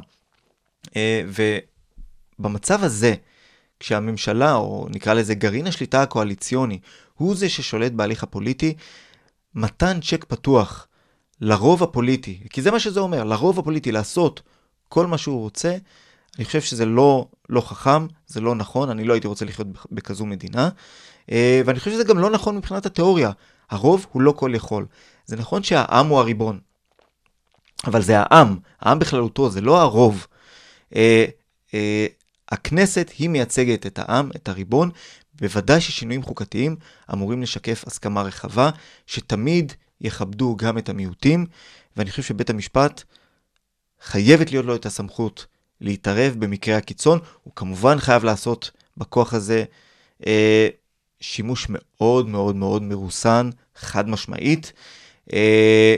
אה, 0.96 1.22
ובמצב 2.38 2.84
הזה, 2.84 3.14
כשהממשלה, 3.80 4.54
או 4.54 4.86
נקרא 4.90 5.14
לזה 5.14 5.34
גרעין 5.34 5.66
השליטה 5.66 6.02
הקואליציוני, 6.02 6.78
הוא 7.14 7.36
זה 7.36 7.48
ששולט 7.48 7.92
בהליך 7.92 8.22
הפוליטי, 8.22 8.74
מתן 9.54 10.00
צ'ק 10.00 10.24
פתוח 10.24 10.86
לרוב 11.40 11.82
הפוליטי, 11.82 12.40
כי 12.50 12.62
זה 12.62 12.70
מה 12.70 12.80
שזה 12.80 13.00
אומר, 13.00 13.24
לרוב 13.24 13.58
הפוליטי 13.58 13.92
לעשות 13.92 14.42
כל 14.88 15.06
מה 15.06 15.18
שהוא 15.18 15.40
רוצה, 15.40 15.76
אני 16.36 16.44
חושב 16.44 16.60
שזה 16.60 16.86
לא, 16.86 17.26
לא 17.48 17.60
חכם, 17.60 18.06
זה 18.26 18.40
לא 18.40 18.54
נכון, 18.54 18.90
אני 18.90 19.04
לא 19.04 19.12
הייתי 19.12 19.28
רוצה 19.28 19.44
לחיות 19.44 19.66
בכזו 19.92 20.26
מדינה, 20.26 20.68
אה, 21.32 21.62
ואני 21.64 21.78
חושב 21.78 21.90
שזה 21.90 22.04
גם 22.04 22.18
לא 22.18 22.30
נכון 22.30 22.56
מבחינת 22.56 22.86
התיאוריה. 22.86 23.30
הרוב 23.70 24.06
הוא 24.12 24.22
לא 24.22 24.32
כל 24.32 24.52
יכול. 24.54 24.86
זה 25.26 25.36
נכון 25.36 25.62
שהעם 25.62 26.06
הוא 26.06 26.18
הריבון, 26.18 26.58
אבל 27.86 28.02
זה 28.02 28.18
העם, 28.18 28.58
העם 28.80 28.98
בכללותו, 28.98 29.50
זה 29.50 29.60
לא 29.60 29.80
הרוב. 29.80 30.26
הכנסת 32.48 33.12
היא 33.18 33.28
מייצגת 33.28 33.86
את 33.86 33.98
העם, 33.98 34.30
את 34.36 34.48
הריבון, 34.48 34.90
בוודאי 35.34 35.80
ששינויים 35.80 36.22
חוקתיים 36.22 36.76
אמורים 37.12 37.42
לשקף 37.42 37.84
הסכמה 37.86 38.22
רחבה, 38.22 38.70
שתמיד 39.06 39.72
יכבדו 40.00 40.56
גם 40.56 40.78
את 40.78 40.88
המיעוטים, 40.88 41.46
ואני 41.96 42.10
חושב 42.10 42.22
שבית 42.22 42.50
המשפט 42.50 43.02
חייבת 44.00 44.50
להיות 44.50 44.66
לו 44.66 44.74
את 44.74 44.86
הסמכות 44.86 45.46
להתערב 45.80 46.34
במקרה 46.38 46.76
הקיצון, 46.76 47.18
הוא 47.42 47.52
כמובן 47.56 47.98
חייב 47.98 48.24
לעשות 48.24 48.70
בכוח 48.96 49.34
הזה 49.34 49.64
אה, 50.26 50.68
שימוש 51.20 51.66
מאוד 51.70 52.28
מאוד 52.28 52.56
מאוד 52.56 52.82
מרוסן, 52.82 53.50
חד 53.76 54.08
משמעית, 54.08 54.72
אה, 55.32 55.96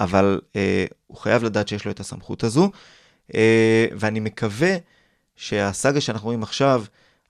אבל 0.00 0.40
אה, 0.56 0.84
הוא 1.06 1.16
חייב 1.16 1.44
לדעת 1.44 1.68
שיש 1.68 1.84
לו 1.84 1.90
את 1.90 2.00
הסמכות 2.00 2.44
הזו, 2.44 2.70
אה, 3.34 3.86
ואני 3.98 4.20
מקווה 4.20 4.76
שהסאגה 5.38 6.00
שאנחנו 6.00 6.26
רואים 6.26 6.42
עכשיו, 6.42 6.84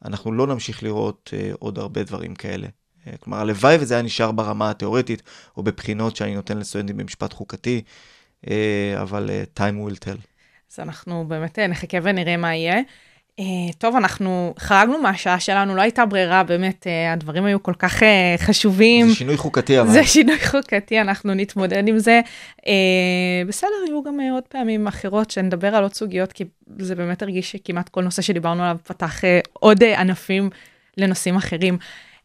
אנחנו 0.05 0.33
לא 0.33 0.47
נמשיך 0.47 0.83
לראות 0.83 1.31
uh, 1.35 1.57
עוד 1.59 1.79
הרבה 1.79 2.03
דברים 2.03 2.35
כאלה. 2.35 2.67
Uh, 2.67 3.17
כלומר, 3.21 3.39
הלוואי 3.39 3.77
וזה 3.81 3.95
היה 3.95 4.03
נשאר 4.03 4.33
ברמה 4.33 4.71
התיאורטית, 4.71 5.23
או 5.57 5.63
בבחינות 5.63 6.17
שאני 6.17 6.35
נותן 6.35 6.59
לסטודנטים 6.59 6.97
במשפט 6.97 7.33
חוקתי, 7.33 7.83
uh, 8.45 8.49
אבל 9.03 9.31
uh, 9.31 9.59
time 9.59 9.91
will 9.91 10.05
tell. 10.05 10.19
אז 10.73 10.81
אנחנו 10.81 11.25
באמת 11.29 11.59
נחכה 11.59 11.99
ונראה 12.03 12.37
מה 12.37 12.55
יהיה. 12.55 12.81
Uh, 13.39 13.41
טוב, 13.79 13.97
אנחנו 13.97 14.55
חרגנו 14.59 14.99
מהשעה 14.99 15.41
שלנו, 15.41 15.75
לא 15.77 15.83
הייתה 15.83 16.07
ברירה, 16.07 16.43
באמת, 16.43 16.87
uh, 16.87 17.13
הדברים 17.13 17.45
היו 17.45 17.63
כל 17.63 17.73
כך 17.79 18.03
uh, 18.03 18.07
חשובים. 18.39 19.09
זה 19.09 19.15
שינוי 19.15 19.37
חוקתי, 19.37 19.81
אבל. 19.81 19.91
זה 19.91 20.05
שינוי 20.05 20.39
חוקתי, 20.47 21.01
אנחנו 21.01 21.35
נתמודד 21.35 21.89
עם 21.89 21.99
זה. 21.99 22.21
בסדר, 23.49 23.71
יהיו 23.87 24.03
גם 24.03 24.21
עוד 24.33 24.43
פעמים 24.49 24.87
אחרות 24.87 25.31
שנדבר 25.31 25.75
על 25.75 25.83
עוד 25.83 25.95
סוגיות, 25.95 26.33
כי 26.33 26.45
זה 26.79 26.95
באמת 26.95 27.23
הרגיש 27.23 27.53
שכמעט 27.53 27.89
כל 27.89 28.03
נושא 28.03 28.23
שדיברנו 28.23 28.63
עליו 28.63 28.77
פתח 28.87 29.21
עוד 29.53 29.85
ענפים 29.85 30.51
לנושאים 30.97 31.37
אחרים. 31.37 31.79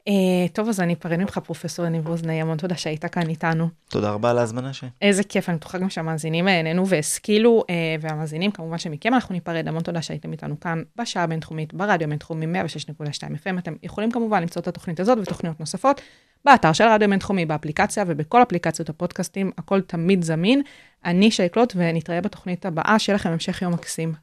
אה, 0.10 0.12
טוב, 0.54 0.70
אז 0.70 0.80
אני 0.80 0.94
אפרד 0.94 1.20
ממך, 1.20 1.38
פרופ' 1.38 1.80
יניב 1.86 2.08
רוזנאי, 2.08 2.42
המון 2.42 2.58
תודה 2.58 2.78
שהיית 2.78 3.06
כאן 3.06 3.30
איתנו. 3.30 3.70
תודה 3.90 4.12
רבה 4.12 4.30
על 4.30 4.38
ההזמנה 4.38 4.74
ש... 4.74 4.84
איזה 5.02 5.24
כיף, 5.24 5.50
אני 5.50 5.58
בטוחה 5.58 5.78
גם 5.78 5.90
שהמאזינים 5.90 6.48
נהנו 6.48 6.88
והשכילו, 6.88 7.64
אה, 7.68 7.72
והמאזינים, 8.02 8.52
כמובן 8.52 8.78
שמכם 8.78 9.14
אנחנו 9.14 9.34
ניפרד, 9.34 9.68
המון 9.68 9.84
תודה 9.84 10.02
שהייתם 10.02 10.32
איתנו 10.32 10.60
כאן 10.60 10.84
בשעה 10.96 11.24
הבינתחומית, 11.24 11.74
ברדיו 11.74 12.08
הבינתחומי 12.08 12.46
106.2 12.46 13.00
FM. 13.44 13.60
אתם 13.60 13.74
יכולים 13.84 14.12
כמובן 14.12 14.42
למצוא 14.42 14.62
את 14.62 14.68
התוכנית 14.68 15.00
הזאת 15.00 15.18
ותוכניות 15.22 15.60
נוספות 15.60 16.02
באתר 16.46 16.74
של 16.74 16.84
הרדיו 16.84 17.06
הבינתחומי, 17.06 17.46
באפליקציה 17.46 18.04
ובכל 18.08 18.44
אפליקציות 18.44 18.90
הפודקאסטים, 18.90 19.52
הכל 19.58 19.82
תמיד 19.82 20.24
זמין. 20.24 20.62
אני 21.06 21.32
שייקלוט 21.32 21.74
ונתראה 21.76 22.22
בתוכנית 22.22 22.66
הבאה, 22.66 23.00
שיהיה 23.00 23.16
לכם 23.16 23.30
המשך 23.30 23.62
יום 23.62 23.74
מקסים. 23.74 24.14